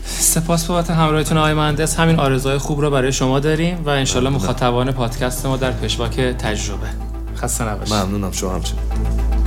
سپاس 0.05 0.65
بابت 0.65 0.89
همراهیتون 0.89 1.37
آقای 1.37 1.53
مهندس. 1.53 1.99
همین 1.99 2.19
آرزوهای 2.19 2.57
خوب 2.57 2.81
رو 2.81 2.91
برای 2.91 3.11
شما 3.11 3.39
داریم 3.39 3.85
و 3.85 3.89
انشالله 3.89 4.29
مخاطبان 4.29 4.91
پادکست 4.91 5.45
ما 5.45 5.57
در 5.57 5.71
پشواک 5.71 6.19
تجربه. 6.19 6.87
خسته 7.35 7.63
نباشید. 7.63 7.93
ممنونم. 7.93 8.31
شما 8.31 8.55
همچنین. 8.55 9.38